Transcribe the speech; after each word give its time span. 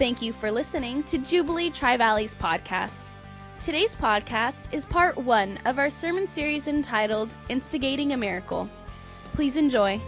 Thank 0.00 0.22
you 0.22 0.32
for 0.32 0.50
listening 0.50 1.02
to 1.02 1.18
Jubilee 1.18 1.68
Tri 1.68 1.98
Valleys 1.98 2.34
podcast. 2.34 2.94
Today's 3.62 3.94
podcast 3.94 4.64
is 4.72 4.86
part 4.86 5.18
one 5.18 5.58
of 5.66 5.78
our 5.78 5.90
sermon 5.90 6.26
series 6.26 6.68
entitled 6.68 7.28
Instigating 7.50 8.14
a 8.14 8.16
Miracle. 8.16 8.66
Please 9.34 9.58
enjoy. 9.58 10.00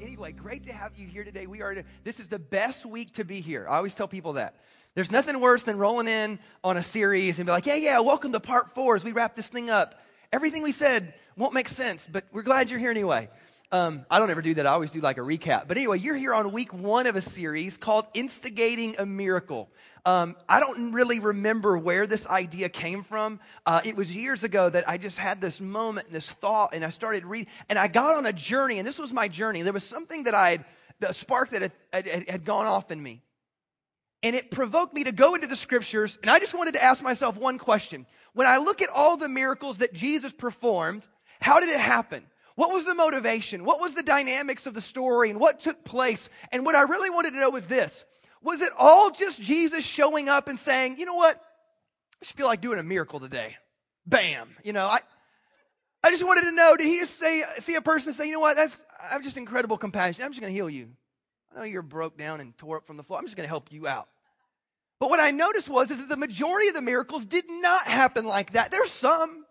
Anyway, 0.00 0.30
great 0.30 0.64
to 0.68 0.72
have 0.72 0.96
you 0.96 1.08
here 1.08 1.24
today. 1.24 1.48
We 1.48 1.62
are 1.62 1.82
this 2.04 2.20
is 2.20 2.28
the 2.28 2.38
best 2.38 2.86
week 2.86 3.14
to 3.14 3.24
be 3.24 3.40
here. 3.40 3.66
I 3.68 3.78
always 3.78 3.96
tell 3.96 4.06
people 4.06 4.34
that. 4.34 4.54
There's 4.94 5.10
nothing 5.10 5.40
worse 5.40 5.64
than 5.64 5.78
rolling 5.78 6.06
in 6.06 6.38
on 6.62 6.76
a 6.76 6.82
series 6.84 7.40
and 7.40 7.46
be 7.46 7.50
like, 7.50 7.66
"Yeah, 7.66 7.74
yeah, 7.74 7.98
welcome 7.98 8.30
to 8.34 8.40
part 8.40 8.72
4 8.72 8.94
as 8.94 9.02
we 9.02 9.10
wrap 9.10 9.34
this 9.34 9.48
thing 9.48 9.68
up." 9.68 10.00
Everything 10.32 10.62
we 10.62 10.70
said 10.70 11.12
won't 11.36 11.54
make 11.54 11.68
sense, 11.68 12.06
but 12.06 12.22
we're 12.30 12.42
glad 12.42 12.70
you're 12.70 12.78
here 12.78 12.92
anyway. 12.92 13.28
Um, 13.72 14.06
I 14.08 14.20
don't 14.20 14.30
ever 14.30 14.42
do 14.42 14.54
that. 14.54 14.66
I 14.66 14.70
always 14.70 14.92
do 14.92 15.00
like 15.00 15.18
a 15.18 15.22
recap. 15.22 15.66
But 15.66 15.76
anyway, 15.76 15.98
you're 15.98 16.16
here 16.16 16.32
on 16.32 16.52
week 16.52 16.72
one 16.72 17.08
of 17.08 17.16
a 17.16 17.20
series 17.20 17.76
called 17.76 18.06
Instigating 18.14 18.94
a 18.98 19.06
Miracle. 19.06 19.68
Um, 20.04 20.36
I 20.48 20.60
don't 20.60 20.92
really 20.92 21.18
remember 21.18 21.76
where 21.76 22.06
this 22.06 22.28
idea 22.28 22.68
came 22.68 23.02
from. 23.02 23.40
Uh, 23.66 23.80
it 23.84 23.96
was 23.96 24.14
years 24.14 24.44
ago 24.44 24.70
that 24.70 24.88
I 24.88 24.98
just 24.98 25.18
had 25.18 25.40
this 25.40 25.60
moment 25.60 26.06
and 26.06 26.14
this 26.14 26.30
thought, 26.30 26.74
and 26.74 26.84
I 26.84 26.90
started 26.90 27.24
reading, 27.24 27.50
and 27.68 27.76
I 27.76 27.88
got 27.88 28.14
on 28.14 28.24
a 28.24 28.32
journey, 28.32 28.78
and 28.78 28.86
this 28.86 29.00
was 29.00 29.12
my 29.12 29.26
journey. 29.26 29.62
There 29.62 29.72
was 29.72 29.82
something 29.82 30.22
that 30.24 30.34
I 30.34 30.50
had, 30.50 30.64
the 31.00 31.12
spark 31.12 31.50
that 31.50 31.72
had, 31.92 32.06
had, 32.06 32.30
had 32.30 32.44
gone 32.44 32.66
off 32.66 32.92
in 32.92 33.02
me. 33.02 33.24
And 34.22 34.36
it 34.36 34.52
provoked 34.52 34.94
me 34.94 35.04
to 35.04 35.12
go 35.12 35.34
into 35.34 35.48
the 35.48 35.56
scriptures, 35.56 36.16
and 36.22 36.30
I 36.30 36.38
just 36.38 36.54
wanted 36.54 36.74
to 36.74 36.82
ask 36.84 37.02
myself 37.02 37.36
one 37.36 37.58
question. 37.58 38.06
When 38.32 38.46
I 38.46 38.58
look 38.58 38.82
at 38.82 38.88
all 38.94 39.16
the 39.16 39.28
miracles 39.28 39.78
that 39.78 39.92
Jesus 39.92 40.32
performed, 40.32 41.04
how 41.40 41.58
did 41.58 41.68
it 41.68 41.80
happen? 41.80 42.24
What 42.56 42.72
was 42.72 42.84
the 42.84 42.94
motivation? 42.94 43.64
What 43.64 43.80
was 43.80 43.94
the 43.94 44.02
dynamics 44.02 44.66
of 44.66 44.74
the 44.74 44.80
story 44.80 45.30
and 45.30 45.38
what 45.38 45.60
took 45.60 45.84
place? 45.84 46.28
And 46.50 46.64
what 46.64 46.74
I 46.74 46.82
really 46.82 47.10
wanted 47.10 47.32
to 47.32 47.36
know 47.38 47.50
was 47.50 47.66
this 47.66 48.04
Was 48.42 48.60
it 48.60 48.72
all 48.76 49.10
just 49.10 49.40
Jesus 49.40 49.84
showing 49.84 50.28
up 50.28 50.48
and 50.48 50.58
saying, 50.58 50.98
you 50.98 51.04
know 51.04 51.14
what? 51.14 51.36
I 51.36 52.24
just 52.24 52.36
feel 52.36 52.46
like 52.46 52.60
doing 52.60 52.78
a 52.78 52.82
miracle 52.82 53.20
today. 53.20 53.56
Bam. 54.06 54.56
You 54.64 54.72
know, 54.72 54.86
I, 54.86 55.00
I 56.02 56.10
just 56.10 56.24
wanted 56.24 56.42
to 56.42 56.52
know, 56.52 56.76
did 56.76 56.86
he 56.86 56.98
just 56.98 57.18
say, 57.18 57.42
see 57.58 57.74
a 57.74 57.82
person 57.82 58.12
say, 58.12 58.26
you 58.26 58.32
know 58.32 58.40
what? 58.40 58.56
That's, 58.56 58.80
I 59.02 59.12
have 59.12 59.22
just 59.22 59.36
incredible 59.36 59.76
compassion. 59.76 60.24
I'm 60.24 60.30
just 60.30 60.40
going 60.40 60.52
to 60.52 60.56
heal 60.56 60.70
you. 60.70 60.90
I 61.54 61.58
know 61.58 61.64
you're 61.64 61.82
broke 61.82 62.16
down 62.16 62.40
and 62.40 62.56
tore 62.56 62.78
up 62.78 62.86
from 62.86 62.96
the 62.96 63.02
floor. 63.02 63.18
I'm 63.18 63.26
just 63.26 63.36
going 63.36 63.46
to 63.46 63.48
help 63.48 63.72
you 63.72 63.86
out. 63.86 64.08
But 65.00 65.10
what 65.10 65.20
I 65.20 65.30
noticed 65.30 65.68
was 65.68 65.90
is 65.90 65.98
that 65.98 66.08
the 66.08 66.16
majority 66.16 66.68
of 66.68 66.74
the 66.74 66.82
miracles 66.82 67.24
did 67.24 67.44
not 67.48 67.86
happen 67.86 68.26
like 68.26 68.52
that. 68.52 68.70
There's 68.70 68.90
some. 68.90 69.45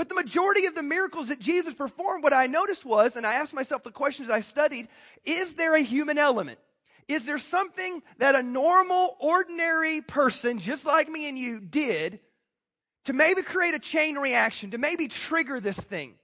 But 0.00 0.08
the 0.08 0.14
majority 0.14 0.64
of 0.64 0.74
the 0.74 0.82
miracles 0.82 1.28
that 1.28 1.40
Jesus 1.40 1.74
performed, 1.74 2.24
what 2.24 2.32
I 2.32 2.46
noticed 2.46 2.86
was, 2.86 3.16
and 3.16 3.26
I 3.26 3.34
asked 3.34 3.52
myself 3.52 3.82
the 3.82 3.90
questions 3.90 4.30
I 4.30 4.40
studied, 4.40 4.88
is 5.26 5.52
there 5.52 5.74
a 5.74 5.82
human 5.82 6.16
element? 6.16 6.58
Is 7.06 7.26
there 7.26 7.36
something 7.36 8.02
that 8.16 8.34
a 8.34 8.42
normal, 8.42 9.18
ordinary 9.20 10.00
person, 10.00 10.58
just 10.58 10.86
like 10.86 11.10
me 11.10 11.28
and 11.28 11.38
you, 11.38 11.60
did 11.60 12.18
to 13.04 13.12
maybe 13.12 13.42
create 13.42 13.74
a 13.74 13.78
chain 13.78 14.16
reaction, 14.16 14.70
to 14.70 14.78
maybe 14.78 15.06
trigger 15.06 15.60
this 15.60 15.78
thing? 15.78 16.14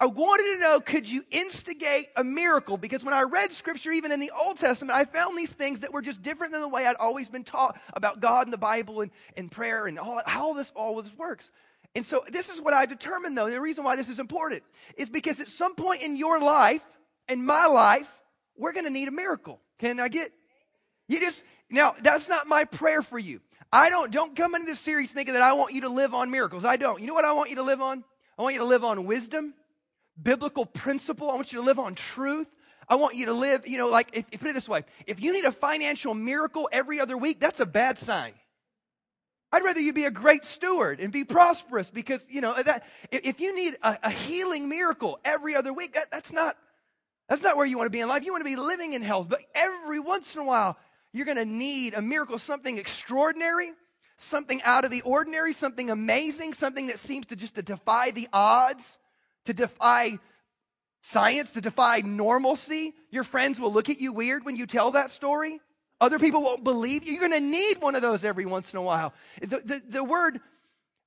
I 0.00 0.06
wanted 0.06 0.54
to 0.54 0.60
know 0.60 0.80
could 0.80 1.06
you 1.06 1.22
instigate 1.30 2.06
a 2.16 2.24
miracle? 2.24 2.78
Because 2.78 3.04
when 3.04 3.12
I 3.12 3.24
read 3.24 3.52
scripture, 3.52 3.92
even 3.92 4.12
in 4.12 4.20
the 4.20 4.30
Old 4.30 4.56
Testament, 4.56 4.96
I 4.96 5.04
found 5.04 5.36
these 5.36 5.52
things 5.52 5.80
that 5.80 5.92
were 5.92 6.00
just 6.00 6.22
different 6.22 6.54
than 6.54 6.62
the 6.62 6.68
way 6.68 6.86
I'd 6.86 6.96
always 6.96 7.28
been 7.28 7.44
taught 7.44 7.78
about 7.92 8.20
God 8.20 8.46
and 8.46 8.52
the 8.52 8.56
Bible 8.56 9.02
and, 9.02 9.10
and 9.36 9.50
prayer 9.50 9.88
and 9.88 9.98
all, 9.98 10.22
how 10.24 10.54
this 10.54 10.72
all 10.74 11.02
this 11.02 11.12
works. 11.18 11.50
And 11.96 12.04
so 12.04 12.22
this 12.28 12.50
is 12.50 12.60
what 12.60 12.74
I 12.74 12.84
determined 12.84 13.36
though. 13.36 13.48
The 13.48 13.60
reason 13.60 13.82
why 13.82 13.96
this 13.96 14.10
is 14.10 14.18
important 14.18 14.62
is 14.98 15.08
because 15.08 15.40
at 15.40 15.48
some 15.48 15.74
point 15.74 16.02
in 16.02 16.14
your 16.14 16.38
life, 16.38 16.84
in 17.26 17.44
my 17.44 17.64
life, 17.66 18.12
we're 18.54 18.74
going 18.74 18.84
to 18.84 18.92
need 18.92 19.08
a 19.08 19.12
miracle. 19.12 19.60
Can 19.78 19.98
I 19.98 20.08
get 20.08 20.30
you 21.08 21.20
just 21.20 21.42
now 21.70 21.94
that's 22.02 22.28
not 22.28 22.46
my 22.46 22.64
prayer 22.64 23.00
for 23.00 23.18
you. 23.18 23.40
I 23.72 23.88
don't 23.88 24.12
don't 24.12 24.36
come 24.36 24.54
into 24.54 24.66
this 24.66 24.78
series 24.78 25.10
thinking 25.10 25.32
that 25.32 25.42
I 25.42 25.54
want 25.54 25.72
you 25.72 25.80
to 25.82 25.88
live 25.88 26.12
on 26.12 26.30
miracles. 26.30 26.66
I 26.66 26.76
don't. 26.76 27.00
You 27.00 27.06
know 27.06 27.14
what 27.14 27.24
I 27.24 27.32
want 27.32 27.48
you 27.48 27.56
to 27.56 27.62
live 27.62 27.80
on? 27.80 28.04
I 28.38 28.42
want 28.42 28.54
you 28.54 28.60
to 28.60 28.66
live 28.66 28.84
on 28.84 29.06
wisdom, 29.06 29.54
biblical 30.22 30.66
principle. 30.66 31.30
I 31.30 31.34
want 31.34 31.50
you 31.50 31.60
to 31.60 31.64
live 31.64 31.78
on 31.78 31.94
truth. 31.94 32.46
I 32.88 32.96
want 32.96 33.16
you 33.16 33.26
to 33.26 33.32
live, 33.32 33.66
you 33.66 33.78
know, 33.78 33.88
like 33.88 34.10
if, 34.12 34.26
if 34.30 34.40
put 34.40 34.50
it 34.50 34.54
this 34.54 34.68
way, 34.68 34.84
if 35.06 35.20
you 35.20 35.32
need 35.32 35.44
a 35.44 35.50
financial 35.50 36.14
miracle 36.14 36.68
every 36.70 37.00
other 37.00 37.16
week, 37.16 37.40
that's 37.40 37.58
a 37.58 37.66
bad 37.66 37.98
sign. 37.98 38.32
I'd 39.52 39.62
rather 39.62 39.80
you 39.80 39.92
be 39.92 40.04
a 40.04 40.10
great 40.10 40.44
steward 40.44 41.00
and 41.00 41.12
be 41.12 41.24
prosperous 41.24 41.88
because, 41.88 42.26
you 42.30 42.40
know, 42.40 42.54
that, 42.62 42.84
if 43.10 43.40
you 43.40 43.54
need 43.54 43.76
a, 43.82 43.96
a 44.04 44.10
healing 44.10 44.68
miracle 44.68 45.20
every 45.24 45.54
other 45.54 45.72
week, 45.72 45.94
that, 45.94 46.10
that's, 46.10 46.32
not, 46.32 46.56
that's 47.28 47.42
not 47.42 47.56
where 47.56 47.66
you 47.66 47.76
want 47.78 47.86
to 47.86 47.96
be 47.96 48.00
in 48.00 48.08
life. 48.08 48.24
You 48.24 48.32
want 48.32 48.44
to 48.44 48.50
be 48.50 48.56
living 48.56 48.92
in 48.92 49.02
health. 49.02 49.28
But 49.28 49.42
every 49.54 50.00
once 50.00 50.34
in 50.34 50.40
a 50.40 50.44
while, 50.44 50.76
you're 51.12 51.26
going 51.26 51.38
to 51.38 51.44
need 51.44 51.94
a 51.94 52.02
miracle, 52.02 52.38
something 52.38 52.76
extraordinary, 52.76 53.72
something 54.18 54.60
out 54.62 54.84
of 54.84 54.90
the 54.90 55.02
ordinary, 55.02 55.52
something 55.52 55.90
amazing, 55.90 56.52
something 56.52 56.88
that 56.88 56.98
seems 56.98 57.26
to 57.26 57.36
just 57.36 57.54
to 57.54 57.62
defy 57.62 58.10
the 58.10 58.28
odds, 58.32 58.98
to 59.44 59.54
defy 59.54 60.18
science, 61.02 61.52
to 61.52 61.60
defy 61.60 62.00
normalcy. 62.04 62.94
Your 63.10 63.24
friends 63.24 63.60
will 63.60 63.72
look 63.72 63.88
at 63.88 64.00
you 64.00 64.12
weird 64.12 64.44
when 64.44 64.56
you 64.56 64.66
tell 64.66 64.90
that 64.90 65.10
story. 65.10 65.60
Other 66.00 66.18
people 66.18 66.42
won't 66.42 66.62
believe 66.62 67.04
you. 67.04 67.12
You're 67.12 67.28
going 67.28 67.40
to 67.40 67.46
need 67.46 67.80
one 67.80 67.94
of 67.94 68.02
those 68.02 68.24
every 68.24 68.44
once 68.44 68.72
in 68.72 68.78
a 68.78 68.82
while. 68.82 69.14
The, 69.40 69.60
the, 69.64 69.82
the 69.88 70.04
word 70.04 70.40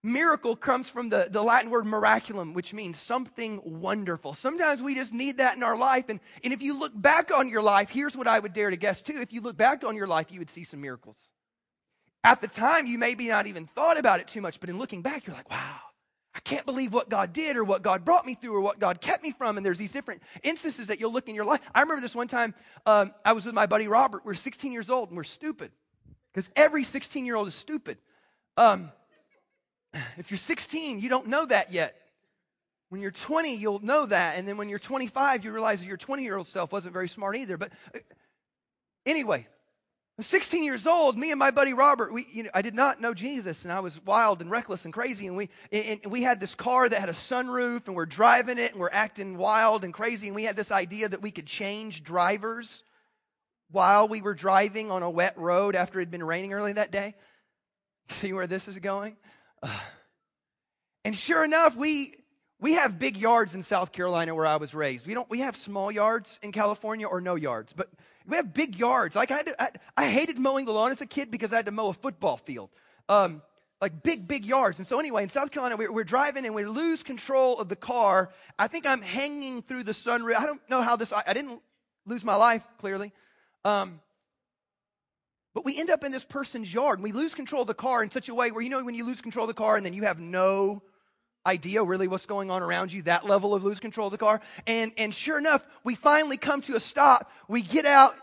miracle 0.01 0.55
comes 0.55 0.89
from 0.89 1.09
the, 1.09 1.27
the 1.29 1.43
Latin 1.43 1.69
word 1.69 1.85
miraculum, 1.85 2.53
which 2.53 2.73
means 2.73 2.97
something 2.97 3.61
wonderful. 3.63 4.33
Sometimes 4.33 4.81
we 4.81 4.95
just 4.95 5.13
need 5.13 5.37
that 5.37 5.57
in 5.57 5.63
our 5.63 5.77
life. 5.77 6.09
And, 6.09 6.19
and 6.43 6.53
if 6.53 6.61
you 6.61 6.79
look 6.79 6.93
back 6.95 7.31
on 7.31 7.49
your 7.49 7.61
life, 7.61 7.89
here's 7.89 8.17
what 8.17 8.27
I 8.27 8.39
would 8.39 8.53
dare 8.53 8.69
to 8.69 8.77
guess 8.77 9.01
too. 9.01 9.17
If 9.21 9.33
you 9.33 9.41
look 9.41 9.57
back 9.57 9.83
on 9.83 9.95
your 9.95 10.07
life, 10.07 10.31
you 10.31 10.39
would 10.39 10.49
see 10.49 10.63
some 10.63 10.81
miracles. 10.81 11.17
At 12.23 12.41
the 12.41 12.47
time, 12.47 12.85
you 12.85 12.97
maybe 12.97 13.27
not 13.27 13.47
even 13.47 13.67
thought 13.67 13.97
about 13.97 14.19
it 14.19 14.27
too 14.27 14.41
much, 14.41 14.59
but 14.59 14.69
in 14.69 14.77
looking 14.77 15.01
back, 15.01 15.25
you're 15.25 15.35
like, 15.35 15.49
wow, 15.49 15.79
I 16.33 16.39
can't 16.41 16.65
believe 16.65 16.93
what 16.93 17.09
God 17.09 17.33
did 17.33 17.57
or 17.57 17.63
what 17.63 17.81
God 17.81 18.05
brought 18.05 18.25
me 18.25 18.35
through 18.35 18.55
or 18.55 18.61
what 18.61 18.79
God 18.79 19.01
kept 19.01 19.23
me 19.23 19.31
from. 19.31 19.57
And 19.57 19.65
there's 19.65 19.79
these 19.79 19.91
different 19.91 20.21
instances 20.43 20.87
that 20.87 20.99
you'll 20.99 21.11
look 21.11 21.27
in 21.27 21.35
your 21.35 21.45
life. 21.45 21.59
I 21.73 21.81
remember 21.81 22.01
this 22.01 22.15
one 22.15 22.27
time 22.27 22.53
um, 22.85 23.11
I 23.25 23.33
was 23.33 23.45
with 23.45 23.55
my 23.55 23.65
buddy 23.65 23.87
Robert. 23.87 24.25
We 24.25 24.31
are 24.31 24.35
16 24.35 24.71
years 24.71 24.89
old 24.89 25.09
and 25.09 25.17
we're 25.17 25.23
stupid 25.23 25.71
because 26.31 26.49
every 26.55 26.83
16 26.83 27.25
year 27.25 27.35
old 27.35 27.47
is 27.47 27.55
stupid. 27.55 27.97
Um, 28.57 28.91
if 30.17 30.29
you're 30.29 30.37
16, 30.37 30.99
you 31.01 31.09
don't 31.09 31.27
know 31.27 31.45
that 31.45 31.73
yet. 31.73 31.95
When 32.89 33.01
you're 33.01 33.11
20, 33.11 33.55
you'll 33.55 33.79
know 33.79 34.05
that. 34.05 34.37
And 34.37 34.47
then 34.47 34.57
when 34.57 34.69
you're 34.69 34.79
25, 34.79 35.45
you 35.45 35.51
realize 35.51 35.79
that 35.79 35.87
your 35.87 35.97
20 35.97 36.23
year 36.23 36.37
old 36.37 36.47
self 36.47 36.71
wasn't 36.71 36.93
very 36.93 37.07
smart 37.07 37.37
either. 37.37 37.57
But 37.57 37.71
uh, 37.93 37.99
anyway, 39.05 39.47
16 40.25 40.63
years 40.63 40.85
old, 40.87 41.17
me 41.17 41.31
and 41.31 41.39
my 41.39 41.51
buddy 41.51 41.73
Robert, 41.73 42.11
we, 42.11 42.27
you 42.31 42.43
know, 42.43 42.49
I 42.53 42.61
did 42.61 42.73
not 42.73 42.99
know 42.99 43.13
Jesus, 43.13 43.63
and 43.63 43.71
I 43.71 43.79
was 43.79 44.03
wild 44.03 44.41
and 44.41 44.51
reckless 44.51 44.85
and 44.85 44.93
crazy. 44.93 45.27
And 45.27 45.37
we, 45.37 45.49
and 45.71 45.99
we 46.07 46.23
had 46.23 46.39
this 46.39 46.55
car 46.55 46.89
that 46.89 46.99
had 46.99 47.09
a 47.09 47.13
sunroof, 47.13 47.87
and 47.87 47.95
we're 47.95 48.05
driving 48.05 48.57
it, 48.57 48.71
and 48.71 48.79
we're 48.79 48.89
acting 48.91 49.37
wild 49.37 49.83
and 49.83 49.93
crazy. 49.93 50.27
And 50.27 50.35
we 50.35 50.43
had 50.43 50.55
this 50.55 50.71
idea 50.71 51.09
that 51.09 51.21
we 51.21 51.31
could 51.31 51.45
change 51.45 52.03
drivers 52.03 52.83
while 53.71 54.07
we 54.07 54.21
were 54.21 54.33
driving 54.33 54.91
on 54.91 55.03
a 55.03 55.09
wet 55.09 55.37
road 55.37 55.75
after 55.75 55.99
it 55.99 56.03
had 56.03 56.11
been 56.11 56.23
raining 56.23 56.53
early 56.53 56.73
that 56.73 56.91
day. 56.91 57.15
See 58.09 58.33
where 58.33 58.47
this 58.47 58.67
is 58.67 58.79
going? 58.79 59.15
And 61.05 61.15
sure 61.15 61.43
enough, 61.45 61.75
we 61.75 62.13
we 62.59 62.73
have 62.73 62.99
big 62.99 63.15
yards 63.17 63.55
in 63.55 63.63
South 63.63 63.91
Carolina 63.91 64.35
where 64.35 64.45
I 64.45 64.57
was 64.57 64.73
raised. 64.73 65.07
We 65.07 65.13
don't 65.13 65.29
we 65.29 65.39
have 65.39 65.55
small 65.55 65.91
yards 65.91 66.39
in 66.41 66.51
California 66.51 67.07
or 67.07 67.21
no 67.21 67.35
yards, 67.35 67.73
but 67.73 67.89
we 68.27 68.35
have 68.35 68.53
big 68.53 68.77
yards. 68.77 69.15
Like 69.15 69.31
I, 69.31 69.41
to, 69.43 69.61
I, 69.61 69.69
I, 69.97 70.07
hated 70.07 70.37
mowing 70.37 70.65
the 70.65 70.71
lawn 70.71 70.91
as 70.91 71.01
a 71.01 71.05
kid 71.05 71.31
because 71.31 71.51
I 71.51 71.57
had 71.57 71.65
to 71.65 71.71
mow 71.71 71.87
a 71.87 71.93
football 71.93 72.37
field. 72.37 72.69
Um, 73.07 73.41
like 73.81 74.03
big, 74.03 74.27
big 74.27 74.45
yards. 74.45 74.77
And 74.77 74.87
so 74.87 74.99
anyway, 74.99 75.23
in 75.23 75.29
South 75.29 75.51
Carolina, 75.51 75.77
we're, 75.77 75.91
we're, 75.91 76.03
driving 76.03 76.45
and 76.45 76.53
we 76.53 76.65
lose 76.65 77.01
control 77.01 77.57
of 77.59 77.69
the 77.69 77.75
car. 77.77 78.29
I 78.57 78.67
think 78.67 78.85
I'm 78.85 79.01
hanging 79.01 79.61
through 79.61 79.83
the 79.83 79.93
sunroof. 79.93 80.35
I 80.35 80.45
don't 80.45 80.61
know 80.69 80.81
how 80.81 80.97
this, 80.97 81.13
I, 81.13 81.23
I 81.25 81.33
didn't 81.33 81.61
lose 82.05 82.25
my 82.25 82.35
life, 82.35 82.63
clearly. 82.77 83.13
Um, 83.63 84.01
but 85.53 85.63
we 85.63 85.79
end 85.79 85.89
up 85.89 86.03
in 86.03 86.11
this 86.11 86.25
person's 86.25 86.73
yard 86.73 86.99
and 86.99 87.03
we 87.03 87.13
lose 87.13 87.33
control 87.33 87.61
of 87.61 87.67
the 87.67 87.73
car 87.73 88.03
in 88.03 88.11
such 88.11 88.27
a 88.29 88.35
way 88.35 88.51
where, 88.51 88.61
you 88.61 88.69
know, 88.69 88.83
when 88.83 88.95
you 88.95 89.05
lose 89.05 89.21
control 89.21 89.45
of 89.45 89.47
the 89.47 89.53
car 89.53 89.77
and 89.77 89.85
then 89.85 89.93
you 89.93 90.03
have 90.03 90.19
no 90.19 90.83
idea 91.45 91.83
really 91.83 92.07
what's 92.07 92.25
going 92.25 92.51
on 92.51 92.61
around 92.61 92.91
you, 92.91 93.03
that 93.03 93.25
level 93.25 93.55
of 93.55 93.63
lose 93.63 93.79
control 93.79 94.07
of 94.07 94.11
the 94.11 94.17
car. 94.17 94.41
And, 94.67 94.91
and 94.97 95.13
sure 95.13 95.37
enough, 95.37 95.65
we 95.83 95.95
finally 95.95 96.37
come 96.37 96.61
to 96.63 96.75
a 96.75 96.79
stop. 96.79 97.31
We 97.47 97.61
get 97.61 97.85
out, 97.85 98.13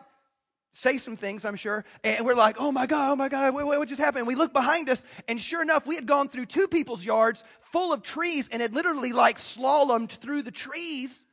say 0.73 0.99
some 0.99 1.17
things, 1.17 1.45
I'm 1.45 1.57
sure, 1.57 1.85
and 2.05 2.27
we're 2.27 2.35
like, 2.35 2.57
oh 2.59 2.71
my 2.71 2.87
God, 2.87 3.13
oh 3.13 3.17
my 3.17 3.29
God, 3.29 3.55
what, 3.55 3.67
what 3.67 3.89
just 3.89 4.01
happened? 4.01 4.27
We 4.27 4.35
look 4.35 4.53
behind 4.53 4.91
us, 4.91 5.03
and 5.27 5.41
sure 5.41 5.63
enough, 5.63 5.87
we 5.87 5.95
had 5.95 6.07
gone 6.07 6.29
through 6.29 6.47
two 6.47 6.69
people's 6.69 7.05
yards 7.05 7.45
full 7.73 7.93
of 7.93 8.03
trees 8.03 8.49
and 8.53 8.61
had 8.61 8.75
literally 8.75 9.13
like 9.13 9.39
slalomed 9.39 10.11
through 10.11 10.43
the 10.43 10.51
trees 10.51 11.25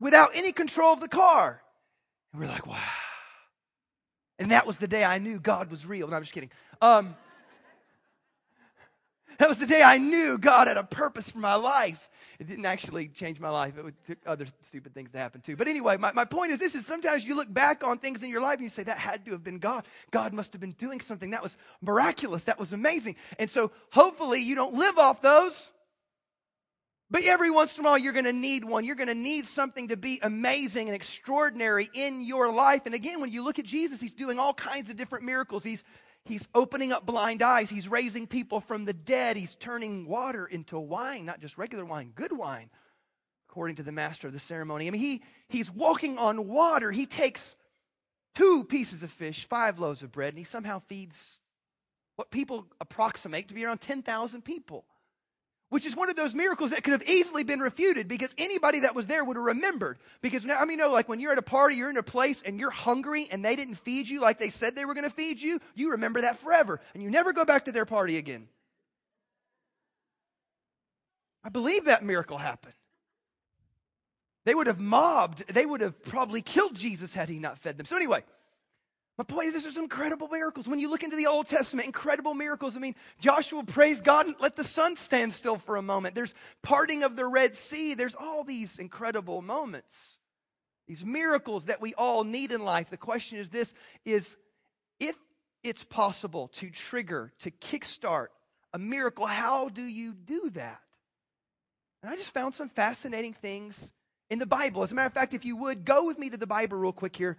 without 0.00 0.30
any 0.34 0.52
control 0.52 0.92
of 0.92 1.00
the 1.00 1.08
car. 1.08 1.60
And 2.32 2.40
we're 2.40 2.48
like, 2.48 2.66
wow. 2.66 2.78
And 4.38 4.50
that 4.50 4.66
was 4.66 4.78
the 4.78 4.88
day 4.88 5.04
I 5.04 5.18
knew 5.18 5.38
God 5.38 5.70
was 5.70 5.86
real. 5.86 6.08
No, 6.08 6.16
I'm 6.16 6.22
just 6.22 6.32
kidding. 6.32 6.50
Um, 6.80 7.16
that 9.38 9.48
was 9.48 9.58
the 9.58 9.66
day 9.66 9.82
I 9.82 9.98
knew 9.98 10.38
God 10.38 10.68
had 10.68 10.76
a 10.76 10.84
purpose 10.84 11.30
for 11.30 11.38
my 11.38 11.54
life. 11.54 12.08
it 12.38 12.46
didn't 12.46 12.66
actually 12.66 13.08
change 13.08 13.40
my 13.40 13.50
life. 13.50 13.76
It 13.78 13.94
took 14.06 14.18
other 14.26 14.46
stupid 14.66 14.94
things 14.94 15.10
to 15.12 15.18
happen 15.18 15.40
too. 15.40 15.56
But 15.56 15.68
anyway, 15.68 15.96
my, 15.96 16.12
my 16.12 16.24
point 16.24 16.52
is 16.52 16.58
this 16.58 16.74
is 16.74 16.86
sometimes 16.86 17.24
you 17.24 17.36
look 17.36 17.52
back 17.52 17.84
on 17.84 17.98
things 17.98 18.22
in 18.22 18.30
your 18.30 18.40
life 18.40 18.54
and 18.54 18.64
you 18.64 18.70
say, 18.70 18.82
that 18.84 18.98
had 18.98 19.24
to 19.26 19.32
have 19.32 19.44
been 19.44 19.58
God. 19.58 19.84
God 20.10 20.32
must 20.32 20.52
have 20.52 20.60
been 20.60 20.72
doing 20.72 21.00
something. 21.00 21.30
That 21.30 21.42
was 21.42 21.56
miraculous. 21.80 22.44
That 22.44 22.58
was 22.58 22.72
amazing. 22.72 23.16
And 23.38 23.50
so 23.50 23.70
hopefully 23.90 24.40
you 24.40 24.54
don't 24.54 24.74
live 24.74 24.98
off 24.98 25.22
those. 25.22 25.72
But 27.10 27.22
every 27.24 27.50
once 27.50 27.76
in 27.78 27.84
a 27.84 27.88
while, 27.88 27.98
you're 27.98 28.12
going 28.12 28.24
to 28.24 28.32
need 28.32 28.64
one. 28.64 28.84
You're 28.84 28.96
going 28.96 29.08
to 29.08 29.14
need 29.14 29.46
something 29.46 29.88
to 29.88 29.96
be 29.96 30.18
amazing 30.22 30.88
and 30.88 30.96
extraordinary 30.96 31.88
in 31.94 32.22
your 32.22 32.52
life. 32.52 32.86
And 32.86 32.94
again, 32.94 33.20
when 33.20 33.30
you 33.30 33.44
look 33.44 33.58
at 33.58 33.64
Jesus, 33.64 34.00
he's 34.00 34.14
doing 34.14 34.38
all 34.38 34.54
kinds 34.54 34.90
of 34.90 34.96
different 34.96 35.24
miracles. 35.24 35.62
He's, 35.62 35.84
he's 36.24 36.48
opening 36.54 36.92
up 36.92 37.06
blind 37.06 37.42
eyes. 37.42 37.70
He's 37.70 37.88
raising 37.88 38.26
people 38.26 38.60
from 38.60 38.84
the 38.84 38.92
dead. 38.92 39.36
He's 39.36 39.54
turning 39.54 40.06
water 40.06 40.46
into 40.46 40.78
wine, 40.78 41.24
not 41.24 41.40
just 41.40 41.58
regular 41.58 41.84
wine, 41.84 42.12
good 42.14 42.32
wine, 42.32 42.70
according 43.48 43.76
to 43.76 43.82
the 43.82 43.92
master 43.92 44.26
of 44.26 44.32
the 44.32 44.40
ceremony. 44.40 44.86
I 44.86 44.90
mean, 44.90 45.00
he, 45.00 45.22
he's 45.48 45.70
walking 45.70 46.18
on 46.18 46.48
water. 46.48 46.90
He 46.90 47.06
takes 47.06 47.56
two 48.34 48.64
pieces 48.64 49.02
of 49.02 49.10
fish, 49.10 49.46
five 49.48 49.78
loaves 49.78 50.02
of 50.02 50.12
bread, 50.12 50.30
and 50.30 50.38
he 50.38 50.44
somehow 50.44 50.80
feeds 50.80 51.38
what 52.16 52.30
people 52.30 52.66
approximate 52.80 53.48
to 53.48 53.54
be 53.54 53.64
around 53.64 53.80
10,000 53.80 54.42
people 54.42 54.84
which 55.74 55.86
is 55.86 55.96
one 55.96 56.08
of 56.08 56.14
those 56.14 56.36
miracles 56.36 56.70
that 56.70 56.84
could 56.84 56.92
have 56.92 57.02
easily 57.02 57.42
been 57.42 57.58
refuted 57.58 58.06
because 58.06 58.32
anybody 58.38 58.78
that 58.78 58.94
was 58.94 59.08
there 59.08 59.24
would 59.24 59.36
have 59.36 59.44
remembered. 59.44 59.98
Because 60.22 60.44
now, 60.44 60.56
I 60.56 60.66
mean, 60.66 60.78
you 60.78 60.84
know, 60.84 60.92
like 60.92 61.08
when 61.08 61.18
you're 61.18 61.32
at 61.32 61.38
a 61.38 61.42
party, 61.42 61.74
you're 61.74 61.90
in 61.90 61.96
a 61.96 62.02
place 62.04 62.40
and 62.46 62.60
you're 62.60 62.70
hungry 62.70 63.26
and 63.28 63.44
they 63.44 63.56
didn't 63.56 63.74
feed 63.74 64.08
you 64.08 64.20
like 64.20 64.38
they 64.38 64.50
said 64.50 64.76
they 64.76 64.84
were 64.84 64.94
going 64.94 65.02
to 65.02 65.10
feed 65.10 65.42
you, 65.42 65.58
you 65.74 65.90
remember 65.90 66.20
that 66.20 66.38
forever 66.38 66.80
and 66.94 67.02
you 67.02 67.10
never 67.10 67.32
go 67.32 67.44
back 67.44 67.64
to 67.64 67.72
their 67.72 67.86
party 67.86 68.18
again. 68.18 68.46
I 71.42 71.48
believe 71.48 71.86
that 71.86 72.04
miracle 72.04 72.38
happened. 72.38 72.74
They 74.44 74.54
would 74.54 74.68
have 74.68 74.78
mobbed, 74.78 75.52
they 75.52 75.66
would 75.66 75.80
have 75.80 76.04
probably 76.04 76.40
killed 76.40 76.76
Jesus 76.76 77.14
had 77.14 77.28
he 77.28 77.40
not 77.40 77.58
fed 77.58 77.78
them. 77.78 77.86
So, 77.86 77.96
anyway, 77.96 78.22
my 79.16 79.24
point 79.24 79.46
is, 79.46 79.64
are 79.64 79.70
some 79.70 79.84
incredible 79.84 80.26
miracles. 80.26 80.66
When 80.66 80.80
you 80.80 80.90
look 80.90 81.04
into 81.04 81.16
the 81.16 81.28
Old 81.28 81.46
Testament, 81.46 81.86
incredible 81.86 82.34
miracles. 82.34 82.76
I 82.76 82.80
mean, 82.80 82.96
Joshua 83.20 83.62
praised 83.62 84.02
God 84.02 84.26
and 84.26 84.34
let 84.40 84.56
the 84.56 84.64
sun 84.64 84.96
stand 84.96 85.32
still 85.32 85.56
for 85.56 85.76
a 85.76 85.82
moment. 85.82 86.16
There's 86.16 86.34
parting 86.62 87.04
of 87.04 87.14
the 87.14 87.26
Red 87.26 87.54
Sea. 87.54 87.94
There's 87.94 88.16
all 88.16 88.42
these 88.42 88.78
incredible 88.78 89.40
moments, 89.40 90.18
these 90.88 91.04
miracles 91.04 91.66
that 91.66 91.80
we 91.80 91.94
all 91.94 92.24
need 92.24 92.50
in 92.50 92.64
life. 92.64 92.90
The 92.90 92.96
question 92.96 93.38
is 93.38 93.50
this 93.50 93.72
is 94.04 94.36
if 94.98 95.14
it's 95.62 95.84
possible 95.84 96.48
to 96.54 96.68
trigger, 96.70 97.32
to 97.40 97.52
kickstart 97.52 98.28
a 98.72 98.78
miracle, 98.80 99.26
how 99.26 99.68
do 99.68 99.82
you 99.82 100.12
do 100.12 100.50
that? 100.50 100.80
And 102.02 102.10
I 102.10 102.16
just 102.16 102.34
found 102.34 102.56
some 102.56 102.68
fascinating 102.68 103.32
things 103.32 103.92
in 104.28 104.40
the 104.40 104.46
Bible. 104.46 104.82
As 104.82 104.90
a 104.90 104.94
matter 104.96 105.06
of 105.06 105.12
fact, 105.12 105.32
if 105.34 105.44
you 105.44 105.56
would, 105.56 105.84
go 105.84 106.06
with 106.06 106.18
me 106.18 106.30
to 106.30 106.36
the 106.36 106.46
Bible 106.46 106.76
real 106.76 106.92
quick 106.92 107.16
here. 107.16 107.38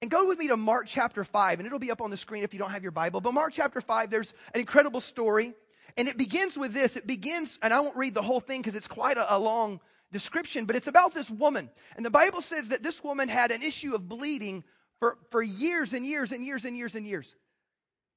And 0.00 0.10
go 0.10 0.28
with 0.28 0.38
me 0.38 0.48
to 0.48 0.56
Mark 0.56 0.86
chapter 0.86 1.24
5, 1.24 1.58
and 1.58 1.66
it'll 1.66 1.80
be 1.80 1.90
up 1.90 2.00
on 2.00 2.10
the 2.10 2.16
screen 2.16 2.44
if 2.44 2.52
you 2.52 2.60
don't 2.60 2.70
have 2.70 2.82
your 2.82 2.92
Bible. 2.92 3.20
But 3.20 3.34
Mark 3.34 3.52
chapter 3.52 3.80
5, 3.80 4.10
there's 4.10 4.32
an 4.54 4.60
incredible 4.60 5.00
story. 5.00 5.54
And 5.96 6.06
it 6.06 6.16
begins 6.16 6.56
with 6.56 6.72
this. 6.72 6.96
It 6.96 7.06
begins, 7.06 7.58
and 7.62 7.74
I 7.74 7.80
won't 7.80 7.96
read 7.96 8.14
the 8.14 8.22
whole 8.22 8.38
thing 8.38 8.60
because 8.60 8.76
it's 8.76 8.86
quite 8.86 9.16
a, 9.16 9.34
a, 9.34 9.38
long 9.38 9.80
description, 10.12 10.64
but 10.64 10.76
it's 10.76 10.86
about 10.86 11.12
this 11.12 11.28
woman. 11.28 11.68
And 11.96 12.06
the 12.06 12.10
Bible 12.10 12.40
says 12.40 12.68
that 12.68 12.84
this 12.84 13.02
woman 13.02 13.28
had 13.28 13.50
an 13.50 13.62
issue 13.62 13.94
of 13.94 14.08
bleeding 14.08 14.62
for, 15.00 15.18
for 15.32 15.42
years 15.42 15.92
and 15.92 16.06
years 16.06 16.30
and 16.30 16.44
years 16.44 16.64
and 16.64 16.76
years 16.76 16.94
and 16.94 17.04
years. 17.04 17.34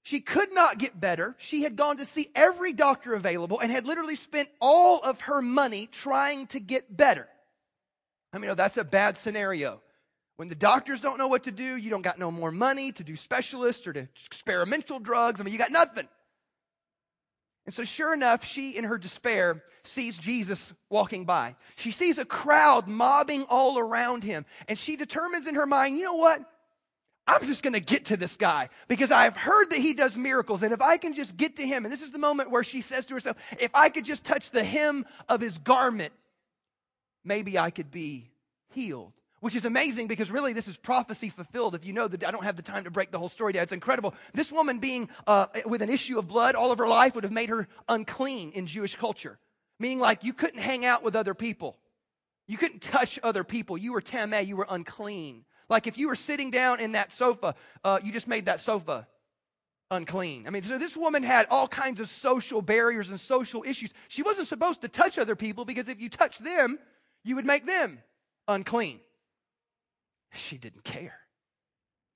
She 0.03 0.19
could 0.19 0.53
not 0.53 0.77
get 0.77 0.99
better. 0.99 1.35
She 1.39 1.63
had 1.63 1.75
gone 1.75 1.97
to 1.97 2.05
see 2.05 2.29
every 2.35 2.73
doctor 2.73 3.13
available 3.13 3.59
and 3.59 3.71
had 3.71 3.85
literally 3.85 4.15
spent 4.15 4.49
all 4.59 4.99
of 4.99 5.21
her 5.21 5.41
money 5.41 5.87
trying 5.91 6.47
to 6.47 6.59
get 6.59 6.95
better. 6.95 7.27
I 8.33 8.37
mean, 8.37 8.55
that's 8.55 8.77
a 8.77 8.83
bad 8.83 9.17
scenario. 9.17 9.81
When 10.41 10.49
the 10.49 10.55
doctors 10.55 10.99
don't 10.99 11.19
know 11.19 11.27
what 11.27 11.43
to 11.43 11.51
do, 11.51 11.77
you 11.77 11.91
don't 11.91 12.01
got 12.01 12.17
no 12.17 12.31
more 12.31 12.51
money 12.51 12.91
to 12.93 13.03
do 13.03 13.15
specialists 13.15 13.85
or 13.85 13.93
to 13.93 14.07
experimental 14.25 14.97
drugs. 14.99 15.39
I 15.39 15.43
mean, 15.43 15.53
you 15.53 15.59
got 15.59 15.71
nothing. 15.71 16.07
And 17.67 17.75
so, 17.75 17.83
sure 17.83 18.11
enough, 18.11 18.43
she, 18.43 18.75
in 18.75 18.85
her 18.85 18.97
despair, 18.97 19.63
sees 19.83 20.17
Jesus 20.17 20.73
walking 20.89 21.25
by. 21.25 21.55
She 21.75 21.91
sees 21.91 22.17
a 22.17 22.25
crowd 22.25 22.87
mobbing 22.87 23.45
all 23.49 23.77
around 23.77 24.23
him. 24.23 24.47
And 24.67 24.79
she 24.79 24.95
determines 24.95 25.45
in 25.45 25.53
her 25.53 25.67
mind, 25.67 25.99
you 25.99 26.05
know 26.05 26.15
what? 26.15 26.41
I'm 27.27 27.45
just 27.45 27.61
going 27.61 27.73
to 27.73 27.79
get 27.79 28.05
to 28.05 28.17
this 28.17 28.35
guy 28.35 28.69
because 28.87 29.11
I've 29.11 29.37
heard 29.37 29.69
that 29.69 29.77
he 29.77 29.93
does 29.93 30.17
miracles. 30.17 30.63
And 30.63 30.73
if 30.73 30.81
I 30.81 30.97
can 30.97 31.13
just 31.13 31.37
get 31.37 31.57
to 31.57 31.67
him, 31.67 31.85
and 31.85 31.93
this 31.93 32.01
is 32.01 32.09
the 32.09 32.17
moment 32.17 32.49
where 32.49 32.63
she 32.63 32.81
says 32.81 33.05
to 33.05 33.13
herself, 33.13 33.37
if 33.59 33.69
I 33.75 33.89
could 33.89 34.05
just 34.05 34.23
touch 34.23 34.49
the 34.49 34.63
hem 34.63 35.05
of 35.29 35.39
his 35.39 35.59
garment, 35.59 36.13
maybe 37.23 37.59
I 37.59 37.69
could 37.69 37.91
be 37.91 38.31
healed 38.71 39.13
which 39.41 39.55
is 39.55 39.65
amazing 39.65 40.07
because 40.07 40.31
really 40.31 40.53
this 40.53 40.67
is 40.67 40.77
prophecy 40.77 41.29
fulfilled. 41.29 41.75
If 41.75 41.83
you 41.83 41.93
know 41.93 42.07
that 42.07 42.23
I 42.25 42.31
don't 42.31 42.43
have 42.43 42.55
the 42.55 42.61
time 42.61 42.85
to 42.85 42.91
break 42.91 43.11
the 43.11 43.19
whole 43.19 43.27
story 43.27 43.53
down, 43.53 43.63
it's 43.63 43.71
incredible. 43.71 44.13
This 44.33 44.51
woman 44.51 44.79
being 44.79 45.09
uh, 45.27 45.47
with 45.65 45.81
an 45.81 45.89
issue 45.89 46.17
of 46.17 46.27
blood 46.27 46.55
all 46.55 46.71
of 46.71 46.77
her 46.77 46.87
life 46.87 47.15
would 47.15 47.23
have 47.25 47.33
made 47.33 47.49
her 47.49 47.67
unclean 47.89 48.51
in 48.51 48.67
Jewish 48.67 48.95
culture, 48.95 49.37
meaning 49.79 49.99
like 49.99 50.23
you 50.23 50.31
couldn't 50.31 50.59
hang 50.59 50.85
out 50.85 51.03
with 51.03 51.15
other 51.15 51.33
people, 51.33 51.77
you 52.47 52.57
couldn't 52.57 52.81
touch 52.81 53.19
other 53.23 53.43
people. 53.43 53.77
You 53.77 53.93
were 53.93 54.01
tameh, 54.01 54.45
you 54.45 54.55
were 54.55 54.67
unclean. 54.69 55.43
Like 55.69 55.87
if 55.87 55.97
you 55.97 56.07
were 56.07 56.15
sitting 56.15 56.51
down 56.51 56.79
in 56.79 56.93
that 56.93 57.11
sofa, 57.11 57.55
uh, 57.83 57.99
you 58.03 58.11
just 58.11 58.27
made 58.27 58.45
that 58.45 58.61
sofa 58.61 59.07
unclean. 59.89 60.45
I 60.45 60.51
mean, 60.51 60.63
so 60.63 60.77
this 60.77 60.95
woman 60.95 61.23
had 61.23 61.47
all 61.49 61.67
kinds 61.67 61.99
of 61.99 62.09
social 62.09 62.61
barriers 62.61 63.09
and 63.09 63.19
social 63.19 63.63
issues. 63.65 63.91
She 64.07 64.21
wasn't 64.21 64.47
supposed 64.47 64.81
to 64.81 64.87
touch 64.87 65.17
other 65.17 65.35
people 65.35 65.65
because 65.65 65.87
if 65.89 65.99
you 65.99 66.09
touch 66.09 66.37
them, 66.39 66.77
you 67.23 67.35
would 67.35 67.45
make 67.45 67.65
them 67.65 67.99
unclean. 68.47 68.99
She 70.33 70.57
didn't 70.57 70.83
care. 70.83 71.17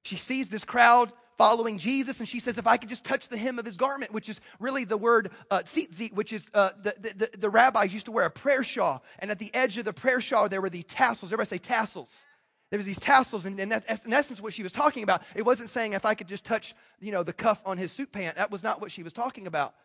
She 0.04 0.18
sees 0.18 0.50
this 0.50 0.64
crowd 0.64 1.12
following 1.38 1.78
Jesus, 1.78 2.20
and 2.20 2.30
she 2.30 2.40
says, 2.40 2.58
If 2.58 2.68
I 2.68 2.78
could 2.78 2.90
just 2.90 3.04
touch 3.04 3.28
the 3.28 3.38
hem 3.38 3.60
of 3.60 3.66
his 3.66 3.78
garment, 3.78 4.14
which 4.14 4.30
is 4.30 4.40
really 4.60 4.86
the 4.86 4.98
word 4.98 5.32
uh, 5.52 5.60
tzitzit, 5.60 6.14
which 6.14 6.32
is 6.32 6.48
uh, 6.54 6.72
the, 6.82 6.96
the, 7.00 7.30
the, 7.38 7.50
rabbis 7.50 7.94
used 7.94 8.06
to 8.06 8.12
wear 8.12 8.26
a 8.26 8.32
prayer 8.32 8.64
shawl, 8.64 9.04
and 9.20 9.32
at 9.32 9.40
the 9.40 9.54
edge 9.54 9.78
of 9.78 9.86
the 9.86 9.94
prayer 9.94 10.22
shawl, 10.22 10.48
there 10.48 10.62
were 10.62 10.70
the 10.70 10.84
tassels. 10.84 11.32
Everybody 11.32 11.48
say 11.48 11.58
tassels. 11.58 12.26
There 12.72 12.78
was 12.78 12.86
these 12.86 13.00
tassels, 13.00 13.46
and, 13.46 13.60
and 13.60 13.72
that's 13.72 14.06
in 14.06 14.14
essence 14.14 14.42
what 14.42 14.54
she 14.54 14.64
was 14.64 14.72
talking 14.72 15.04
about. 15.04 15.22
It 15.36 15.46
wasn't 15.46 15.70
saying 15.70 15.94
if 15.94 16.06
I 16.06 16.14
could 16.14 16.28
just 16.28 16.44
touch, 16.44 16.74
you 17.00 17.12
know, 17.12 17.24
the 17.24 17.34
cuff 17.34 17.62
on 17.66 17.78
his 17.78 17.92
suit 17.92 18.12
pant. 18.12 18.38
That 18.38 18.52
was 18.52 18.64
not 18.64 18.82
what 18.82 18.92
she 18.92 19.04
was 19.04 19.14
talking 19.14 19.48
about. 19.48 19.76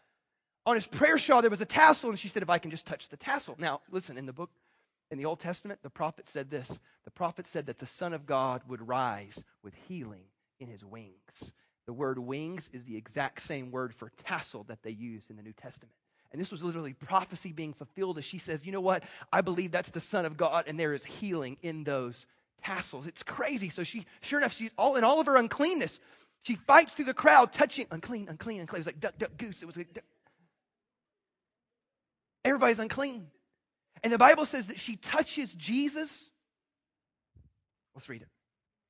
On 0.66 0.74
his 0.74 0.86
prayer 0.86 1.18
shawl, 1.18 1.40
there 1.40 1.50
was 1.50 1.60
a 1.60 1.66
tassel, 1.66 2.10
and 2.10 2.18
she 2.18 2.28
said, 2.28 2.42
If 2.42 2.50
I 2.50 2.58
can 2.58 2.70
just 2.70 2.86
touch 2.86 3.08
the 3.08 3.16
tassel. 3.16 3.56
Now, 3.58 3.80
listen, 3.90 4.16
in 4.16 4.26
the 4.26 4.32
book 4.32 4.50
in 5.10 5.18
the 5.18 5.24
Old 5.24 5.40
Testament, 5.40 5.80
the 5.82 5.90
prophet 5.90 6.28
said 6.28 6.50
this 6.50 6.78
the 7.04 7.10
prophet 7.10 7.46
said 7.46 7.66
that 7.66 7.78
the 7.78 7.86
Son 7.86 8.12
of 8.12 8.26
God 8.26 8.62
would 8.68 8.86
rise 8.86 9.42
with 9.62 9.74
healing 9.88 10.24
in 10.58 10.68
his 10.68 10.84
wings. 10.84 11.52
The 11.86 11.92
word 11.92 12.18
wings 12.18 12.70
is 12.72 12.84
the 12.84 12.96
exact 12.96 13.42
same 13.42 13.70
word 13.70 13.94
for 13.94 14.12
tassel 14.24 14.64
that 14.64 14.82
they 14.82 14.90
use 14.90 15.24
in 15.28 15.36
the 15.36 15.42
New 15.42 15.52
Testament. 15.52 15.92
And 16.30 16.40
this 16.40 16.52
was 16.52 16.62
literally 16.62 16.92
prophecy 16.92 17.52
being 17.52 17.72
fulfilled 17.72 18.18
as 18.18 18.24
she 18.24 18.38
says, 18.38 18.64
You 18.64 18.72
know 18.72 18.80
what? 18.80 19.02
I 19.32 19.40
believe 19.40 19.72
that's 19.72 19.90
the 19.90 20.00
Son 20.00 20.24
of 20.24 20.36
God, 20.36 20.64
and 20.68 20.78
there 20.78 20.94
is 20.94 21.04
healing 21.04 21.56
in 21.62 21.82
those 21.82 22.26
tassels. 22.62 23.06
It's 23.06 23.22
crazy. 23.22 23.68
So 23.68 23.82
she, 23.82 24.06
sure 24.20 24.38
enough, 24.38 24.52
she's 24.52 24.70
all 24.78 24.96
in 24.96 25.02
all 25.02 25.20
of 25.20 25.26
her 25.26 25.36
uncleanness. 25.36 25.98
She 26.42 26.54
fights 26.54 26.94
through 26.94 27.06
the 27.06 27.14
crowd, 27.14 27.52
touching 27.52 27.86
unclean, 27.90 28.28
unclean, 28.28 28.60
unclean. 28.60 28.78
It 28.78 28.80
was 28.80 28.86
like 28.86 29.00
duck, 29.00 29.18
duck, 29.18 29.36
goose. 29.36 29.62
It 29.62 29.66
was 29.66 29.76
like 29.76 29.92
duck. 29.92 30.04
everybody's 32.44 32.78
unclean. 32.78 33.26
And 34.02 34.12
the 34.12 34.18
Bible 34.18 34.44
says 34.44 34.66
that 34.66 34.78
she 34.78 34.96
touches 34.96 35.52
Jesus. 35.54 36.30
Let's 37.94 38.08
read 38.08 38.22
it. 38.22 38.28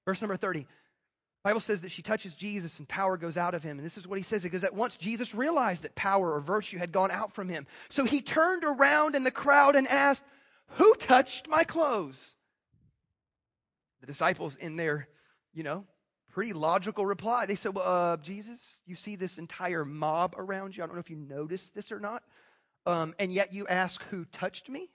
Verse 0.06 0.20
number 0.20 0.36
30. 0.36 0.60
The 1.42 1.48
Bible 1.48 1.60
says 1.60 1.80
that 1.80 1.90
she 1.90 2.02
touches 2.02 2.34
Jesus 2.34 2.78
and 2.78 2.86
power 2.86 3.16
goes 3.16 3.38
out 3.38 3.54
of 3.54 3.62
him. 3.62 3.78
And 3.78 3.86
this 3.86 3.96
is 3.96 4.06
what 4.06 4.18
he 4.18 4.22
says. 4.22 4.42
Because 4.42 4.62
at 4.62 4.74
once 4.74 4.96
Jesus 4.98 5.34
realized 5.34 5.84
that 5.84 5.94
power 5.94 6.32
or 6.32 6.40
virtue 6.40 6.78
had 6.78 6.92
gone 6.92 7.10
out 7.10 7.34
from 7.34 7.48
him. 7.48 7.66
So 7.88 8.04
he 8.04 8.20
turned 8.20 8.62
around 8.64 9.14
in 9.14 9.24
the 9.24 9.30
crowd 9.30 9.74
and 9.74 9.88
asked, 9.88 10.22
Who 10.72 10.94
touched 10.94 11.48
my 11.48 11.64
clothes? 11.64 12.36
The 14.00 14.06
disciples, 14.06 14.56
in 14.56 14.76
their, 14.76 15.08
you 15.54 15.62
know, 15.62 15.86
pretty 16.30 16.52
logical 16.52 17.06
reply, 17.06 17.46
they 17.46 17.54
said, 17.54 17.74
Well, 17.74 17.86
uh, 17.86 18.16
Jesus, 18.18 18.82
you 18.86 18.94
see 18.94 19.16
this 19.16 19.38
entire 19.38 19.84
mob 19.84 20.34
around 20.36 20.76
you. 20.76 20.82
I 20.82 20.86
don't 20.86 20.96
know 20.96 21.00
if 21.00 21.10
you 21.10 21.16
noticed 21.16 21.74
this 21.74 21.90
or 21.90 22.00
not. 22.00 22.22
Um, 22.84 23.14
and 23.18 23.32
yet 23.32 23.52
you 23.52 23.66
ask, 23.66 24.02
Who 24.04 24.26
touched 24.26 24.68
me? 24.68 24.90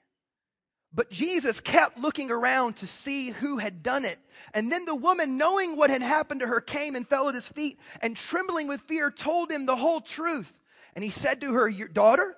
But 0.96 1.12
Jesus 1.12 1.60
kept 1.60 2.00
looking 2.00 2.32
around 2.32 2.78
to 2.78 2.88
see 2.88 3.32
who 3.32 3.58
had 3.58 3.84
done 3.84 4.06
it. 4.06 4.18
And 4.54 4.72
then 4.72 4.86
the 4.86 4.96
woman, 4.96 5.38
knowing 5.38 5.76
what 5.76 5.90
had 5.90 6.02
happened 6.02 6.40
to 6.40 6.48
her, 6.48 6.62
came 6.62 6.96
and 6.96 7.06
fell 7.06 7.28
at 7.28 7.36
his 7.36 7.48
feet 7.48 7.78
and 8.02 8.16
trembling 8.16 8.70
with 8.70 8.80
fear 8.82 9.12
told 9.12 9.52
him 9.52 9.66
the 9.66 9.76
whole 9.76 10.00
truth. 10.00 10.52
And 10.96 11.04
he 11.04 11.10
said 11.10 11.42
to 11.42 11.54
her, 11.54 11.68
Your 11.68 11.90
daughter, 11.90 12.38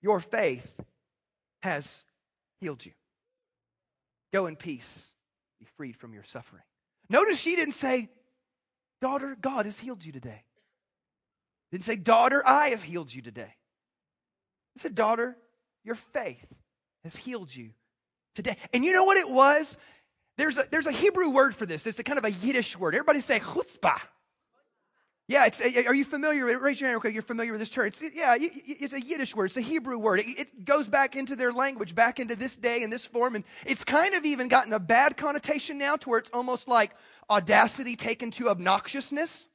your 0.00 0.18
faith 0.18 0.74
has 1.62 2.02
healed 2.58 2.86
you. 2.86 2.92
Go 4.32 4.46
in 4.46 4.56
peace, 4.56 5.12
be 5.60 5.66
freed 5.76 5.98
from 5.98 6.14
your 6.14 6.24
suffering. 6.24 6.62
Notice 7.10 7.38
she 7.38 7.54
didn't 7.54 7.74
say, 7.74 8.08
Daughter, 9.02 9.36
God 9.38 9.66
has 9.66 9.78
healed 9.78 10.02
you 10.02 10.12
today. 10.12 10.44
Didn't 11.70 11.84
say, 11.84 11.96
Daughter, 11.96 12.42
I 12.46 12.68
have 12.68 12.82
healed 12.82 13.12
you 13.12 13.20
today. 13.20 13.56
He 14.72 14.78
said, 14.78 14.94
Daughter, 14.94 15.36
your 15.84 15.96
faith 15.96 16.46
has 17.04 17.16
healed 17.16 17.54
you 17.54 17.70
today. 18.34 18.56
And 18.72 18.84
you 18.84 18.92
know 18.92 19.04
what 19.04 19.16
it 19.16 19.28
was? 19.28 19.76
There's 20.38 20.56
a, 20.56 20.64
there's 20.70 20.86
a 20.86 20.92
Hebrew 20.92 21.30
word 21.30 21.54
for 21.54 21.66
this. 21.66 21.86
It's 21.86 21.98
a 21.98 22.04
kind 22.04 22.18
of 22.18 22.24
a 22.24 22.30
Yiddish 22.30 22.78
word. 22.78 22.94
Everybody 22.94 23.20
say 23.20 23.38
chutzpah. 23.38 24.00
Yeah, 25.28 25.46
it's, 25.46 25.60
are 25.60 25.94
you 25.94 26.04
familiar? 26.04 26.58
Raise 26.58 26.80
your 26.80 26.90
hand, 26.90 26.98
okay. 26.98 27.10
You're 27.10 27.22
familiar 27.22 27.52
with 27.52 27.60
this 27.60 27.70
term. 27.70 27.86
It's, 27.86 28.02
yeah, 28.02 28.36
it's 28.38 28.92
a 28.92 29.00
Yiddish 29.00 29.36
word. 29.36 29.46
It's 29.46 29.56
a 29.56 29.60
Hebrew 29.62 29.96
word. 29.96 30.18
It, 30.20 30.38
it 30.38 30.64
goes 30.64 30.88
back 30.88 31.16
into 31.16 31.36
their 31.36 31.52
language, 31.52 31.94
back 31.94 32.18
into 32.18 32.34
this 32.34 32.56
day 32.56 32.82
and 32.82 32.92
this 32.92 33.04
form. 33.04 33.36
And 33.36 33.44
it's 33.64 33.84
kind 33.84 34.14
of 34.14 34.24
even 34.24 34.48
gotten 34.48 34.72
a 34.72 34.80
bad 34.80 35.16
connotation 35.16 35.78
now 35.78 35.96
to 35.96 36.08
where 36.08 36.18
it's 36.18 36.30
almost 36.34 36.66
like 36.66 36.92
audacity 37.30 37.94
taken 37.96 38.30
to 38.32 38.44
obnoxiousness. 38.44 39.46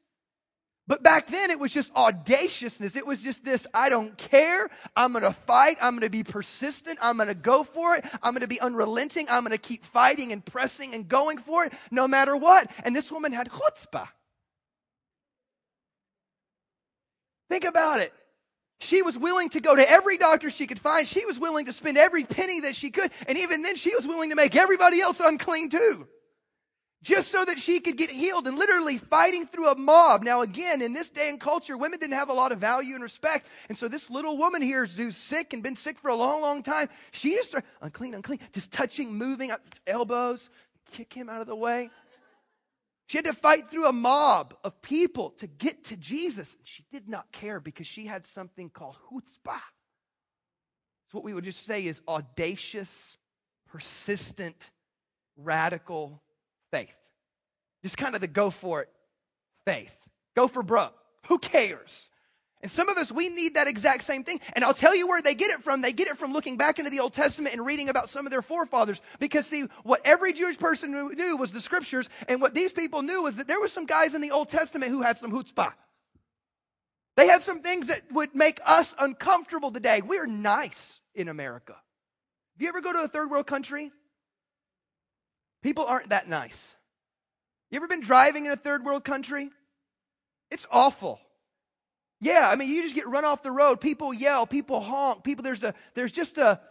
But 0.87 1.03
back 1.03 1.27
then 1.27 1.51
it 1.51 1.59
was 1.59 1.73
just 1.73 1.93
audaciousness. 1.93 2.95
It 2.95 3.05
was 3.05 3.21
just 3.21 3.43
this 3.43 3.67
I 3.73 3.89
don't 3.89 4.17
care. 4.17 4.69
I'm 4.95 5.11
going 5.11 5.23
to 5.23 5.33
fight. 5.33 5.77
I'm 5.81 5.93
going 5.93 6.01
to 6.01 6.09
be 6.09 6.23
persistent. 6.23 6.97
I'm 7.01 7.17
going 7.17 7.27
to 7.27 7.35
go 7.35 7.63
for 7.63 7.95
it. 7.95 8.05
I'm 8.23 8.31
going 8.33 8.41
to 8.41 8.47
be 8.47 8.61
unrelenting. 8.61 9.27
I'm 9.29 9.43
going 9.43 9.51
to 9.51 9.57
keep 9.57 9.83
fighting 9.83 10.31
and 10.31 10.43
pressing 10.43 10.93
and 10.93 11.07
going 11.07 11.39
for 11.39 11.65
it 11.65 11.73
no 11.91 12.07
matter 12.07 12.37
what. 12.37 12.71
And 12.83 12.95
this 12.95 13.11
woman 13.11 13.33
had 13.33 13.49
chutzpah. 13.49 14.07
Think 17.49 17.65
about 17.65 17.99
it. 17.99 18.13
She 18.79 19.01
was 19.01 19.17
willing 19.17 19.49
to 19.49 19.59
go 19.59 19.75
to 19.75 19.89
every 19.89 20.17
doctor 20.17 20.49
she 20.49 20.67
could 20.67 20.79
find. 20.79 21.07
She 21.07 21.25
was 21.25 21.39
willing 21.39 21.65
to 21.65 21.73
spend 21.73 21.97
every 21.97 22.23
penny 22.23 22.61
that 22.61 22.75
she 22.75 22.91
could. 22.91 23.11
And 23.27 23.37
even 23.37 23.63
then, 23.63 23.75
she 23.75 23.93
was 23.95 24.05
willing 24.05 24.29
to 24.29 24.35
make 24.35 24.55
everybody 24.55 25.01
else 25.01 25.19
unclean 25.19 25.69
too 25.69 26.07
just 27.03 27.31
so 27.31 27.45
that 27.45 27.59
she 27.59 27.79
could 27.79 27.95
get 27.95 28.09
healed 28.09 28.47
and 28.47 28.57
literally 28.57 28.97
fighting 28.97 29.45
through 29.45 29.69
a 29.69 29.77
mob. 29.77 30.23
Now, 30.23 30.41
again, 30.41 30.81
in 30.81 30.93
this 30.93 31.09
day 31.09 31.29
and 31.29 31.39
culture, 31.39 31.77
women 31.77 31.99
didn't 31.99 32.15
have 32.15 32.29
a 32.29 32.33
lot 32.33 32.51
of 32.51 32.59
value 32.59 32.95
and 32.95 33.03
respect. 33.03 33.47
And 33.69 33.77
so 33.77 33.87
this 33.87 34.09
little 34.09 34.37
woman 34.37 34.61
here 34.61 34.85
who's 34.85 35.15
sick 35.15 35.53
and 35.53 35.61
been 35.61 35.75
sick 35.75 35.99
for 35.99 36.09
a 36.09 36.15
long, 36.15 36.41
long 36.41 36.63
time. 36.63 36.89
She 37.11 37.35
just 37.35 37.49
started, 37.49 37.67
unclean, 37.81 38.15
unclean, 38.15 38.39
just 38.51 38.71
touching, 38.71 39.13
moving, 39.13 39.51
uh, 39.51 39.57
elbows, 39.85 40.49
kick 40.91 41.13
him 41.13 41.29
out 41.29 41.41
of 41.41 41.47
the 41.47 41.55
way. 41.55 41.91
She 43.05 43.17
had 43.17 43.25
to 43.25 43.33
fight 43.33 43.69
through 43.69 43.87
a 43.87 43.93
mob 43.93 44.55
of 44.63 44.81
people 44.81 45.29
to 45.37 45.47
get 45.47 45.85
to 45.85 45.97
Jesus. 45.97 46.55
And 46.55 46.67
she 46.67 46.83
did 46.91 47.07
not 47.07 47.31
care 47.31 47.59
because 47.59 47.87
she 47.87 48.05
had 48.05 48.25
something 48.25 48.69
called 48.69 48.97
chutzpah. 49.09 49.61
It's 51.05 51.13
what 51.13 51.23
we 51.23 51.33
would 51.33 51.45
just 51.45 51.63
say 51.63 51.85
is 51.85 52.01
audacious, 52.07 53.17
persistent, 53.69 54.71
radical 55.37 56.21
faith. 56.71 56.93
Just 57.83 57.97
kind 57.97 58.15
of 58.15 58.21
the 58.21 58.27
go 58.27 58.49
for 58.49 58.81
it 58.81 58.89
faith. 59.65 59.93
Go 60.35 60.47
for 60.47 60.63
broke. 60.63 60.95
Who 61.27 61.39
cares? 61.39 62.09
And 62.61 62.71
some 62.71 62.89
of 62.89 62.97
us, 62.97 63.11
we 63.11 63.29
need 63.29 63.53
that 63.53 63.67
exact 63.67 64.03
same 64.03 64.23
thing. 64.23 64.39
And 64.53 64.63
I'll 64.63 64.73
tell 64.73 64.95
you 64.95 65.07
where 65.07 65.21
they 65.21 65.35
get 65.35 65.51
it 65.51 65.61
from. 65.61 65.81
They 65.81 65.91
get 65.91 66.07
it 66.07 66.17
from 66.17 66.33
looking 66.33 66.57
back 66.57 66.79
into 66.79 66.89
the 66.89 67.01
Old 67.01 67.13
Testament 67.13 67.53
and 67.53 67.65
reading 67.65 67.89
about 67.89 68.09
some 68.09 68.25
of 68.25 68.31
their 68.31 68.41
forefathers. 68.41 68.99
Because, 69.19 69.45
see, 69.45 69.65
what 69.83 70.01
every 70.05 70.33
Jewish 70.33 70.57
person 70.57 70.91
knew 70.91 71.37
was 71.37 71.51
the 71.51 71.61
scriptures. 71.61 72.09
And 72.27 72.41
what 72.41 72.55
these 72.55 72.71
people 72.71 73.03
knew 73.03 73.23
was 73.23 73.35
that 73.35 73.47
there 73.47 73.59
were 73.59 73.67
some 73.67 73.85
guys 73.85 74.15
in 74.15 74.21
the 74.21 74.31
Old 74.31 74.49
Testament 74.49 74.91
who 74.91 75.03
had 75.03 75.17
some 75.17 75.31
chutzpah. 75.31 75.73
They 77.15 77.27
had 77.27 77.41
some 77.41 77.61
things 77.61 77.87
that 77.87 78.03
would 78.11 78.33
make 78.33 78.59
us 78.65 78.95
uncomfortable 78.97 79.71
today. 79.71 80.01
We're 80.01 80.27
nice 80.27 81.01
in 81.13 81.27
America. 81.27 81.75
If 82.55 82.61
you 82.61 82.69
ever 82.69 82.81
go 82.81 82.93
to 82.93 82.99
a 82.99 83.07
third 83.07 83.29
world 83.29 83.47
country 83.47 83.91
People 85.67 85.83
aren't 85.83 86.11
that 86.11 86.29
nice. 86.29 86.77
You 87.71 87.75
ever 87.75 87.89
been 87.89 87.99
driving 87.99 88.45
in 88.45 88.53
a 88.53 88.55
third 88.55 88.85
world 88.85 89.03
country? 89.03 89.49
It's 90.49 90.65
awful. 90.71 91.19
Yeah, 92.21 92.47
I 92.49 92.55
mean, 92.55 92.69
you 92.69 92.83
just 92.83 92.95
get 92.95 93.05
run 93.05 93.25
off 93.25 93.43
the 93.43 93.51
road. 93.51 93.81
People 93.81 94.13
yell, 94.13 94.47
people 94.47 94.79
honk, 94.79 95.25
people, 95.25 95.43
there's 95.43 95.63
a, 95.63 95.73
there's 95.93 96.13
just 96.13 96.37
a, 96.37 96.61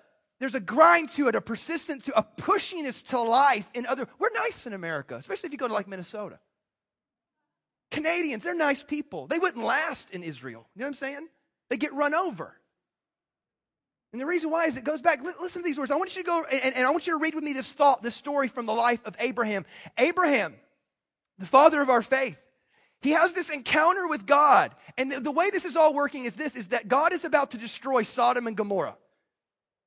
there's 0.40 0.54
a 0.54 0.60
grind 0.60 1.10
to 1.10 1.28
it, 1.28 1.34
a 1.34 1.42
persistence 1.42 2.06
to, 2.06 2.18
a 2.18 2.26
pushiness 2.40 3.04
to 3.08 3.20
life 3.20 3.68
in 3.74 3.84
other, 3.84 4.08
we're 4.18 4.32
nice 4.32 4.66
in 4.66 4.72
America, 4.72 5.16
especially 5.16 5.48
if 5.48 5.52
you 5.52 5.58
go 5.58 5.68
to 5.68 5.74
like 5.74 5.88
Minnesota. 5.88 6.38
Canadians, 7.90 8.44
they're 8.44 8.54
nice 8.54 8.82
people. 8.82 9.26
They 9.26 9.38
wouldn't 9.38 9.62
last 9.62 10.10
in 10.10 10.22
Israel. 10.22 10.66
You 10.74 10.80
know 10.80 10.86
what 10.86 10.88
I'm 10.88 10.94
saying? 10.94 11.28
They 11.68 11.76
get 11.76 11.92
run 11.92 12.14
over. 12.14 12.56
And 14.12 14.20
the 14.20 14.26
reason 14.26 14.50
why 14.50 14.66
is 14.66 14.76
it 14.76 14.84
goes 14.84 15.02
back, 15.02 15.22
listen 15.40 15.62
to 15.62 15.66
these 15.66 15.78
words. 15.78 15.90
I 15.90 15.96
want 15.96 16.16
you 16.16 16.22
to 16.22 16.26
go, 16.26 16.44
and, 16.50 16.74
and 16.76 16.86
I 16.86 16.90
want 16.90 17.06
you 17.06 17.12
to 17.14 17.22
read 17.22 17.34
with 17.34 17.44
me 17.44 17.52
this 17.52 17.70
thought, 17.70 18.02
this 18.02 18.14
story 18.14 18.48
from 18.48 18.66
the 18.66 18.72
life 18.72 19.00
of 19.04 19.14
Abraham. 19.18 19.66
Abraham, 19.98 20.54
the 21.38 21.46
father 21.46 21.82
of 21.82 21.90
our 21.90 22.02
faith, 22.02 22.38
he 23.02 23.10
has 23.10 23.34
this 23.34 23.50
encounter 23.50 24.08
with 24.08 24.26
God. 24.26 24.74
And 24.96 25.12
the, 25.12 25.20
the 25.20 25.30
way 25.30 25.50
this 25.50 25.64
is 25.64 25.76
all 25.76 25.92
working 25.92 26.24
is 26.24 26.36
this, 26.36 26.56
is 26.56 26.68
that 26.68 26.88
God 26.88 27.12
is 27.12 27.24
about 27.24 27.50
to 27.50 27.58
destroy 27.58 28.02
Sodom 28.02 28.46
and 28.46 28.56
Gomorrah. 28.56 28.96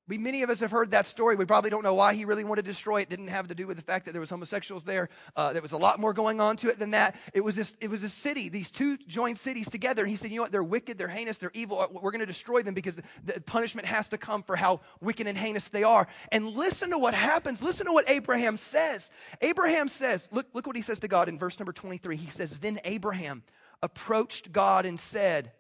We, 0.10 0.18
many 0.18 0.42
of 0.42 0.50
us 0.50 0.60
have 0.62 0.72
heard 0.72 0.90
that 0.92 1.06
story. 1.06 1.36
We 1.36 1.46
probably 1.46 1.70
don't 1.70 1.84
know 1.84 1.94
why 1.94 2.16
he 2.16 2.26
really 2.26 2.44
wanted 2.44 2.66
to 2.66 2.72
destroy 2.72 2.98
it. 2.98 3.04
it 3.04 3.10
didn't 3.12 3.28
have 3.28 3.48
to 3.50 3.56
do 3.56 3.68
with 3.68 3.78
the 3.78 3.84
fact 3.84 4.06
that 4.06 4.12
there 4.12 4.20
was 4.20 4.32
homosexuals 4.32 4.84
there. 4.84 5.08
Uh, 5.36 5.54
there 5.54 5.62
was 5.62 5.72
a 5.72 5.78
lot 5.78 6.00
more 6.00 6.14
going 6.14 6.42
on 6.42 6.58
to 6.58 6.70
it 6.70 6.80
than 6.80 6.90
that. 6.92 7.16
It 7.36 7.42
was, 7.42 7.56
this, 7.56 7.78
it 7.80 7.92
was 7.92 8.02
a 8.02 8.10
city, 8.10 8.50
these 8.50 8.72
two 8.72 8.98
joined 8.98 9.38
cities 9.38 9.70
together. 9.70 10.02
And 10.02 10.10
he 10.10 10.16
said, 10.16 10.32
you 10.32 10.38
know 10.38 10.42
what? 10.42 10.52
They're 10.52 10.64
wicked, 10.64 10.98
they're 10.98 11.08
heinous, 11.08 11.38
they're 11.38 11.52
evil. 11.54 11.88
We're 11.92 12.10
going 12.10 12.22
to 12.22 12.26
destroy 12.26 12.64
them 12.64 12.74
because 12.74 12.96
the, 13.24 13.40
punishment 13.46 13.88
has 13.88 14.10
to 14.10 14.18
come 14.18 14.42
for 14.42 14.56
how 14.56 14.82
wicked 15.00 15.28
and 15.28 15.38
heinous 15.38 15.68
they 15.68 15.84
are. 15.84 16.08
And 16.32 16.48
listen 16.48 16.90
to 16.90 16.98
what 16.98 17.14
happens. 17.14 17.62
Listen 17.62 17.86
to 17.86 17.94
what 17.94 18.10
Abraham 18.10 18.58
says. 18.58 19.12
Abraham 19.42 19.90
says, 19.90 20.28
look, 20.32 20.48
look 20.54 20.66
what 20.66 20.76
he 20.76 20.82
says 20.82 20.98
to 21.00 21.08
God 21.08 21.30
in 21.30 21.38
verse 21.38 21.60
number 21.60 21.72
23. 21.72 22.16
He 22.16 22.32
says, 22.32 22.58
Then 22.58 22.80
Abraham 22.84 23.44
approached 23.84 24.52
God 24.52 24.88
and 24.88 25.00
said, 25.00 25.52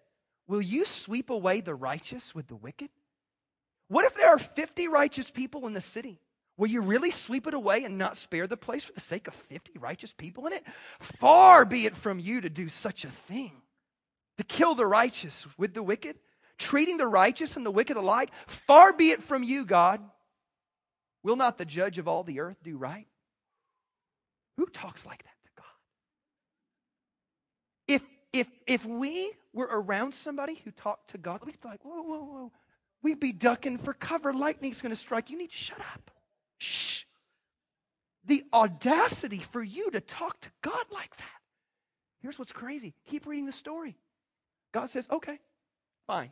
Will 0.47 0.61
you 0.61 0.85
sweep 0.85 1.29
away 1.29 1.61
the 1.61 1.75
righteous 1.75 2.33
with 2.33 2.47
the 2.47 2.55
wicked? 2.55 2.89
What 3.89 4.05
if 4.05 4.15
there 4.15 4.29
are 4.29 4.39
50 4.39 4.87
righteous 4.87 5.29
people 5.29 5.67
in 5.67 5.73
the 5.73 5.81
city? 5.81 6.19
Will 6.57 6.67
you 6.67 6.81
really 6.81 7.11
sweep 7.11 7.47
it 7.47 7.53
away 7.53 7.83
and 7.83 7.97
not 7.97 8.17
spare 8.17 8.45
the 8.45 8.57
place 8.57 8.83
for 8.83 8.93
the 8.93 8.99
sake 8.99 9.27
of 9.27 9.33
50 9.33 9.79
righteous 9.79 10.13
people 10.13 10.45
in 10.45 10.53
it? 10.53 10.63
Far 10.99 11.65
be 11.65 11.85
it 11.85 11.95
from 11.95 12.19
you 12.19 12.41
to 12.41 12.49
do 12.49 12.69
such 12.69 13.03
a 13.05 13.09
thing, 13.09 13.53
to 14.37 14.43
kill 14.43 14.75
the 14.75 14.85
righteous 14.85 15.47
with 15.57 15.73
the 15.73 15.81
wicked, 15.81 16.17
treating 16.57 16.97
the 16.97 17.07
righteous 17.07 17.55
and 17.55 17.65
the 17.65 17.71
wicked 17.71 17.97
alike. 17.97 18.29
Far 18.45 18.93
be 18.93 19.09
it 19.09 19.23
from 19.23 19.43
you, 19.43 19.65
God. 19.65 20.01
Will 21.23 21.37
not 21.37 21.57
the 21.57 21.65
judge 21.65 21.97
of 21.97 22.07
all 22.07 22.23
the 22.23 22.41
earth 22.41 22.57
do 22.61 22.77
right? 22.77 23.07
Who 24.57 24.65
talks 24.67 25.05
like 25.05 25.23
that 25.23 25.43
to 25.45 25.49
God? 25.55 25.65
If, 27.87 28.03
if, 28.33 28.47
if 28.67 28.85
we 28.85 29.31
were 29.53 29.69
around 29.71 30.13
somebody 30.13 30.61
who 30.65 30.71
talked 30.71 31.11
to 31.11 31.17
God, 31.17 31.39
we'd 31.45 31.59
be 31.61 31.69
like, 31.69 31.83
whoa, 31.83 32.01
whoa, 32.01 32.23
whoa. 32.23 32.51
We'd 33.01 33.19
be 33.19 33.31
ducking 33.31 33.77
for 33.77 33.93
cover. 33.93 34.33
Lightning's 34.33 34.81
going 34.81 34.91
to 34.91 34.95
strike. 34.95 35.29
You 35.29 35.37
need 35.37 35.51
to 35.51 35.57
shut 35.57 35.79
up. 35.79 36.11
Shh. 36.57 37.03
The 38.25 38.43
audacity 38.53 39.39
for 39.39 39.63
you 39.63 39.89
to 39.91 40.01
talk 40.01 40.39
to 40.41 40.49
God 40.61 40.85
like 40.91 41.15
that. 41.17 41.25
Here's 42.21 42.37
what's 42.37 42.51
crazy. 42.51 42.93
Keep 43.09 43.25
reading 43.25 43.45
the 43.45 43.51
story. 43.51 43.97
God 44.73 44.89
says, 44.89 45.07
okay, 45.09 45.39
fine. 46.05 46.31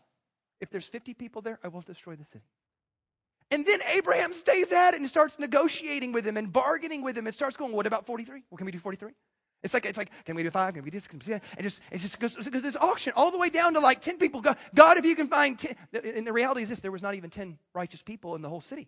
If 0.59 0.69
there's 0.69 0.85
50 0.85 1.13
people 1.13 1.41
there, 1.41 1.59
I 1.63 1.69
won't 1.69 1.85
destroy 1.85 2.15
the 2.15 2.25
city. 2.25 2.43
And 3.49 3.65
then 3.65 3.79
Abraham 3.95 4.33
stays 4.33 4.73
at 4.73 4.93
it 4.93 4.99
and 4.99 5.07
starts 5.07 5.39
negotiating 5.39 6.11
with 6.11 6.27
him 6.27 6.35
and 6.35 6.51
bargaining 6.51 7.01
with 7.01 7.17
him 7.17 7.27
and 7.27 7.33
starts 7.33 7.55
going, 7.55 7.71
what 7.71 7.87
about 7.87 8.05
43? 8.05 8.43
What 8.49 8.57
can 8.57 8.65
we 8.65 8.71
do 8.71 8.79
43? 8.79 9.11
It's 9.67 9.73
like, 9.73 9.85
it's 9.85 9.97
like, 9.97 10.11
can 10.23 10.33
we 10.33 10.43
do 10.43 10.49
five? 10.49 10.73
Can 10.73 10.81
we 10.81 10.89
do 10.89 10.95
this? 10.95 11.07
Can 11.07 11.19
we 11.19 11.25
do? 11.25 11.33
And 11.33 11.61
just, 11.61 11.81
it 11.91 11.97
just 11.97 12.17
goes, 12.21 12.37
goes 12.37 12.61
this 12.61 12.77
auction 12.77 13.11
all 13.17 13.31
the 13.31 13.37
way 13.37 13.49
down 13.49 13.73
to 13.73 13.81
like 13.81 13.99
10 13.99 14.17
people. 14.17 14.39
God, 14.39 14.55
God, 14.73 14.97
if 14.97 15.03
you 15.03 15.13
can 15.13 15.27
find 15.27 15.59
10. 15.59 15.75
And 16.15 16.25
the 16.25 16.31
reality 16.31 16.61
is 16.61 16.69
this 16.69 16.79
there 16.79 16.89
was 16.89 17.01
not 17.01 17.15
even 17.15 17.29
10 17.29 17.57
righteous 17.75 18.01
people 18.01 18.35
in 18.35 18.41
the 18.41 18.47
whole 18.47 18.61
city. 18.61 18.87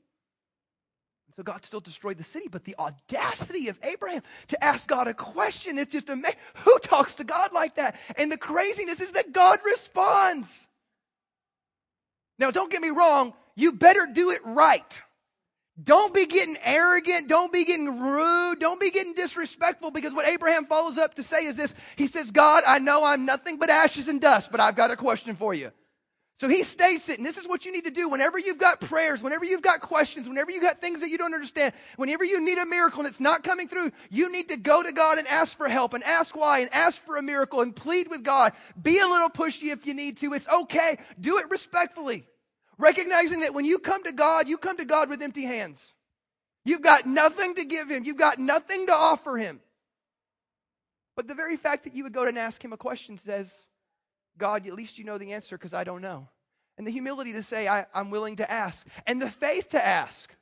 So 1.36 1.44
God 1.44 1.66
still 1.66 1.82
destroyed 1.82 2.18
the 2.18 2.24
city, 2.24 2.48
but 2.50 2.64
the 2.64 2.78
audacity 2.80 3.68
of 3.68 3.78
Abraham 3.84 4.22
to 4.48 4.64
ask 4.64 4.88
God 4.88 5.10
a 5.10 5.14
question 5.14 5.78
is 5.78 5.88
just 5.88 6.08
amazing. 6.08 6.40
Who 6.60 6.80
talks 6.80 7.16
to 7.16 7.26
God 7.26 7.52
like 7.52 7.76
that? 7.76 7.98
And 8.18 8.32
the 8.32 8.38
craziness 8.38 9.02
is 9.02 9.12
that 9.12 9.34
God 9.34 9.60
responds. 9.66 10.66
Now, 12.38 12.52
don't 12.52 12.72
get 12.72 12.82
me 12.82 12.90
wrong, 12.90 13.34
you 13.56 13.74
better 13.74 14.08
do 14.14 14.32
it 14.32 14.40
right. 14.46 15.02
Don't 15.82 16.14
be 16.14 16.26
getting 16.26 16.58
arrogant. 16.64 17.28
Don't 17.28 17.54
be 17.54 17.64
getting 17.64 18.00
rude. 18.00 18.60
Don't 18.60 18.80
be 18.80 18.92
getting 18.92 19.14
disrespectful 19.14 19.92
because 19.92 20.14
what 20.14 20.28
Abraham 20.28 20.66
follows 20.66 20.98
up 20.98 21.16
to 21.16 21.24
say 21.24 21.46
is 21.46 21.56
this. 21.56 21.74
He 21.96 22.08
says, 22.08 22.32
God, 22.32 22.64
I 22.68 22.80
know 22.80 23.04
I'm 23.06 23.26
nothing 23.26 23.58
but 23.58 23.70
ashes 23.70 24.08
and 24.08 24.20
dust, 24.20 24.52
but 24.52 24.60
I've 24.60 24.76
got 24.76 24.92
a 24.92 24.98
question 24.98 25.36
for 25.36 25.54
you. 25.54 25.72
So 26.40 26.48
he 26.48 26.64
states 26.64 27.10
it, 27.10 27.18
and 27.18 27.28
this 27.28 27.38
is 27.38 27.50
what 27.50 27.66
you 27.66 27.72
need 27.74 27.84
to 27.84 27.92
do 27.92 28.08
whenever 28.08 28.40
you've 28.40 28.58
got 28.58 28.80
prayers, 28.80 29.22
whenever 29.22 29.44
you've 29.44 29.62
got 29.62 29.82
questions, 29.82 30.28
whenever 30.28 30.52
you've 30.52 30.64
got 30.64 30.80
things 30.80 31.02
that 31.02 31.10
you 31.10 31.18
don't 31.18 31.34
understand, 31.34 31.74
whenever 31.98 32.24
you 32.24 32.40
need 32.40 32.58
a 32.58 32.66
miracle 32.66 33.00
and 33.00 33.10
it's 33.10 33.20
not 33.20 33.44
coming 33.44 33.68
through, 33.68 33.92
you 34.10 34.32
need 34.32 34.48
to 34.48 34.56
go 34.56 34.82
to 34.82 34.94
God 34.94 35.18
and 35.18 35.28
ask 35.28 35.58
for 35.58 35.68
help 35.68 35.94
and 35.94 36.02
ask 36.06 36.38
why 36.38 36.60
and 36.60 36.74
ask 36.74 37.02
for 37.02 37.18
a 37.18 37.22
miracle 37.22 37.60
and 37.60 37.76
plead 37.76 38.10
with 38.10 38.24
God. 38.24 38.54
Be 38.82 39.00
a 39.00 39.08
little 39.08 39.28
pushy 39.28 39.74
if 39.74 39.86
you 39.86 39.94
need 39.94 40.16
to. 40.18 40.34
It's 40.34 40.48
okay. 40.48 40.98
Do 41.20 41.40
it 41.40 41.50
respectfully. 41.50 42.26
Recognizing 42.80 43.42
that 43.42 43.54
when 43.54 43.66
you 43.66 43.78
come 43.78 44.04
to 44.06 44.12
God, 44.14 44.48
you 44.48 44.58
come 44.58 44.78
to 44.78 44.86
God 44.86 45.10
with 45.10 45.22
empty 45.22 45.44
hands. 45.44 45.94
You've 46.66 46.82
got 46.82 47.06
nothing 47.06 47.56
to 47.56 47.66
give 47.66 47.90
Him, 47.90 48.06
you've 48.06 48.18
got 48.18 48.40
nothing 48.40 48.88
to 48.88 48.94
offer 48.94 49.38
Him. 49.38 49.60
But 51.16 51.28
the 51.28 51.36
very 51.36 51.58
fact 51.58 51.84
that 51.84 51.94
you 51.94 52.04
would 52.06 52.14
go 52.14 52.26
and 52.26 52.38
ask 52.38 52.64
Him 52.64 52.72
a 52.72 52.78
question 52.78 53.18
says, 53.18 53.68
God, 54.38 54.66
at 54.66 54.74
least 54.74 54.98
you 54.98 55.04
know 55.04 55.18
the 55.18 55.34
answer 55.34 55.58
because 55.58 55.74
I 55.74 55.84
don't 55.84 56.02
know. 56.02 56.30
and 56.78 56.88
the 56.88 56.92
humility 56.92 57.34
to 57.34 57.44
say, 57.44 57.68
I, 57.68 57.86
am 57.94 58.10
willing 58.10 58.38
to 58.38 58.50
ask, 58.50 58.88
and 59.06 59.22
the 59.22 59.30
faith 59.30 59.72
to 59.72 59.86
ask. 59.86 60.34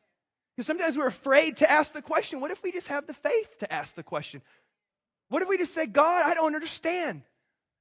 Because 0.56 0.68
sometimes 0.68 0.96
we're 0.96 1.08
afraid 1.08 1.58
to 1.58 1.72
ask 1.72 1.94
the 1.94 2.02
question. 2.02 2.40
What 2.40 2.52
if 2.52 2.62
we 2.62 2.72
just 2.72 2.90
have 2.90 3.08
the 3.08 3.16
faith 3.16 3.58
to 3.60 3.74
ask 3.74 3.96
the 3.96 4.04
question? 4.04 4.44
What 5.30 5.42
if 5.42 5.50
we 5.50 5.58
just 5.58 5.74
say, 5.74 5.88
God, 5.88 6.24
I 6.28 6.36
don't 6.36 6.54
understand, 6.54 7.24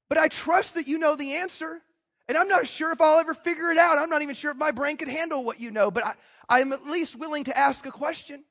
but 0.08 0.16
I 0.16 0.28
trust 0.28 0.74
that 0.74 0.88
you 0.88 0.98
know 0.98 1.16
the 1.16 1.34
answer. 1.34 1.82
And 2.28 2.36
I'm 2.36 2.48
not 2.48 2.66
sure 2.66 2.92
if 2.92 3.00
I'll 3.00 3.18
ever 3.18 3.34
figure 3.34 3.70
it 3.70 3.78
out. 3.78 3.98
I'm 3.98 4.10
not 4.10 4.22
even 4.22 4.34
sure 4.34 4.50
if 4.50 4.56
my 4.56 4.72
brain 4.72 4.96
could 4.96 5.08
handle 5.08 5.44
what 5.44 5.60
you 5.60 5.70
know, 5.70 5.90
but 5.90 6.04
I, 6.04 6.14
I'm 6.48 6.72
at 6.72 6.86
least 6.86 7.16
willing 7.16 7.44
to 7.44 7.56
ask 7.56 7.86
a 7.86 7.92
question. 7.92 8.44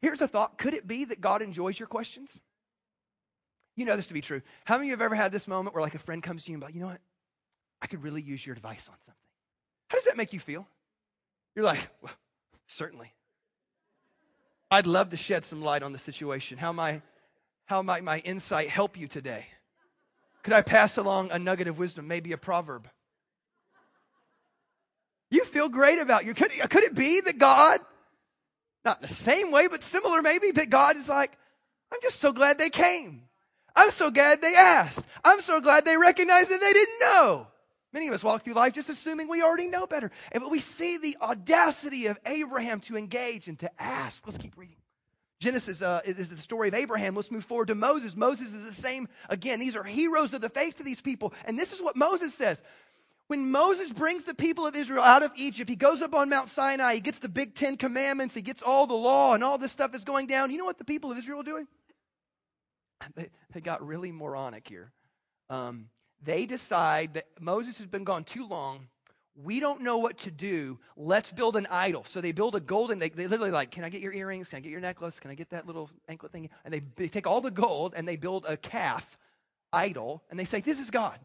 Here's 0.00 0.20
a 0.20 0.28
thought 0.28 0.58
Could 0.58 0.74
it 0.74 0.86
be 0.86 1.04
that 1.06 1.20
God 1.20 1.42
enjoys 1.42 1.78
your 1.78 1.88
questions? 1.88 2.40
You 3.76 3.86
know 3.86 3.96
this 3.96 4.08
to 4.08 4.14
be 4.14 4.20
true. 4.20 4.42
How 4.64 4.76
many 4.76 4.88
of 4.88 4.88
you 4.88 4.92
have 4.92 5.02
ever 5.02 5.14
had 5.14 5.32
this 5.32 5.48
moment 5.48 5.74
where 5.74 5.82
like 5.82 5.94
a 5.94 5.98
friend 5.98 6.22
comes 6.22 6.44
to 6.44 6.50
you 6.50 6.56
and 6.56 6.60
be 6.60 6.66
like, 6.66 6.74
you 6.74 6.80
know 6.80 6.88
what? 6.88 7.00
I 7.80 7.86
could 7.86 8.02
really 8.02 8.20
use 8.20 8.46
your 8.46 8.54
advice 8.54 8.88
on 8.88 8.96
something. 9.06 9.14
How 9.88 9.96
does 9.96 10.04
that 10.04 10.16
make 10.16 10.32
you 10.32 10.40
feel? 10.40 10.66
You're 11.54 11.64
like, 11.64 11.88
well, 12.02 12.12
certainly. 12.66 13.12
I'd 14.70 14.86
love 14.86 15.10
to 15.10 15.16
shed 15.16 15.44
some 15.44 15.62
light 15.62 15.82
on 15.82 15.92
the 15.92 15.98
situation. 15.98 16.58
How 16.58 16.72
my 16.72 17.02
how 17.66 17.82
might 17.82 18.04
my 18.04 18.18
insight 18.18 18.68
help 18.68 18.98
you 18.98 19.06
today? 19.06 19.46
Could 20.42 20.52
I 20.52 20.62
pass 20.62 20.96
along 20.96 21.30
a 21.30 21.38
nugget 21.38 21.68
of 21.68 21.78
wisdom, 21.78 22.08
maybe 22.08 22.32
a 22.32 22.38
proverb? 22.38 22.88
You 25.30 25.44
feel 25.44 25.68
great 25.68 25.98
about 25.98 26.24
you. 26.24 26.34
Could, 26.34 26.50
could 26.68 26.84
it 26.84 26.94
be 26.94 27.20
that 27.22 27.38
God, 27.38 27.80
not 28.84 28.98
in 28.98 29.02
the 29.02 29.14
same 29.14 29.50
way, 29.50 29.68
but 29.68 29.82
similar 29.82 30.20
maybe, 30.20 30.50
that 30.50 30.68
God 30.68 30.96
is 30.96 31.08
like, 31.08 31.32
I'm 31.92 32.00
just 32.02 32.18
so 32.18 32.32
glad 32.32 32.58
they 32.58 32.70
came. 32.70 33.22
I'm 33.74 33.90
so 33.90 34.10
glad 34.10 34.42
they 34.42 34.54
asked. 34.54 35.04
I'm 35.24 35.40
so 35.40 35.60
glad 35.60 35.84
they 35.84 35.96
recognized 35.96 36.50
that 36.50 36.60
they 36.60 36.72
didn't 36.72 37.00
know. 37.00 37.46
Many 37.92 38.08
of 38.08 38.14
us 38.14 38.24
walk 38.24 38.44
through 38.44 38.54
life 38.54 38.72
just 38.72 38.88
assuming 38.88 39.28
we 39.28 39.42
already 39.42 39.68
know 39.68 39.86
better. 39.86 40.10
And 40.32 40.42
but 40.42 40.50
we 40.50 40.60
see 40.60 40.98
the 40.98 41.16
audacity 41.20 42.06
of 42.06 42.18
Abraham 42.26 42.80
to 42.80 42.96
engage 42.96 43.48
and 43.48 43.58
to 43.60 43.70
ask. 43.80 44.26
Let's 44.26 44.38
keep 44.38 44.56
reading. 44.56 44.81
Genesis 45.42 45.82
uh, 45.82 46.00
is 46.04 46.30
the 46.30 46.36
story 46.36 46.68
of 46.68 46.74
Abraham. 46.74 47.16
Let's 47.16 47.32
move 47.32 47.44
forward 47.44 47.66
to 47.68 47.74
Moses. 47.74 48.14
Moses 48.14 48.54
is 48.54 48.64
the 48.64 48.72
same. 48.72 49.08
Again, 49.28 49.58
these 49.58 49.74
are 49.74 49.82
heroes 49.82 50.34
of 50.34 50.40
the 50.40 50.48
faith 50.48 50.76
to 50.76 50.84
these 50.84 51.00
people. 51.00 51.34
And 51.46 51.58
this 51.58 51.72
is 51.72 51.82
what 51.82 51.96
Moses 51.96 52.32
says. 52.32 52.62
When 53.26 53.50
Moses 53.50 53.90
brings 53.90 54.24
the 54.24 54.34
people 54.34 54.68
of 54.68 54.76
Israel 54.76 55.02
out 55.02 55.24
of 55.24 55.32
Egypt, 55.36 55.68
he 55.68 55.74
goes 55.74 56.00
up 56.00 56.14
on 56.14 56.28
Mount 56.28 56.48
Sinai, 56.48 56.94
he 56.94 57.00
gets 57.00 57.18
the 57.18 57.28
big 57.28 57.56
Ten 57.56 57.76
Commandments, 57.76 58.34
he 58.34 58.42
gets 58.42 58.62
all 58.62 58.86
the 58.86 58.94
law, 58.94 59.34
and 59.34 59.42
all 59.42 59.58
this 59.58 59.72
stuff 59.72 59.94
is 59.96 60.04
going 60.04 60.28
down. 60.28 60.52
You 60.52 60.58
know 60.58 60.64
what 60.64 60.78
the 60.78 60.84
people 60.84 61.10
of 61.10 61.18
Israel 61.18 61.40
are 61.40 61.44
doing? 61.44 61.66
They, 63.16 63.30
they 63.52 63.60
got 63.60 63.84
really 63.84 64.12
moronic 64.12 64.68
here. 64.68 64.92
Um, 65.50 65.88
they 66.22 66.46
decide 66.46 67.14
that 67.14 67.26
Moses 67.40 67.78
has 67.78 67.88
been 67.88 68.04
gone 68.04 68.22
too 68.22 68.46
long 68.46 68.86
we 69.34 69.60
don't 69.60 69.80
know 69.80 69.98
what 69.98 70.18
to 70.18 70.30
do. 70.30 70.78
Let's 70.96 71.32
build 71.32 71.56
an 71.56 71.66
idol. 71.70 72.04
So 72.04 72.20
they 72.20 72.32
build 72.32 72.54
a 72.54 72.60
golden, 72.60 72.98
they, 72.98 73.08
they 73.08 73.26
literally 73.26 73.50
like, 73.50 73.70
can 73.70 73.84
I 73.84 73.88
get 73.88 74.00
your 74.00 74.12
earrings? 74.12 74.48
Can 74.48 74.58
I 74.58 74.60
get 74.60 74.70
your 74.70 74.80
necklace? 74.80 75.18
Can 75.18 75.30
I 75.30 75.34
get 75.34 75.50
that 75.50 75.66
little 75.66 75.90
anklet 76.08 76.32
thing? 76.32 76.50
And 76.64 76.72
they, 76.72 76.82
they 76.96 77.08
take 77.08 77.26
all 77.26 77.40
the 77.40 77.50
gold 77.50 77.94
and 77.96 78.06
they 78.06 78.16
build 78.16 78.44
a 78.46 78.56
calf 78.56 79.18
idol 79.72 80.22
and 80.30 80.38
they 80.38 80.44
say, 80.44 80.60
this 80.60 80.80
is 80.80 80.90
God. 80.90 81.18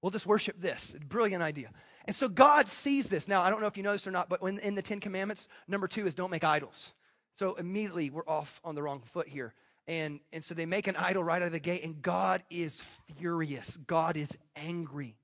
We'll 0.00 0.10
just 0.10 0.26
worship 0.26 0.60
this. 0.60 0.94
Brilliant 1.08 1.42
idea. 1.42 1.70
And 2.06 2.16
so 2.16 2.28
God 2.28 2.68
sees 2.68 3.08
this. 3.08 3.28
Now, 3.28 3.42
I 3.42 3.50
don't 3.50 3.60
know 3.60 3.66
if 3.66 3.76
you 3.76 3.82
know 3.82 3.92
this 3.92 4.06
or 4.06 4.10
not, 4.10 4.28
but 4.28 4.40
when, 4.40 4.58
in 4.60 4.74
the 4.74 4.82
Ten 4.82 5.00
Commandments, 5.00 5.48
number 5.66 5.86
two 5.86 6.06
is 6.06 6.14
don't 6.14 6.30
make 6.30 6.44
idols. 6.44 6.94
So 7.36 7.54
immediately 7.56 8.08
we're 8.08 8.26
off 8.26 8.60
on 8.64 8.74
the 8.74 8.82
wrong 8.82 9.00
foot 9.12 9.28
here. 9.28 9.54
And, 9.86 10.20
and 10.32 10.42
so 10.42 10.54
they 10.54 10.66
make 10.66 10.86
an 10.86 10.96
idol 10.96 11.24
right 11.24 11.40
out 11.42 11.46
of 11.46 11.52
the 11.52 11.60
gate, 11.60 11.82
and 11.82 12.00
God 12.00 12.42
is 12.50 12.80
furious. 13.16 13.76
God 13.76 14.16
is 14.16 14.36
angry. 14.54 15.16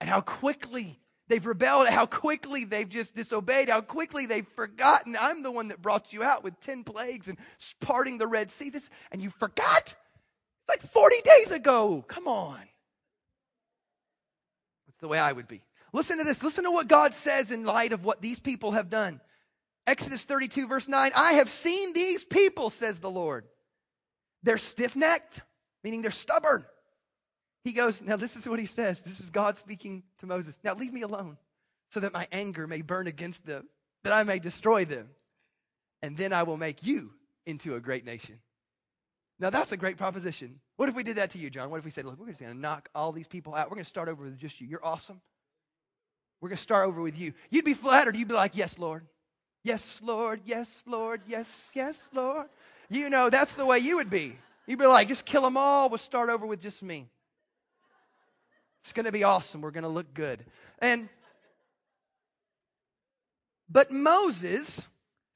And 0.00 0.08
how 0.08 0.20
quickly 0.20 1.00
They've 1.30 1.46
rebelled, 1.46 1.86
how 1.86 2.06
quickly 2.06 2.64
they've 2.64 2.88
just 2.88 3.14
disobeyed, 3.14 3.68
how 3.68 3.82
quickly 3.82 4.26
they've 4.26 4.48
forgotten. 4.56 5.16
I'm 5.18 5.44
the 5.44 5.52
one 5.52 5.68
that 5.68 5.80
brought 5.80 6.12
you 6.12 6.24
out 6.24 6.42
with 6.42 6.60
10 6.60 6.82
plagues 6.82 7.28
and 7.28 7.38
parting 7.78 8.18
the 8.18 8.26
Red 8.26 8.50
Sea. 8.50 8.68
This, 8.68 8.90
and 9.12 9.22
you 9.22 9.30
forgot? 9.30 9.82
It's 9.84 10.68
like 10.68 10.82
40 10.82 11.16
days 11.24 11.52
ago. 11.52 12.04
Come 12.08 12.26
on. 12.26 12.58
That's 14.88 14.98
the 15.00 15.06
way 15.06 15.20
I 15.20 15.30
would 15.30 15.46
be. 15.46 15.62
Listen 15.92 16.18
to 16.18 16.24
this. 16.24 16.42
Listen 16.42 16.64
to 16.64 16.72
what 16.72 16.88
God 16.88 17.14
says 17.14 17.52
in 17.52 17.64
light 17.64 17.92
of 17.92 18.04
what 18.04 18.20
these 18.20 18.40
people 18.40 18.72
have 18.72 18.90
done. 18.90 19.20
Exodus 19.86 20.24
32, 20.24 20.66
verse 20.66 20.88
9 20.88 21.12
I 21.14 21.34
have 21.34 21.48
seen 21.48 21.92
these 21.92 22.24
people, 22.24 22.70
says 22.70 22.98
the 22.98 23.08
Lord. 23.08 23.44
They're 24.42 24.58
stiff 24.58 24.96
necked, 24.96 25.42
meaning 25.84 26.02
they're 26.02 26.10
stubborn. 26.10 26.64
He 27.64 27.72
goes, 27.72 28.00
Now, 28.00 28.16
this 28.16 28.36
is 28.36 28.48
what 28.48 28.58
he 28.58 28.66
says. 28.66 29.02
This 29.02 29.20
is 29.20 29.30
God 29.30 29.56
speaking 29.56 30.02
to 30.20 30.26
Moses. 30.26 30.58
Now, 30.64 30.74
leave 30.74 30.92
me 30.92 31.02
alone 31.02 31.36
so 31.90 32.00
that 32.00 32.12
my 32.12 32.26
anger 32.32 32.66
may 32.66 32.82
burn 32.82 33.06
against 33.06 33.44
them, 33.44 33.68
that 34.04 34.12
I 34.12 34.22
may 34.22 34.38
destroy 34.38 34.84
them. 34.84 35.10
And 36.02 36.16
then 36.16 36.32
I 36.32 36.44
will 36.44 36.56
make 36.56 36.82
you 36.82 37.10
into 37.44 37.74
a 37.74 37.80
great 37.80 38.06
nation. 38.06 38.38
Now, 39.38 39.50
that's 39.50 39.72
a 39.72 39.76
great 39.76 39.96
proposition. 39.96 40.60
What 40.76 40.88
if 40.88 40.94
we 40.94 41.02
did 41.02 41.16
that 41.16 41.30
to 41.30 41.38
you, 41.38 41.50
John? 41.50 41.70
What 41.70 41.78
if 41.78 41.84
we 41.84 41.90
said, 41.90 42.04
Look, 42.04 42.18
we're 42.18 42.28
just 42.28 42.40
going 42.40 42.52
to 42.52 42.58
knock 42.58 42.88
all 42.94 43.12
these 43.12 43.26
people 43.26 43.54
out? 43.54 43.70
We're 43.70 43.76
going 43.76 43.84
to 43.84 43.88
start 43.88 44.08
over 44.08 44.24
with 44.24 44.38
just 44.38 44.60
you. 44.60 44.66
You're 44.66 44.84
awesome. 44.84 45.20
We're 46.40 46.48
going 46.48 46.56
to 46.56 46.62
start 46.62 46.88
over 46.88 47.00
with 47.02 47.18
you. 47.18 47.34
You'd 47.50 47.64
be 47.64 47.74
flattered. 47.74 48.16
You'd 48.16 48.28
be 48.28 48.34
like, 48.34 48.56
Yes, 48.56 48.78
Lord. 48.78 49.06
Yes, 49.62 50.00
Lord. 50.02 50.40
Yes, 50.46 50.82
Lord. 50.86 51.20
Yes, 51.26 51.70
yes, 51.74 52.08
Lord. 52.14 52.46
You 52.88 53.10
know, 53.10 53.28
that's 53.28 53.54
the 53.54 53.66
way 53.66 53.78
you 53.78 53.96
would 53.96 54.10
be. 54.10 54.36
You'd 54.66 54.78
be 54.78 54.86
like, 54.86 55.08
Just 55.08 55.24
kill 55.24 55.42
them 55.42 55.56
all. 55.56 55.88
We'll 55.88 55.98
start 55.98 56.30
over 56.30 56.46
with 56.46 56.60
just 56.60 56.82
me. 56.82 57.08
It's 58.82 58.92
going 58.92 59.06
to 59.06 59.12
be 59.12 59.24
awesome. 59.24 59.60
We're 59.60 59.70
going 59.70 59.84
to 59.84 59.88
look 59.88 60.14
good. 60.14 60.44
And 60.78 61.08
but 63.68 63.90
Moses 63.92 64.88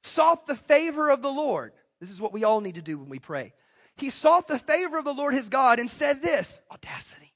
sought 0.03 0.45
the 0.45 0.55
favor 0.55 1.09
of 1.09 1.21
the 1.21 1.31
Lord. 1.31 1.73
This 2.01 2.11
is 2.11 2.19
what 2.19 2.33
we 2.33 2.43
all 2.43 2.59
need 2.59 2.75
to 2.75 2.81
do 2.81 2.97
when 2.99 3.09
we 3.09 3.19
pray. 3.19 3.53
He 3.95 4.09
sought 4.09 4.47
the 4.47 4.59
favor 4.59 4.97
of 4.97 5.05
the 5.05 5.13
Lord 5.13 5.33
his 5.33 5.47
God 5.47 5.79
and 5.79 5.89
said 5.89 6.21
this, 6.21 6.59
audacity. 6.69 7.33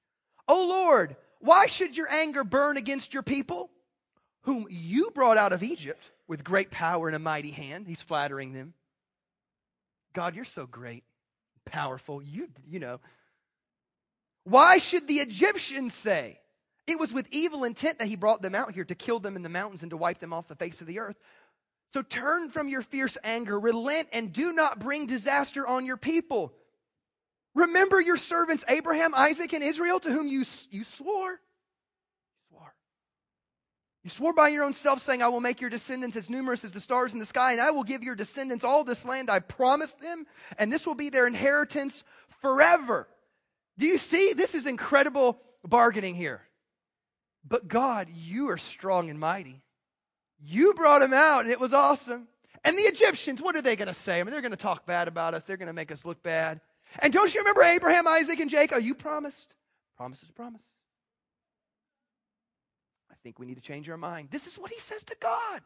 "O 0.48 0.68
Lord, 0.68 1.16
why 1.40 1.68
should 1.68 1.96
your 1.96 2.12
anger 2.12 2.44
burn 2.44 2.76
against 2.76 3.14
your 3.14 3.24
people 3.24 3.72
whom 4.42 4.68
you 4.70 5.12
brought 5.12 5.38
out 5.38 5.54
of 5.54 5.64
Egypt 5.64 6.04
with 6.28 6.44
great 6.44 6.70
power 6.70 7.08
and 7.08 7.16
a 7.16 7.20
mighty 7.20 7.52
hand?" 7.52 7.88
He's 7.88 8.02
flattering 8.02 8.52
them. 8.52 8.74
God, 10.12 10.36
you're 10.36 10.44
so 10.44 10.66
great, 10.66 11.04
powerful. 11.66 12.22
You 12.22 12.50
you 12.68 12.80
know, 12.80 13.00
why 14.50 14.78
should 14.78 15.08
the 15.08 15.16
Egyptians 15.16 15.94
say? 15.94 16.40
It 16.88 17.00
was 17.00 17.14
with 17.14 17.28
evil 17.32 17.64
intent 17.66 18.00
that 18.00 18.08
he 18.08 18.16
brought 18.16 18.42
them 18.42 18.56
out 18.56 18.74
here 18.74 18.84
to 18.86 18.96
kill 18.96 19.20
them 19.20 19.36
in 19.36 19.44
the 19.44 19.50
mountains 19.50 19.84
and 19.84 19.92
to 19.92 19.98
wipe 19.98 20.20
them 20.20 20.34
off 20.34 20.48
the 20.48 20.56
face 20.56 20.82
of 20.82 20.88
the 20.88 21.00
earth. 21.00 21.18
So 21.94 22.02
turn 22.02 22.50
from 22.50 22.68
your 22.68 22.82
fierce 22.82 23.18
anger, 23.24 23.60
relent, 23.60 24.10
and 24.12 24.34
do 24.34 24.52
not 24.54 24.80
bring 24.80 25.06
disaster 25.06 25.68
on 25.68 25.86
your 25.86 25.98
people. 25.98 26.54
Remember 27.56 28.00
your 28.00 28.18
servants 28.18 28.64
Abraham, 28.68 29.14
Isaac, 29.16 29.54
and 29.54 29.64
Israel 29.64 30.00
to 30.00 30.10
whom 30.10 30.28
you, 30.28 30.44
you 30.72 30.84
swore. 30.84 31.40
swore. 32.48 32.74
You 34.04 34.10
swore 34.10 34.34
by 34.34 34.50
your 34.50 34.64
own 34.64 34.74
self, 34.74 35.02
saying, 35.02 35.22
I 35.22 35.30
will 35.30 35.42
make 35.42 35.62
your 35.62 35.70
descendants 35.70 36.16
as 36.16 36.30
numerous 36.30 36.64
as 36.64 36.72
the 36.72 36.82
stars 36.82 37.14
in 37.14 37.20
the 37.20 37.26
sky, 37.26 37.52
and 37.52 37.62
I 37.62 37.72
will 37.72 37.84
give 37.84 38.04
your 38.04 38.16
descendants 38.16 38.64
all 38.64 38.84
this 38.84 39.04
land 39.04 39.30
I 39.30 39.40
promised 39.40 40.00
them, 40.00 40.26
and 40.58 40.72
this 40.72 40.88
will 40.88 40.96
be 40.96 41.10
their 41.10 41.28
inheritance 41.28 42.04
forever. 42.42 43.08
Do 43.80 43.86
you 43.88 43.98
see? 43.98 44.34
This 44.34 44.54
is 44.54 44.68
incredible 44.68 45.40
bargaining 45.66 46.14
here. 46.14 46.42
But 47.48 47.70
God, 47.70 48.10
you 48.14 48.50
are 48.50 48.58
strong 48.58 49.10
and 49.10 49.18
mighty. 49.18 49.64
You 50.42 50.74
brought 50.74 51.02
him 51.02 51.14
out, 51.14 51.44
and 51.44 51.50
it 51.50 51.62
was 51.62 51.74
awesome. 51.74 52.28
And 52.66 52.78
the 52.78 52.84
Egyptians, 52.84 53.42
what 53.42 53.56
are 53.56 53.62
they 53.62 53.78
going 53.78 53.88
to 53.88 53.94
say? 53.94 54.20
I 54.20 54.24
mean, 54.24 54.32
they're 54.32 54.42
going 54.42 54.52
to 54.52 54.58
talk 54.58 54.86
bad 54.86 55.08
about 55.08 55.34
us. 55.34 55.46
They're 55.46 55.58
going 55.58 55.68
to 55.68 55.74
make 55.74 55.94
us 55.94 56.04
look 56.04 56.22
bad. 56.22 56.60
And 57.02 57.14
don't 57.14 57.34
you 57.34 57.40
remember 57.40 57.64
Abraham, 57.64 58.06
Isaac, 58.06 58.42
and 58.42 58.50
Jacob? 58.50 58.84
You 58.84 58.94
promised. 58.94 59.56
Promise 59.96 60.24
is 60.24 60.30
a 60.30 60.34
promise. 60.34 60.62
I 63.10 63.16
think 63.24 63.40
we 63.40 63.46
need 63.46 63.56
to 63.56 63.62
change 63.62 63.90
our 63.90 63.98
mind. 63.98 64.28
This 64.30 64.46
is 64.46 64.58
what 64.58 64.72
he 64.72 64.80
says 64.80 65.04
to 65.06 65.16
God. 65.22 65.62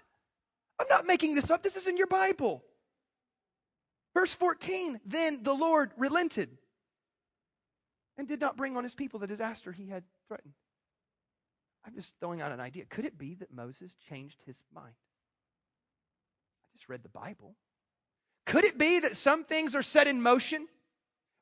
I'm 0.79 0.87
not 0.87 1.07
making 1.07 1.33
this 1.33 1.49
up. 1.49 1.63
This 1.63 1.75
is 1.75 1.87
in 1.87 1.97
your 1.97 2.07
Bible. 2.07 2.63
Verse 4.13 4.35
14 4.35 5.01
Then 5.03 5.41
the 5.41 5.53
Lord 5.53 5.91
relented 5.97 6.49
and 8.17 8.27
did 8.27 8.39
not 8.39 8.57
bring 8.57 8.77
on 8.77 8.83
his 8.83 8.93
people 8.93 9.19
the 9.19 9.27
disaster 9.27 9.71
he 9.71 9.87
had 9.87 10.03
threatened. 10.27 10.53
I'm 11.85 11.95
just 11.95 12.13
throwing 12.19 12.41
out 12.41 12.51
an 12.51 12.59
idea. 12.59 12.85
Could 12.85 13.05
it 13.05 13.17
be 13.17 13.35
that 13.35 13.53
Moses 13.53 13.91
changed 14.09 14.37
his 14.45 14.57
mind? 14.73 14.93
I 16.63 16.77
just 16.77 16.89
read 16.89 17.03
the 17.03 17.09
Bible. 17.09 17.55
Could 18.45 18.65
it 18.65 18.77
be 18.77 18.99
that 18.99 19.17
some 19.17 19.43
things 19.43 19.75
are 19.75 19.83
set 19.83 20.07
in 20.07 20.21
motion, 20.21 20.67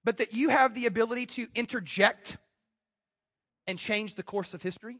but 0.03 0.17
that 0.17 0.33
you 0.33 0.49
have 0.49 0.73
the 0.73 0.85
ability 0.85 1.25
to 1.27 1.47
interject 1.55 2.37
and 3.67 3.77
change 3.77 4.15
the 4.15 4.23
course 4.23 4.53
of 4.53 4.61
history? 4.61 4.97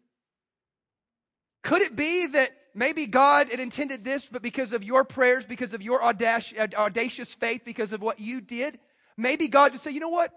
Could 1.63 1.81
it 1.81 1.95
be 1.95 2.27
that 2.27 2.51
maybe 2.73 3.05
God 3.07 3.49
had 3.49 3.59
intended 3.59 4.03
this, 4.03 4.27
but 4.31 4.41
because 4.41 4.73
of 4.73 4.83
your 4.83 5.03
prayers, 5.03 5.45
because 5.45 5.73
of 5.73 5.81
your 5.81 6.03
audacious 6.03 7.33
faith, 7.33 7.61
because 7.65 7.93
of 7.93 8.01
what 8.01 8.19
you 8.19 8.41
did, 8.41 8.79
maybe 9.17 9.47
God 9.47 9.71
would 9.71 9.81
say, 9.81 9.91
you 9.91 9.99
know 9.99 10.09
what? 10.09 10.33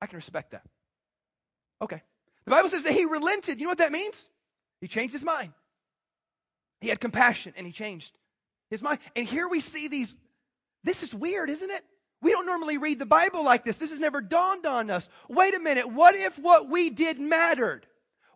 I 0.00 0.06
can 0.06 0.16
respect 0.16 0.52
that. 0.52 0.62
Okay. 1.82 2.02
The 2.44 2.50
Bible 2.50 2.68
says 2.68 2.84
that 2.84 2.92
he 2.92 3.04
relented. 3.04 3.58
You 3.58 3.64
know 3.64 3.70
what 3.70 3.78
that 3.78 3.92
means? 3.92 4.28
He 4.80 4.88
changed 4.88 5.12
his 5.12 5.24
mind. 5.24 5.52
He 6.80 6.88
had 6.88 7.00
compassion 7.00 7.52
and 7.56 7.66
he 7.66 7.72
changed 7.72 8.16
his 8.70 8.82
mind. 8.82 9.00
And 9.16 9.26
here 9.26 9.48
we 9.48 9.60
see 9.60 9.88
these. 9.88 10.14
This 10.84 11.02
is 11.02 11.14
weird, 11.14 11.50
isn't 11.50 11.70
it? 11.70 11.84
We 12.20 12.32
don't 12.32 12.46
normally 12.46 12.78
read 12.78 12.98
the 12.98 13.06
Bible 13.06 13.44
like 13.44 13.64
this. 13.64 13.76
This 13.76 13.90
has 13.90 14.00
never 14.00 14.20
dawned 14.20 14.66
on 14.66 14.90
us. 14.90 15.08
Wait 15.28 15.54
a 15.54 15.60
minute. 15.60 15.92
What 15.92 16.14
if 16.14 16.38
what 16.38 16.68
we 16.68 16.90
did 16.90 17.20
mattered? 17.20 17.86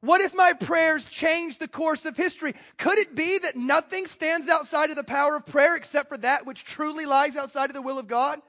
What 0.00 0.20
if 0.20 0.34
my 0.34 0.52
prayers 0.52 1.04
changed 1.04 1.60
the 1.60 1.68
course 1.68 2.04
of 2.04 2.16
history? 2.16 2.54
Could 2.76 2.98
it 2.98 3.14
be 3.14 3.38
that 3.38 3.56
nothing 3.56 4.06
stands 4.06 4.48
outside 4.48 4.90
of 4.90 4.96
the 4.96 5.04
power 5.04 5.36
of 5.36 5.46
prayer 5.46 5.76
except 5.76 6.08
for 6.08 6.18
that 6.18 6.44
which 6.44 6.64
truly 6.64 7.06
lies 7.06 7.36
outside 7.36 7.70
of 7.70 7.74
the 7.74 7.82
will 7.82 8.00
of 8.00 8.08
God? 8.08 8.42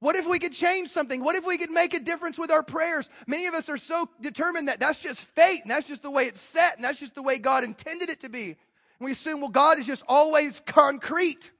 What 0.00 0.14
if 0.14 0.28
we 0.28 0.38
could 0.38 0.52
change 0.52 0.90
something? 0.90 1.24
What 1.24 1.34
if 1.34 1.44
we 1.44 1.58
could 1.58 1.72
make 1.72 1.92
a 1.92 1.98
difference 1.98 2.38
with 2.38 2.52
our 2.52 2.62
prayers? 2.62 3.10
Many 3.26 3.46
of 3.46 3.54
us 3.54 3.68
are 3.68 3.76
so 3.76 4.08
determined 4.20 4.68
that 4.68 4.78
that's 4.78 5.02
just 5.02 5.20
fate 5.20 5.62
and 5.62 5.70
that's 5.70 5.88
just 5.88 6.02
the 6.02 6.10
way 6.10 6.24
it's 6.24 6.40
set 6.40 6.76
and 6.76 6.84
that's 6.84 7.00
just 7.00 7.16
the 7.16 7.22
way 7.22 7.38
God 7.38 7.64
intended 7.64 8.08
it 8.08 8.20
to 8.20 8.28
be. 8.28 8.44
And 8.46 8.56
we 9.00 9.12
assume, 9.12 9.40
well, 9.40 9.50
God 9.50 9.78
is 9.78 9.86
just 9.86 10.04
always 10.06 10.60
concrete. 10.60 11.50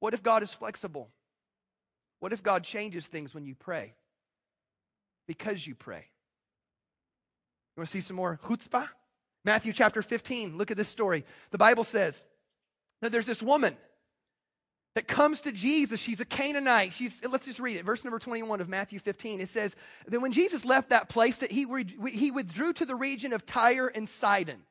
What 0.00 0.14
if 0.14 0.22
God 0.22 0.42
is 0.42 0.52
flexible? 0.52 1.10
What 2.20 2.32
if 2.32 2.42
God 2.42 2.64
changes 2.64 3.06
things 3.06 3.34
when 3.34 3.44
you 3.44 3.54
pray? 3.54 3.94
Because 5.26 5.66
you 5.66 5.74
pray. 5.74 6.06
You 7.76 7.80
want 7.80 7.88
to 7.88 7.92
see 7.92 8.00
some 8.00 8.16
more 8.16 8.38
chutzpah? 8.42 8.88
Matthew 9.44 9.72
chapter 9.72 10.02
15. 10.02 10.56
Look 10.56 10.70
at 10.70 10.76
this 10.76 10.88
story. 10.88 11.24
The 11.50 11.58
Bible 11.58 11.84
says 11.84 12.24
that 13.02 13.12
there's 13.12 13.26
this 13.26 13.42
woman 13.42 13.76
that 14.94 15.08
comes 15.08 15.40
to 15.42 15.52
Jesus. 15.52 16.00
She's 16.00 16.20
a 16.20 16.24
Canaanite. 16.24 16.92
She's, 16.92 17.20
let's 17.28 17.46
just 17.46 17.60
read 17.60 17.76
it. 17.76 17.84
Verse 17.84 18.04
number 18.04 18.18
21 18.18 18.60
of 18.60 18.68
Matthew 18.68 18.98
15. 18.98 19.40
It 19.40 19.48
says 19.48 19.74
that 20.06 20.20
when 20.20 20.32
Jesus 20.32 20.64
left 20.64 20.90
that 20.90 21.08
place, 21.08 21.38
that 21.38 21.50
he, 21.50 21.66
he 22.12 22.30
withdrew 22.30 22.72
to 22.74 22.84
the 22.84 22.94
region 22.94 23.32
of 23.32 23.46
Tyre 23.46 23.88
and 23.88 24.08
Sidon. 24.08 24.62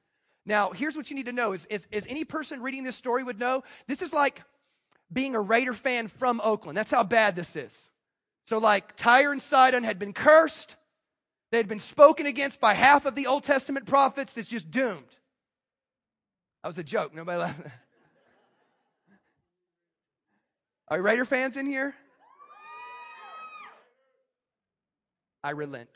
Now, 0.45 0.71
here's 0.71 0.95
what 0.95 1.09
you 1.09 1.15
need 1.15 1.27
to 1.27 1.33
know 1.33 1.53
is, 1.53 1.65
is, 1.65 1.87
is 1.91 2.05
any 2.07 2.23
person 2.23 2.61
reading 2.61 2.83
this 2.83 2.95
story 2.95 3.23
would 3.23 3.39
know, 3.39 3.63
this 3.87 4.01
is 4.01 4.13
like 4.13 4.43
being 5.11 5.35
a 5.35 5.41
Raider 5.41 5.73
fan 5.73 6.07
from 6.07 6.41
Oakland. 6.43 6.77
That's 6.77 6.91
how 6.91 7.03
bad 7.03 7.35
this 7.35 7.55
is. 7.55 7.89
So, 8.45 8.57
like, 8.57 8.95
Tyre 8.95 9.31
and 9.31 9.41
Sidon 9.41 9.83
had 9.83 9.99
been 9.99 10.13
cursed. 10.13 10.75
They 11.51 11.57
had 11.57 11.67
been 11.67 11.79
spoken 11.79 12.25
against 12.25 12.59
by 12.59 12.73
half 12.73 13.05
of 13.05 13.15
the 13.15 13.27
Old 13.27 13.43
Testament 13.43 13.85
prophets. 13.85 14.37
It's 14.37 14.49
just 14.49 14.71
doomed. 14.71 15.03
That 16.63 16.69
was 16.69 16.77
a 16.77 16.83
joke. 16.83 17.13
Nobody 17.13 17.37
laughed. 17.39 17.61
Are 20.91 21.01
Raider 21.01 21.23
fans 21.23 21.55
in 21.55 21.65
here? 21.65 21.95
I 25.41 25.51
relent. 25.51 25.89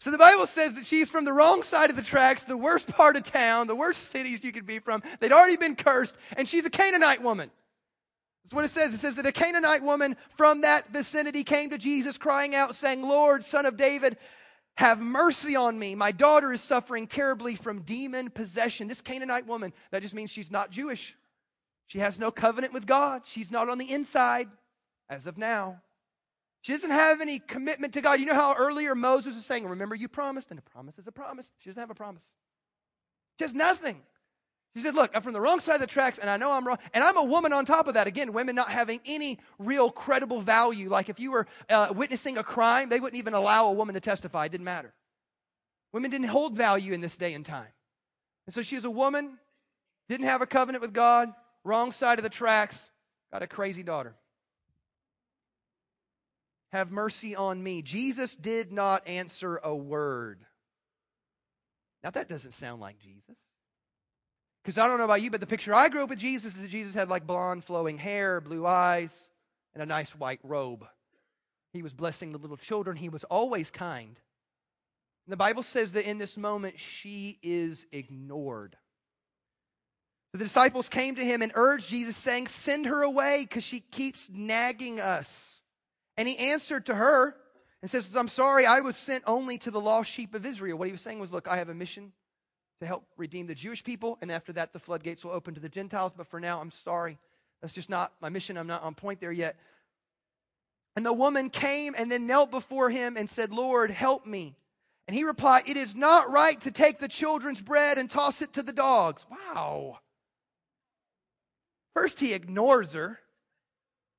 So 0.00 0.10
the 0.10 0.18
Bible 0.18 0.46
says 0.46 0.74
that 0.74 0.84
she's 0.84 1.10
from 1.10 1.24
the 1.24 1.32
wrong 1.32 1.62
side 1.62 1.88
of 1.88 1.96
the 1.96 2.02
tracks, 2.02 2.44
the 2.44 2.54
worst 2.54 2.86
part 2.88 3.16
of 3.16 3.22
town, 3.22 3.66
the 3.66 3.74
worst 3.74 4.10
cities 4.10 4.44
you 4.44 4.52
could 4.52 4.66
be 4.66 4.78
from. 4.78 5.02
They'd 5.20 5.32
already 5.32 5.56
been 5.56 5.74
cursed, 5.74 6.18
and 6.36 6.46
she's 6.46 6.66
a 6.66 6.70
Canaanite 6.70 7.22
woman. 7.22 7.50
That's 8.44 8.52
what 8.52 8.66
it 8.66 8.70
says. 8.72 8.92
It 8.92 8.98
says 8.98 9.14
that 9.14 9.24
a 9.24 9.32
Canaanite 9.32 9.82
woman 9.82 10.18
from 10.36 10.60
that 10.60 10.92
vicinity 10.92 11.44
came 11.44 11.70
to 11.70 11.78
Jesus 11.78 12.18
crying 12.18 12.54
out, 12.54 12.76
saying, 12.76 13.00
Lord, 13.00 13.42
son 13.42 13.64
of 13.64 13.78
David, 13.78 14.18
have 14.76 15.00
mercy 15.00 15.56
on 15.56 15.78
me. 15.78 15.94
My 15.94 16.12
daughter 16.12 16.52
is 16.52 16.60
suffering 16.60 17.06
terribly 17.06 17.54
from 17.54 17.82
demon 17.82 18.30
possession. 18.30 18.88
This 18.88 19.00
Canaanite 19.00 19.46
woman, 19.46 19.72
that 19.90 20.02
just 20.02 20.14
means 20.14 20.30
she's 20.30 20.50
not 20.50 20.70
Jewish. 20.70 21.16
She 21.86 21.98
has 21.98 22.18
no 22.18 22.30
covenant 22.30 22.72
with 22.72 22.86
God. 22.86 23.22
She's 23.24 23.50
not 23.50 23.68
on 23.68 23.78
the 23.78 23.92
inside 23.92 24.48
as 25.08 25.26
of 25.26 25.38
now. 25.38 25.80
She 26.62 26.72
doesn't 26.72 26.90
have 26.90 27.20
any 27.20 27.38
commitment 27.38 27.92
to 27.92 28.00
God. 28.00 28.20
You 28.20 28.26
know 28.26 28.34
how 28.34 28.54
earlier 28.54 28.94
Moses 28.94 29.34
was 29.36 29.44
saying, 29.44 29.66
Remember, 29.66 29.94
you 29.94 30.08
promised, 30.08 30.50
and 30.50 30.58
a 30.58 30.62
promise 30.62 30.98
is 30.98 31.06
a 31.06 31.12
promise. 31.12 31.52
She 31.58 31.68
doesn't 31.68 31.80
have 31.80 31.90
a 31.90 31.94
promise. 31.94 32.22
She 33.38 33.44
has 33.44 33.54
nothing. 33.54 34.00
She 34.76 34.82
said, 34.82 34.94
Look, 34.94 35.12
I'm 35.14 35.22
from 35.22 35.34
the 35.34 35.40
wrong 35.40 35.60
side 35.60 35.76
of 35.76 35.80
the 35.80 35.86
tracks, 35.86 36.18
and 36.18 36.28
I 36.28 36.36
know 36.36 36.52
I'm 36.52 36.66
wrong. 36.66 36.78
And 36.92 37.04
I'm 37.04 37.16
a 37.16 37.22
woman 37.22 37.52
on 37.52 37.64
top 37.64 37.86
of 37.86 37.94
that. 37.94 38.06
Again, 38.06 38.32
women 38.32 38.56
not 38.56 38.70
having 38.70 39.00
any 39.04 39.38
real 39.58 39.90
credible 39.90 40.40
value. 40.40 40.88
Like 40.88 41.08
if 41.08 41.20
you 41.20 41.30
were 41.30 41.46
uh, 41.68 41.92
witnessing 41.94 42.38
a 42.38 42.42
crime, 42.42 42.88
they 42.88 42.98
wouldn't 42.98 43.18
even 43.18 43.34
allow 43.34 43.68
a 43.68 43.72
woman 43.72 43.94
to 43.94 44.00
testify. 44.00 44.46
It 44.46 44.52
didn't 44.52 44.64
matter. 44.64 44.92
Women 45.92 46.10
didn't 46.10 46.26
hold 46.26 46.56
value 46.56 46.92
in 46.92 47.00
this 47.00 47.16
day 47.16 47.34
and 47.34 47.46
time. 47.46 47.68
And 48.46 48.54
so 48.54 48.62
she 48.62 48.74
is 48.74 48.84
a 48.84 48.90
woman, 48.90 49.38
didn't 50.08 50.26
have 50.26 50.42
a 50.42 50.46
covenant 50.46 50.82
with 50.82 50.92
God, 50.92 51.32
wrong 51.62 51.92
side 51.92 52.18
of 52.18 52.24
the 52.24 52.28
tracks, 52.28 52.90
got 53.32 53.42
a 53.42 53.46
crazy 53.46 53.84
daughter. 53.84 54.16
Have 56.72 56.90
mercy 56.90 57.36
on 57.36 57.62
me. 57.62 57.82
Jesus 57.82 58.34
did 58.34 58.72
not 58.72 59.06
answer 59.06 59.60
a 59.62 59.74
word. 59.74 60.44
Now, 62.02 62.10
that 62.10 62.28
doesn't 62.28 62.52
sound 62.52 62.80
like 62.80 62.98
Jesus. 62.98 63.36
Because 64.64 64.78
I 64.78 64.86
don't 64.86 64.96
know 64.96 65.04
about 65.04 65.20
you, 65.20 65.30
but 65.30 65.40
the 65.40 65.46
picture 65.46 65.74
I 65.74 65.90
grew 65.90 66.02
up 66.02 66.08
with 66.08 66.18
Jesus 66.18 66.56
is 66.56 66.62
that 66.62 66.70
Jesus 66.70 66.94
had 66.94 67.10
like 67.10 67.26
blonde 67.26 67.64
flowing 67.64 67.98
hair, 67.98 68.40
blue 68.40 68.66
eyes, 68.66 69.28
and 69.74 69.82
a 69.82 69.86
nice 69.86 70.12
white 70.12 70.40
robe. 70.42 70.86
He 71.74 71.82
was 71.82 71.92
blessing 71.92 72.32
the 72.32 72.38
little 72.38 72.56
children. 72.56 72.96
He 72.96 73.10
was 73.10 73.24
always 73.24 73.70
kind. 73.70 74.18
And 75.26 75.32
the 75.32 75.36
Bible 75.36 75.62
says 75.62 75.92
that 75.92 76.08
in 76.08 76.16
this 76.16 76.38
moment, 76.38 76.80
she 76.80 77.38
is 77.42 77.84
ignored. 77.92 78.76
The 80.32 80.38
disciples 80.38 80.88
came 80.88 81.14
to 81.16 81.24
him 81.24 81.42
and 81.42 81.52
urged 81.54 81.88
Jesus, 81.88 82.16
saying, 82.16 82.46
Send 82.46 82.86
her 82.86 83.02
away 83.02 83.42
because 83.42 83.64
she 83.64 83.80
keeps 83.80 84.28
nagging 84.32 84.98
us. 84.98 85.60
And 86.16 86.26
he 86.26 86.38
answered 86.38 86.86
to 86.86 86.94
her 86.94 87.36
and 87.82 87.90
says, 87.90 88.16
I'm 88.16 88.28
sorry, 88.28 88.64
I 88.64 88.80
was 88.80 88.96
sent 88.96 89.24
only 89.26 89.58
to 89.58 89.70
the 89.70 89.80
lost 89.80 90.10
sheep 90.10 90.34
of 90.34 90.46
Israel. 90.46 90.78
What 90.78 90.86
he 90.88 90.92
was 90.92 91.02
saying 91.02 91.18
was, 91.18 91.32
Look, 91.32 91.48
I 91.48 91.56
have 91.56 91.68
a 91.68 91.74
mission 91.74 92.12
to 92.80 92.86
help 92.86 93.04
redeem 93.16 93.46
the 93.46 93.54
Jewish 93.54 93.84
people, 93.84 94.18
and 94.20 94.30
after 94.30 94.52
that, 94.54 94.72
the 94.72 94.78
floodgates 94.78 95.24
will 95.24 95.32
open 95.32 95.54
to 95.54 95.60
the 95.60 95.68
Gentiles. 95.68 96.12
But 96.16 96.26
for 96.26 96.40
now, 96.40 96.60
I'm 96.60 96.70
sorry. 96.70 97.18
That's 97.60 97.72
just 97.72 97.88
not 97.88 98.12
my 98.20 98.28
mission. 98.28 98.56
I'm 98.56 98.66
not 98.66 98.82
on 98.82 98.94
point 98.94 99.20
there 99.20 99.32
yet. 99.32 99.56
And 100.96 101.04
the 101.04 101.12
woman 101.12 101.50
came 101.50 101.94
and 101.96 102.10
then 102.10 102.26
knelt 102.26 102.50
before 102.50 102.90
him 102.90 103.16
and 103.16 103.28
said, 103.28 103.50
Lord, 103.50 103.90
help 103.90 104.26
me. 104.26 104.54
And 105.06 105.14
he 105.14 105.24
replied, 105.24 105.64
It 105.66 105.76
is 105.76 105.94
not 105.94 106.30
right 106.30 106.60
to 106.62 106.70
take 106.70 106.98
the 106.98 107.08
children's 107.08 107.60
bread 107.60 107.98
and 107.98 108.10
toss 108.10 108.42
it 108.42 108.52
to 108.54 108.62
the 108.62 108.72
dogs. 108.72 109.26
Wow. 109.30 109.98
First, 111.94 112.20
he 112.20 112.34
ignores 112.34 112.92
her, 112.94 113.20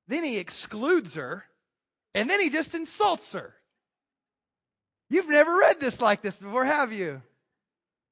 then, 0.08 0.24
he 0.24 0.38
excludes 0.38 1.14
her, 1.14 1.44
and 2.14 2.30
then 2.30 2.40
he 2.40 2.48
just 2.48 2.74
insults 2.74 3.32
her. 3.32 3.54
You've 5.10 5.28
never 5.28 5.56
read 5.56 5.80
this 5.80 6.00
like 6.00 6.22
this 6.22 6.36
before, 6.36 6.64
have 6.64 6.92
you? 6.92 7.22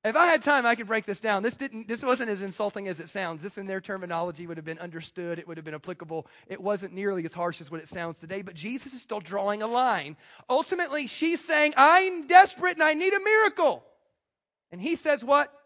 If 0.05 0.17
I 0.17 0.27
had 0.27 0.43
time, 0.43 0.67
I 0.67 0.75
could 0.75 0.87
break 0.87 1.07
this 1.07 1.19
down. 1.19 1.43
This 1.43 1.57
didn't 1.57 1.89
this 1.89 2.03
wasn't 2.03 2.29
as 2.29 2.43
insulting 2.43 2.89
as 2.89 3.01
it 3.01 3.09
sounds. 3.09 3.41
This 3.41 3.57
in 3.57 3.67
their 3.67 3.81
terminology 3.81 4.47
would 4.47 4.59
have 4.59 4.67
been 4.67 4.79
understood, 4.79 5.39
it 5.39 5.49
would 5.49 5.57
have 5.57 5.65
been 5.65 5.75
applicable. 5.75 6.27
It 6.47 6.61
wasn't 6.61 6.93
nearly 6.93 7.25
as 7.25 7.33
harsh 7.33 7.63
as 7.63 7.71
what 7.71 7.81
it 7.81 7.89
sounds 7.89 8.21
today, 8.21 8.43
but 8.43 8.55
Jesus 8.55 8.93
is 8.93 9.01
still 9.01 9.21
drawing 9.21 9.63
a 9.63 9.67
line. 9.67 10.19
Ultimately, 10.51 11.07
she's 11.07 11.41
saying, 11.41 11.73
"I'm 11.79 12.27
desperate 12.27 12.75
and 12.75 12.83
I 12.83 12.93
need 12.93 13.15
a 13.15 13.21
miracle." 13.21 13.83
And 14.71 14.81
he 14.81 14.95
says 14.95 15.25
what? 15.25 15.64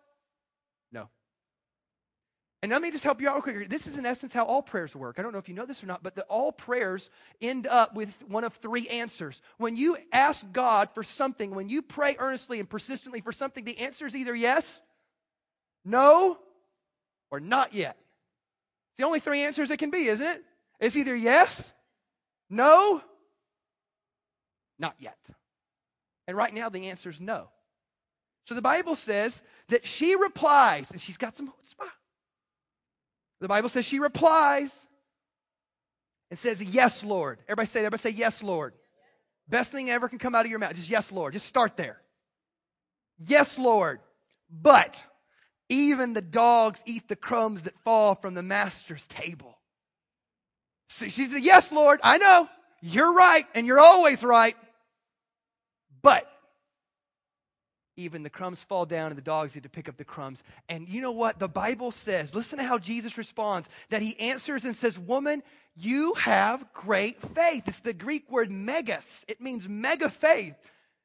And 2.63 2.73
let 2.73 2.83
me 2.83 2.91
just 2.91 3.05
help 3.05 3.21
you 3.21 3.29
out 3.29 3.35
real 3.35 3.43
quick. 3.43 3.69
This 3.69 3.87
is 3.87 3.99
in 3.99 4.07
essence 4.07 4.33
how 4.33 4.45
all 4.45 4.63
prayers 4.63 4.95
work. 4.97 5.19
I 5.19 5.23
don't 5.23 5.33
know 5.33 5.39
if 5.39 5.49
you 5.49 5.55
know 5.55 5.65
this 5.65 5.83
or 5.83 5.87
not, 5.87 6.03
but 6.03 6.17
the, 6.17 6.23
all 6.25 6.51
prayers 6.51 7.09
end 7.41 7.69
up 7.69 7.95
with 7.95 8.13
one 8.27 8.43
of 8.43 8.53
three 8.55 8.89
answers. 8.89 9.41
When 9.59 9.77
you 9.77 9.97
ask 10.13 10.45
God 10.53 10.91
for 10.93 11.05
something, 11.05 11.55
when 11.55 11.69
you 11.69 11.83
pray 11.83 12.17
earnestly 12.19 12.59
and 12.59 12.69
persistently 12.69 13.21
for 13.21 13.31
something, 13.31 13.65
the 13.65 13.79
answer 13.79 14.07
is 14.07 14.17
either 14.17 14.35
yes, 14.35 14.81
no, 15.85 16.37
or 17.31 17.39
not 17.39 17.75
yet. 17.75 17.97
It's 18.91 18.99
the 18.99 19.05
only 19.05 19.21
three 19.21 19.43
answers 19.43 19.71
it 19.71 19.77
can 19.77 19.91
be, 19.91 20.07
isn't 20.07 20.27
it? 20.27 20.43
It's 20.81 20.97
either 20.97 21.15
yes, 21.15 21.73
no, 22.51 23.03
not 24.81 24.97
yet. 24.99 25.19
And 26.27 26.37
right 26.37 26.53
now 26.53 26.69
the 26.71 26.89
answer 26.89 27.09
is 27.09 27.21
no. 27.21 27.51
So 28.47 28.57
the 28.57 28.63
Bible 28.63 28.97
says 28.97 29.43
that 29.69 29.87
she 29.87 30.17
replies, 30.17 30.91
and 30.91 31.01
she's 31.01 31.17
got 31.17 31.37
some. 31.37 31.53
The 33.41 33.49
Bible 33.49 33.69
says 33.69 33.85
she 33.85 33.99
replies 33.99 34.87
and 36.31 36.39
says, 36.39 36.63
Yes, 36.63 37.05
Lord. 37.05 37.39
Everybody 37.47 37.67
say, 37.67 37.81
everybody 37.81 38.01
say, 38.01 38.11
Yes, 38.11 38.43
Lord. 38.43 38.75
Best 39.49 39.73
thing 39.73 39.89
ever 39.91 40.09
can 40.09 40.19
come 40.19 40.35
out 40.35 40.45
of 40.45 40.51
your 40.51 40.59
mouth. 40.59 40.75
Just 40.75 40.91
yes, 40.91 41.11
Lord. 41.11 41.33
Just 41.33 41.47
start 41.47 41.77
there. 41.77 42.01
Yes, 43.27 43.59
Lord. 43.59 44.01
But 44.51 45.03
even 45.69 46.13
the 46.13 46.23
dogs 46.23 46.83
eat 46.87 47.09
the 47.09 47.17
crumbs 47.17 47.63
that 47.63 47.79
fall 47.85 48.15
from 48.15 48.35
the 48.35 48.43
master's 48.43 49.07
table. 49.07 49.59
So 50.91 51.09
she 51.09 51.27
said, 51.27 51.43
Yes, 51.43 51.73
Lord, 51.73 52.01
I 52.03 52.19
know. 52.19 52.49
You're 52.81 53.13
right, 53.13 53.45
and 53.55 53.67
you're 53.67 53.81
always 53.81 54.23
right. 54.23 54.57
But 56.01 56.31
even 57.99 58.23
the 58.23 58.31
crumbs 58.31 58.63
fall 58.63 58.87
down 58.87 59.11
and 59.11 59.19
the 59.19 59.23
dogs 59.23 59.55
need 59.55 59.65
to 59.65 59.69
pick 59.69 59.89
up 59.89 59.97
the 59.97 60.05
crumbs. 60.05 60.43
And 60.69 60.89
you 60.89 61.01
know 61.01 61.13
what? 61.13 61.39
The 61.39 61.49
Bible 61.49 61.91
says, 61.91 62.35
listen 62.35 62.59
to 62.59 62.65
how 62.65 62.79
Jesus 62.79 63.19
responds, 63.19 63.69
that 63.91 64.01
he 64.01 64.19
answers 64.21 64.65
and 64.65 64.75
says, 64.75 64.99
Woman, 64.99 65.43
you 65.77 66.15
have 66.15 66.73
great 66.73 67.21
faith. 67.21 67.65
It's 67.67 67.81
the 67.81 67.93
Greek 67.93 68.31
word 68.31 68.51
megas, 68.51 69.25
it 69.29 69.41
means 69.41 69.69
mega 69.69 70.09
faith. 70.09 70.55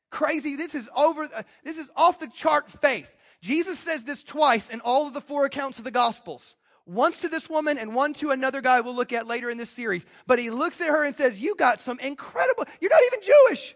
crazy. 0.10 0.56
This 0.56 0.76
is 0.76 0.88
over, 0.96 1.24
uh, 1.24 1.44
this 1.64 1.78
is 1.78 1.90
off 1.96 2.20
the 2.20 2.28
chart 2.28 2.72
faith. 2.82 3.14
Jesus 3.42 3.80
says 3.80 4.04
this 4.06 4.24
twice 4.24 4.70
in 4.70 4.80
all 4.82 5.08
of 5.08 5.14
the 5.14 5.22
four 5.22 5.46
accounts 5.46 5.80
of 5.80 5.84
the 5.84 5.92
Gospels. 5.92 6.56
Once 6.86 7.22
to 7.22 7.30
this 7.30 7.50
woman 7.50 7.78
and 7.78 7.96
one 7.96 8.14
to 8.14 8.32
another 8.32 8.62
guy 8.62 8.82
we'll 8.82 8.96
look 8.96 9.14
at 9.14 9.26
later 9.28 9.50
in 9.50 9.58
this 9.58 9.70
series. 9.70 10.06
But 10.28 10.40
he 10.40 10.50
looks 10.50 10.82
at 10.82 10.88
her 10.88 11.04
and 11.04 11.16
says, 11.16 11.42
You 11.42 11.56
got 11.56 11.82
some 11.82 12.00
incredible, 12.00 12.66
you're 12.80 12.92
not 12.92 13.02
even 13.08 13.22
Jewish. 13.22 13.76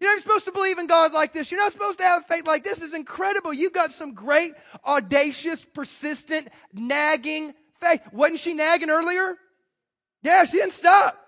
You're 0.00 0.14
not 0.14 0.22
supposed 0.22 0.44
to 0.44 0.52
believe 0.52 0.78
in 0.78 0.86
God 0.86 1.12
like 1.12 1.32
this. 1.32 1.50
You're 1.50 1.60
not 1.60 1.72
supposed 1.72 1.98
to 1.98 2.04
have 2.04 2.26
faith 2.26 2.46
like 2.46 2.64
this. 2.64 2.82
Is 2.82 2.92
incredible. 2.92 3.52
You've 3.52 3.72
got 3.72 3.92
some 3.92 4.12
great, 4.12 4.52
audacious, 4.84 5.64
persistent, 5.64 6.48
nagging 6.72 7.54
faith. 7.80 8.00
Wasn't 8.12 8.38
she 8.38 8.54
nagging 8.54 8.90
earlier? 8.90 9.36
Yeah, 10.22 10.44
she 10.44 10.58
didn't 10.58 10.72
stop. 10.72 11.25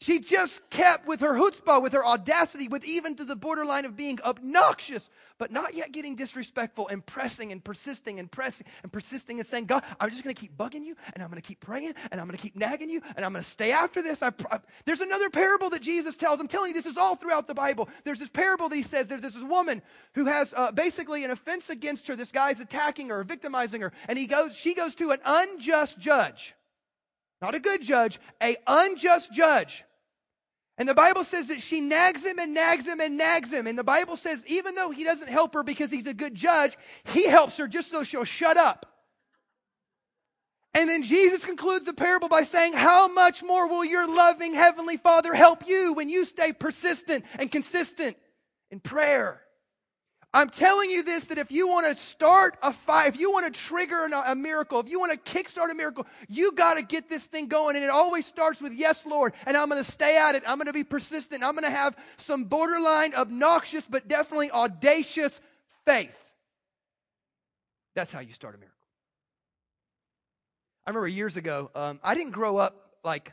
She 0.00 0.18
just 0.18 0.68
kept 0.70 1.06
with 1.06 1.20
her 1.20 1.34
chutzpah, 1.34 1.80
with 1.80 1.92
her 1.92 2.04
audacity, 2.04 2.68
with 2.68 2.84
even 2.84 3.14
to 3.16 3.24
the 3.24 3.36
borderline 3.36 3.84
of 3.84 3.96
being 3.96 4.18
obnoxious, 4.22 5.08
but 5.38 5.52
not 5.52 5.74
yet 5.74 5.92
getting 5.92 6.16
disrespectful 6.16 6.88
and 6.88 7.04
pressing 7.04 7.52
and 7.52 7.62
persisting 7.62 8.18
and 8.18 8.30
pressing 8.30 8.66
and 8.82 8.92
persisting 8.92 9.38
and 9.38 9.46
saying, 9.46 9.66
God, 9.66 9.82
I'm 10.00 10.10
just 10.10 10.22
going 10.22 10.34
to 10.34 10.40
keep 10.40 10.56
bugging 10.56 10.84
you 10.84 10.96
and 11.14 11.22
I'm 11.22 11.30
going 11.30 11.40
to 11.40 11.46
keep 11.46 11.60
praying 11.60 11.94
and 12.10 12.20
I'm 12.20 12.26
going 12.26 12.36
to 12.36 12.42
keep 12.42 12.56
nagging 12.56 12.90
you 12.90 13.00
and 13.16 13.24
I'm 13.24 13.32
going 13.32 13.44
to 13.44 13.48
stay 13.50 13.72
after 13.72 14.02
this. 14.02 14.22
I, 14.22 14.32
I, 14.50 14.58
there's 14.84 15.00
another 15.00 15.30
parable 15.30 15.70
that 15.70 15.80
Jesus 15.80 16.16
tells. 16.16 16.40
I'm 16.40 16.48
telling 16.48 16.70
you, 16.70 16.74
this 16.74 16.86
is 16.86 16.98
all 16.98 17.14
throughout 17.14 17.46
the 17.46 17.54
Bible. 17.54 17.88
There's 18.02 18.18
this 18.18 18.28
parable 18.28 18.68
that 18.68 18.76
he 18.76 18.82
says 18.82 19.08
there's 19.08 19.22
this 19.22 19.42
woman 19.42 19.80
who 20.14 20.26
has 20.26 20.52
uh, 20.56 20.72
basically 20.72 21.24
an 21.24 21.30
offense 21.30 21.70
against 21.70 22.08
her. 22.08 22.16
This 22.16 22.32
guy's 22.32 22.60
attacking 22.60 23.08
her, 23.08 23.22
victimizing 23.24 23.80
her, 23.80 23.92
and 24.08 24.18
he 24.18 24.26
goes, 24.26 24.56
she 24.56 24.74
goes 24.74 24.94
to 24.96 25.12
an 25.12 25.20
unjust 25.24 25.98
judge. 25.98 26.54
Not 27.44 27.54
a 27.54 27.60
good 27.60 27.82
judge, 27.82 28.18
a 28.42 28.56
unjust 28.66 29.30
judge. 29.30 29.84
And 30.78 30.88
the 30.88 30.94
Bible 30.94 31.24
says 31.24 31.48
that 31.48 31.60
she 31.60 31.82
nags 31.82 32.24
him 32.24 32.38
and 32.38 32.54
nags 32.54 32.86
him 32.86 33.00
and 33.00 33.18
nags 33.18 33.52
him. 33.52 33.66
And 33.66 33.78
the 33.78 33.84
Bible 33.84 34.16
says 34.16 34.46
even 34.46 34.74
though 34.74 34.90
he 34.90 35.04
doesn't 35.04 35.28
help 35.28 35.52
her 35.52 35.62
because 35.62 35.90
he's 35.90 36.06
a 36.06 36.14
good 36.14 36.34
judge, 36.34 36.74
he 37.04 37.28
helps 37.28 37.58
her 37.58 37.68
just 37.68 37.90
so 37.90 38.02
she'll 38.02 38.24
shut 38.24 38.56
up. 38.56 38.86
And 40.72 40.88
then 40.88 41.02
Jesus 41.02 41.44
concludes 41.44 41.84
the 41.84 41.92
parable 41.92 42.30
by 42.30 42.44
saying, 42.44 42.72
How 42.72 43.08
much 43.08 43.42
more 43.42 43.68
will 43.68 43.84
your 43.84 44.08
loving 44.08 44.54
Heavenly 44.54 44.96
Father 44.96 45.34
help 45.34 45.68
you 45.68 45.92
when 45.92 46.08
you 46.08 46.24
stay 46.24 46.54
persistent 46.54 47.26
and 47.38 47.52
consistent 47.52 48.16
in 48.70 48.80
prayer? 48.80 49.43
I'm 50.34 50.50
telling 50.50 50.90
you 50.90 51.04
this 51.04 51.28
that 51.28 51.38
if 51.38 51.52
you 51.52 51.68
want 51.68 51.86
to 51.86 51.94
start 51.94 52.56
a 52.60 52.72
fight, 52.72 53.06
if 53.06 53.20
you 53.20 53.30
want 53.30 53.46
to 53.46 53.60
trigger 53.60 54.04
a 54.04 54.34
miracle, 54.34 54.80
if 54.80 54.88
you 54.88 54.98
want 54.98 55.12
to 55.12 55.32
kickstart 55.32 55.70
a 55.70 55.74
miracle, 55.74 56.08
you 56.28 56.50
got 56.50 56.74
to 56.74 56.82
get 56.82 57.08
this 57.08 57.24
thing 57.24 57.46
going. 57.46 57.76
And 57.76 57.84
it 57.84 57.90
always 57.90 58.26
starts 58.26 58.60
with, 58.60 58.74
Yes, 58.74 59.06
Lord. 59.06 59.32
And 59.46 59.56
I'm 59.56 59.68
going 59.68 59.82
to 59.82 59.88
stay 59.88 60.18
at 60.18 60.34
it. 60.34 60.42
I'm 60.44 60.58
going 60.58 60.66
to 60.66 60.72
be 60.72 60.82
persistent. 60.82 61.44
I'm 61.44 61.52
going 61.52 61.62
to 61.62 61.70
have 61.70 61.96
some 62.16 62.44
borderline 62.44 63.14
obnoxious, 63.14 63.86
but 63.88 64.08
definitely 64.08 64.50
audacious 64.50 65.38
faith. 65.84 66.16
That's 67.94 68.12
how 68.12 68.18
you 68.18 68.32
start 68.32 68.56
a 68.56 68.58
miracle. 68.58 68.74
I 70.84 70.90
remember 70.90 71.06
years 71.06 71.36
ago, 71.36 71.70
um, 71.76 72.00
I 72.02 72.16
didn't 72.16 72.32
grow 72.32 72.56
up 72.56 72.96
like 73.04 73.32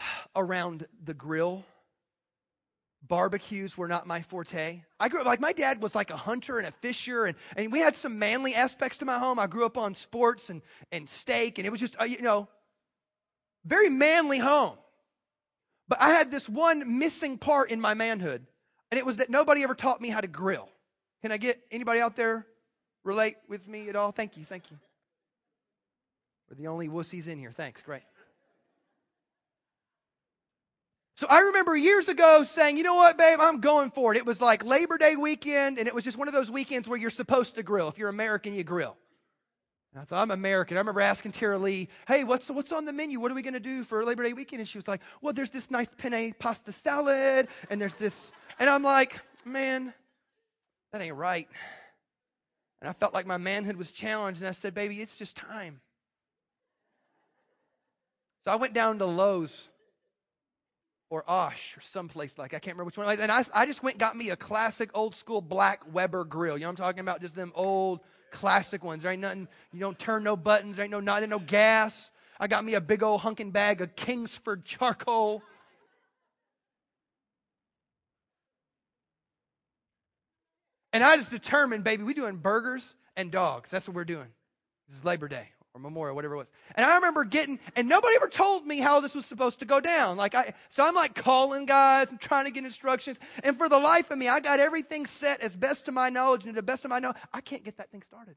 around 0.34 0.88
the 1.04 1.14
grill 1.14 1.64
barbecues 3.08 3.76
were 3.76 3.88
not 3.88 4.06
my 4.06 4.22
forte. 4.22 4.82
I 4.98 5.08
grew 5.08 5.20
up 5.20 5.26
like 5.26 5.40
my 5.40 5.52
dad 5.52 5.82
was 5.82 5.94
like 5.94 6.10
a 6.10 6.16
hunter 6.16 6.58
and 6.58 6.66
a 6.66 6.72
fisher, 6.72 7.24
and, 7.24 7.36
and 7.56 7.70
we 7.70 7.80
had 7.80 7.94
some 7.94 8.18
manly 8.18 8.54
aspects 8.54 8.98
to 8.98 9.04
my 9.04 9.18
home. 9.18 9.38
I 9.38 9.46
grew 9.46 9.66
up 9.66 9.76
on 9.76 9.94
sports 9.94 10.50
and, 10.50 10.62
and 10.92 11.08
steak, 11.08 11.58
and 11.58 11.66
it 11.66 11.70
was 11.70 11.80
just, 11.80 12.00
uh, 12.00 12.04
you 12.04 12.22
know, 12.22 12.48
very 13.64 13.90
manly 13.90 14.38
home. 14.38 14.76
But 15.88 16.00
I 16.00 16.10
had 16.10 16.30
this 16.30 16.48
one 16.48 16.98
missing 16.98 17.36
part 17.36 17.70
in 17.70 17.80
my 17.80 17.94
manhood, 17.94 18.46
and 18.90 18.98
it 18.98 19.04
was 19.04 19.18
that 19.18 19.28
nobody 19.28 19.62
ever 19.62 19.74
taught 19.74 20.00
me 20.00 20.08
how 20.08 20.20
to 20.20 20.28
grill. 20.28 20.68
Can 21.22 21.32
I 21.32 21.36
get 21.36 21.60
anybody 21.70 22.00
out 22.00 22.16
there 22.16 22.46
relate 23.04 23.36
with 23.48 23.68
me 23.68 23.88
at 23.88 23.96
all? 23.96 24.12
Thank 24.12 24.36
you, 24.36 24.44
thank 24.44 24.70
you. 24.70 24.78
We're 26.48 26.56
the 26.56 26.68
only 26.68 26.88
wussies 26.88 27.26
in 27.26 27.38
here. 27.38 27.52
Thanks, 27.52 27.82
great. 27.82 28.02
So 31.16 31.28
I 31.30 31.40
remember 31.42 31.76
years 31.76 32.08
ago 32.08 32.42
saying, 32.42 32.76
you 32.76 32.82
know 32.82 32.96
what, 32.96 33.16
babe, 33.16 33.38
I'm 33.40 33.60
going 33.60 33.92
for 33.92 34.12
it. 34.12 34.16
It 34.16 34.26
was 34.26 34.40
like 34.40 34.64
Labor 34.64 34.98
Day 34.98 35.14
weekend, 35.14 35.78
and 35.78 35.86
it 35.86 35.94
was 35.94 36.02
just 36.02 36.18
one 36.18 36.26
of 36.26 36.34
those 36.34 36.50
weekends 36.50 36.88
where 36.88 36.98
you're 36.98 37.10
supposed 37.10 37.54
to 37.54 37.62
grill. 37.62 37.88
If 37.88 37.98
you're 37.98 38.08
American, 38.08 38.52
you 38.52 38.64
grill. 38.64 38.96
And 39.92 40.02
I 40.02 40.04
thought, 40.04 40.22
I'm 40.22 40.32
American. 40.32 40.76
I 40.76 40.80
remember 40.80 41.00
asking 41.00 41.32
Tara 41.32 41.56
Lee, 41.56 41.88
hey, 42.08 42.24
what's, 42.24 42.50
what's 42.50 42.72
on 42.72 42.84
the 42.84 42.92
menu? 42.92 43.20
What 43.20 43.30
are 43.30 43.34
we 43.36 43.42
going 43.42 43.54
to 43.54 43.60
do 43.60 43.84
for 43.84 44.04
Labor 44.04 44.24
Day 44.24 44.32
weekend? 44.32 44.58
And 44.58 44.68
she 44.68 44.76
was 44.76 44.88
like, 44.88 45.00
well, 45.22 45.32
there's 45.32 45.50
this 45.50 45.70
nice 45.70 45.86
penne 45.98 46.34
pasta 46.36 46.72
salad, 46.72 47.46
and 47.70 47.80
there's 47.80 47.94
this. 47.94 48.32
And 48.58 48.68
I'm 48.68 48.82
like, 48.82 49.20
man, 49.44 49.94
that 50.90 51.00
ain't 51.00 51.14
right. 51.14 51.48
And 52.80 52.90
I 52.90 52.92
felt 52.92 53.14
like 53.14 53.24
my 53.24 53.36
manhood 53.36 53.76
was 53.76 53.92
challenged, 53.92 54.40
and 54.40 54.48
I 54.48 54.52
said, 54.52 54.74
baby, 54.74 55.00
it's 55.00 55.16
just 55.16 55.36
time. 55.36 55.80
So 58.44 58.50
I 58.50 58.56
went 58.56 58.74
down 58.74 58.98
to 58.98 59.06
Lowe's 59.06 59.68
or 61.14 61.24
Osh 61.30 61.76
or 61.76 61.80
someplace 61.80 62.36
like 62.38 62.54
I 62.54 62.58
can't 62.58 62.76
remember 62.76 62.86
which 62.86 62.98
one. 62.98 63.18
And 63.20 63.30
I, 63.30 63.44
I 63.54 63.66
just 63.66 63.84
went 63.84 63.98
got 63.98 64.16
me 64.16 64.30
a 64.30 64.36
classic 64.36 64.90
old 64.94 65.14
school 65.14 65.40
black 65.40 65.82
Weber 65.92 66.24
grill. 66.24 66.58
You 66.58 66.62
know 66.62 66.68
what 66.68 66.80
I'm 66.80 66.84
talking 66.84 67.00
about? 67.00 67.20
Just 67.20 67.36
them 67.36 67.52
old 67.54 68.00
classic 68.32 68.82
ones. 68.82 69.04
There 69.04 69.12
ain't 69.12 69.22
nothing. 69.22 69.46
You 69.72 69.78
don't 69.78 69.98
turn 69.98 70.24
no 70.24 70.36
buttons. 70.36 70.76
There 70.76 70.84
ain't 70.84 70.90
no 70.90 70.98
nothing, 70.98 71.30
no 71.30 71.38
gas. 71.38 72.10
I 72.40 72.48
got 72.48 72.64
me 72.64 72.74
a 72.74 72.80
big 72.80 73.04
old 73.04 73.20
hunking 73.20 73.52
bag 73.52 73.80
of 73.80 73.94
Kingsford 73.94 74.64
charcoal. 74.64 75.42
And 80.92 81.04
I 81.04 81.16
just 81.16 81.30
determined, 81.30 81.84
baby, 81.84 82.02
we 82.02 82.12
doing 82.12 82.36
burgers 82.36 82.96
and 83.16 83.30
dogs. 83.30 83.70
That's 83.70 83.86
what 83.86 83.94
we're 83.94 84.04
doing. 84.04 84.28
This 84.88 84.98
is 84.98 85.04
Labor 85.04 85.28
Day 85.28 85.53
or 85.74 85.80
memorial, 85.80 86.14
whatever 86.14 86.34
it 86.34 86.38
was. 86.38 86.46
And 86.76 86.86
I 86.86 86.94
remember 86.94 87.24
getting, 87.24 87.58
and 87.74 87.88
nobody 87.88 88.14
ever 88.16 88.28
told 88.28 88.66
me 88.66 88.78
how 88.78 89.00
this 89.00 89.14
was 89.14 89.26
supposed 89.26 89.58
to 89.58 89.64
go 89.64 89.80
down. 89.80 90.16
Like 90.16 90.34
I, 90.34 90.54
so 90.68 90.86
I'm 90.86 90.94
like 90.94 91.14
calling 91.16 91.66
guys 91.66 92.08
I'm 92.10 92.18
trying 92.18 92.46
to 92.46 92.52
get 92.52 92.64
instructions. 92.64 93.18
And 93.42 93.58
for 93.58 93.68
the 93.68 93.78
life 93.78 94.10
of 94.10 94.18
me, 94.18 94.28
I 94.28 94.40
got 94.40 94.60
everything 94.60 95.04
set 95.04 95.40
as 95.40 95.56
best 95.56 95.86
to 95.86 95.92
my 95.92 96.08
knowledge 96.08 96.44
and 96.44 96.54
to 96.54 96.56
the 96.56 96.62
best 96.62 96.84
of 96.84 96.90
my 96.90 97.00
knowledge. 97.00 97.18
I 97.32 97.40
can't 97.40 97.64
get 97.64 97.76
that 97.78 97.90
thing 97.90 98.02
started. 98.02 98.36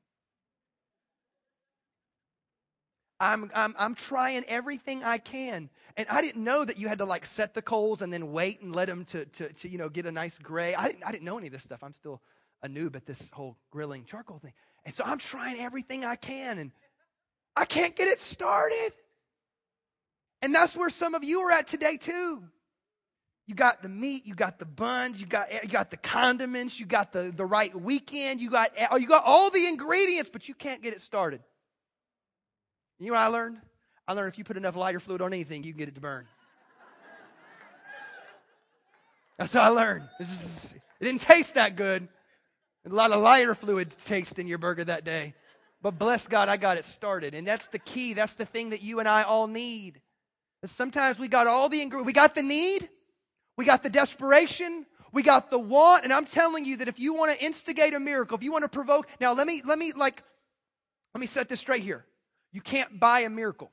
I'm, 3.19 3.50
I'm, 3.56 3.73
I'm 3.80 3.95
trying 3.95 4.43
everything 4.47 5.04
I 5.04 5.17
can. 5.17 5.69
And 5.95 6.08
I 6.10 6.21
didn't 6.21 6.43
know 6.43 6.65
that 6.65 6.78
you 6.78 6.88
had 6.88 7.00
to 7.00 7.06
like 7.06 7.26
set 7.26 7.54
the 7.54 7.62
coals 7.62 8.02
and 8.02 8.12
then 8.13 8.32
wait 8.32 8.62
and 8.62 8.76
let 8.76 8.88
them 8.88 9.06
to, 9.06 9.26
to, 9.26 9.54
to 9.54 9.69
you 9.69 9.78
know, 9.78 9.89
get 9.89 10.06
a 10.06 10.12
nice 10.12 10.38
gray. 10.38 10.76
I 10.76 10.88
didn't, 10.88 11.04
I 11.04 11.12
didn't 11.12 11.23
know 11.23 11.38
any 11.38 11.47
of 11.47 11.54
this 11.54 11.63
stuff. 11.63 11.84
I'm 11.84 11.93
still 11.93 12.21
a 12.62 12.67
noob 12.67 12.95
at 12.95 13.06
this 13.06 13.30
whole 13.32 13.58
grilling 13.71 14.06
charcoal 14.06 14.39
thing. 14.39 14.54
And 14.86 14.93
so 14.93 15.04
I'm 15.06 15.17
trying 15.17 15.60
everything 15.60 16.06
I 16.06 16.15
can. 16.15 16.60
And 16.60 16.71
I 17.58 17.65
can't 17.65 17.96
get 17.96 18.08
it 18.08 18.20
started. 18.20 18.93
And 20.43 20.54
that's 20.54 20.78
where 20.78 20.91
some 20.91 21.15
of 21.15 21.24
you 21.24 21.41
are 21.41 21.52
at 21.52 21.67
today, 21.67 21.98
too. 21.98 22.43
You 23.48 23.56
got 23.56 23.82
the 23.82 23.89
meat, 23.89 24.26
you 24.26 24.36
got 24.36 24.60
the 24.60 24.65
buns, 24.65 25.20
you 25.20 25.26
got, 25.26 25.52
you 25.63 25.70
got 25.70 25.89
the 25.89 25.98
condiments, 25.98 26.80
you 26.80 26.86
got 26.86 27.12
the, 27.12 27.34
the 27.36 27.46
right 27.46 27.74
weekend, 27.74 28.41
you 28.41 28.52
got, 28.52 28.72
you 29.00 29.08
got 29.08 29.24
all 29.26 29.50
the 29.50 29.67
ingredients, 29.67 30.30
but 30.32 30.48
you 30.48 30.54
can't 30.54 30.84
get 30.84 30.93
it 30.93 31.02
started. 31.02 31.41
You 33.00 33.08
know 33.08 33.13
what 33.13 33.22
I 33.22 33.28
learned? 33.28 33.58
I 34.08 34.13
learned 34.13 34.34
if 34.34 34.38
you 34.38 34.43
put 34.43 34.58
enough 34.58 34.76
lighter 34.76 35.00
fluid 35.00 35.22
on 35.22 35.34
anything, 35.34 35.63
you 35.63 35.72
can 35.72 35.80
get 35.80 35.88
it 35.88 35.96
to 35.96 36.02
burn. 36.02 36.28
That's 39.38 39.54
what 39.54 39.63
I 39.63 39.70
learned. 39.70 40.04
It 40.20 41.06
didn't 41.06 41.22
taste 41.22 41.56
that 41.56 41.76
good. 41.76 42.08
A 42.86 42.89
lot 42.89 43.12
of 43.12 43.22
lighter 43.22 43.56
fluid 43.56 43.91
taste 43.91 44.39
in 44.39 44.48
your 44.48 44.58
burger 44.58 44.84
that 44.84 45.04
day. 45.04 45.34
But 45.82 46.00
bless 46.00 46.28
God, 46.28 46.50
I 46.50 46.58
got 46.58 46.78
it 46.78 46.86
started. 46.86 47.36
And 47.36 47.48
that's 47.48 47.68
the 47.68 47.80
key. 47.80 48.13
That's 48.13 48.34
the 48.34 48.46
thing 48.46 48.72
that 48.72 48.82
you 48.82 49.00
and 49.00 49.08
I 49.08 49.24
all 49.24 49.48
need. 49.48 50.02
sometimes 50.66 51.20
we 51.20 51.28
got 51.28 51.48
all 51.48 51.70
the 51.70 51.82
ingredients. 51.82 52.08
We 52.08 52.13
got 52.13 52.36
the 52.36 52.44
need, 52.44 52.90
we 53.58 53.66
got 53.66 53.84
the 53.84 53.90
desperation, 53.90 54.86
we 55.13 55.24
got 55.24 55.50
the 55.50 55.60
want. 55.60 56.04
And 56.04 56.12
I'm 56.12 56.26
telling 56.26 56.66
you 56.66 56.78
that 56.78 56.88
if 56.88 57.00
you 57.00 57.13
want 57.13 57.38
to 57.38 57.46
instigate 57.46 57.94
a 57.94 58.00
miracle, 58.00 58.38
if 58.38 58.44
you 58.44 58.52
want 58.52 58.63
to 58.63 58.70
provoke, 58.70 59.08
now 59.22 59.34
let 59.34 59.48
me, 59.48 59.62
let 59.66 59.78
me, 59.78 59.94
like, 59.94 60.24
let 61.13 61.22
me 61.22 61.28
set 61.28 61.48
this 61.48 61.60
straight 61.60 61.84
here. 61.84 62.06
You 62.52 62.62
can't 62.62 63.00
buy 63.00 63.22
a 63.22 63.30
miracle. 63.30 63.72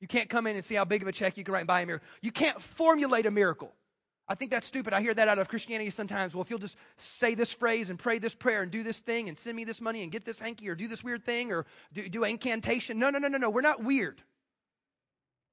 You 0.00 0.08
can't 0.08 0.28
come 0.28 0.46
in 0.46 0.56
and 0.56 0.64
see 0.64 0.76
how 0.76 0.84
big 0.84 1.02
of 1.02 1.08
a 1.08 1.12
check 1.12 1.36
you 1.36 1.44
can 1.44 1.52
write 1.52 1.60
and 1.60 1.68
buy 1.68 1.82
a 1.82 1.86
miracle. 1.86 2.06
You 2.22 2.32
can't 2.32 2.60
formulate 2.60 3.26
a 3.26 3.30
miracle. 3.30 3.72
I 4.30 4.36
think 4.36 4.52
that's 4.52 4.68
stupid. 4.68 4.92
I 4.92 5.00
hear 5.00 5.12
that 5.12 5.26
out 5.26 5.40
of 5.40 5.48
Christianity 5.48 5.90
sometimes. 5.90 6.34
Well, 6.34 6.42
if 6.42 6.50
you'll 6.50 6.60
just 6.60 6.76
say 6.98 7.34
this 7.34 7.52
phrase 7.52 7.90
and 7.90 7.98
pray 7.98 8.20
this 8.20 8.32
prayer 8.32 8.62
and 8.62 8.70
do 8.70 8.84
this 8.84 9.00
thing 9.00 9.28
and 9.28 9.36
send 9.36 9.56
me 9.56 9.64
this 9.64 9.80
money 9.80 10.04
and 10.04 10.12
get 10.12 10.24
this 10.24 10.38
hanky 10.38 10.68
or 10.68 10.76
do 10.76 10.86
this 10.86 11.02
weird 11.02 11.24
thing 11.24 11.50
or 11.50 11.66
do, 11.92 12.08
do 12.08 12.22
incantation. 12.22 13.00
No, 13.00 13.10
no, 13.10 13.18
no, 13.18 13.26
no, 13.26 13.38
no. 13.38 13.50
We're 13.50 13.60
not 13.60 13.82
weird. 13.82 14.22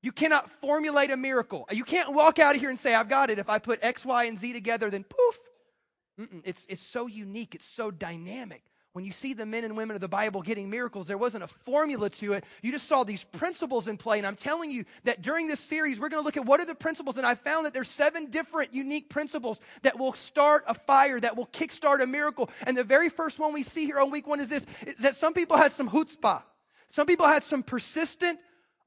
You 0.03 0.11
cannot 0.11 0.51
formulate 0.61 1.09
a 1.09 1.17
miracle. 1.17 1.67
You 1.71 1.83
can't 1.83 2.13
walk 2.13 2.37
out 2.37 2.53
of 2.53 2.61
here 2.61 2.69
and 2.69 2.77
say, 2.77 2.93
I've 2.93 3.09
got 3.09 3.31
it. 3.31 3.39
If 3.39 3.49
I 3.49 3.57
put 3.57 3.79
X, 3.81 4.05
Y, 4.05 4.25
and 4.25 4.37
Z 4.37 4.53
together, 4.53 4.91
then 4.91 5.03
poof. 5.03 5.39
Mm-mm. 6.19 6.41
It's, 6.43 6.63
it's 6.69 6.83
so 6.83 7.07
unique. 7.07 7.55
It's 7.55 7.65
so 7.65 7.89
dynamic 7.89 8.61
when 8.97 9.05
you 9.05 9.11
see 9.11 9.35
the 9.35 9.45
men 9.45 9.63
and 9.63 9.77
women 9.77 9.93
of 9.93 10.01
the 10.01 10.07
Bible 10.07 10.41
getting 10.41 10.71
miracles, 10.71 11.05
there 11.05 11.19
wasn't 11.19 11.43
a 11.43 11.47
formula 11.47 12.09
to 12.09 12.33
it. 12.33 12.43
You 12.63 12.71
just 12.71 12.87
saw 12.87 13.03
these 13.03 13.23
principles 13.23 13.87
in 13.87 13.95
play. 13.95 14.17
And 14.17 14.25
I'm 14.25 14.35
telling 14.35 14.71
you 14.71 14.85
that 15.03 15.21
during 15.21 15.45
this 15.45 15.59
series, 15.59 15.99
we're 15.99 16.09
going 16.09 16.19
to 16.19 16.25
look 16.25 16.35
at 16.35 16.47
what 16.47 16.59
are 16.59 16.65
the 16.65 16.73
principles. 16.73 17.15
And 17.15 17.23
I 17.23 17.35
found 17.35 17.67
that 17.67 17.75
there's 17.75 17.89
seven 17.89 18.31
different 18.31 18.73
unique 18.73 19.07
principles 19.07 19.61
that 19.83 19.99
will 19.99 20.13
start 20.13 20.63
a 20.65 20.73
fire, 20.73 21.19
that 21.19 21.37
will 21.37 21.45
kickstart 21.45 22.01
a 22.01 22.07
miracle. 22.07 22.49
And 22.65 22.75
the 22.75 22.83
very 22.83 23.09
first 23.09 23.37
one 23.37 23.53
we 23.53 23.61
see 23.61 23.85
here 23.85 23.99
on 23.99 24.09
week 24.09 24.25
one 24.25 24.39
is 24.39 24.49
this, 24.49 24.65
is 24.87 24.95
that 24.95 25.15
some 25.15 25.35
people 25.35 25.57
had 25.57 25.71
some 25.71 25.87
chutzpah. 25.87 26.41
Some 26.89 27.05
people 27.05 27.27
had 27.27 27.43
some 27.43 27.61
persistent, 27.61 28.39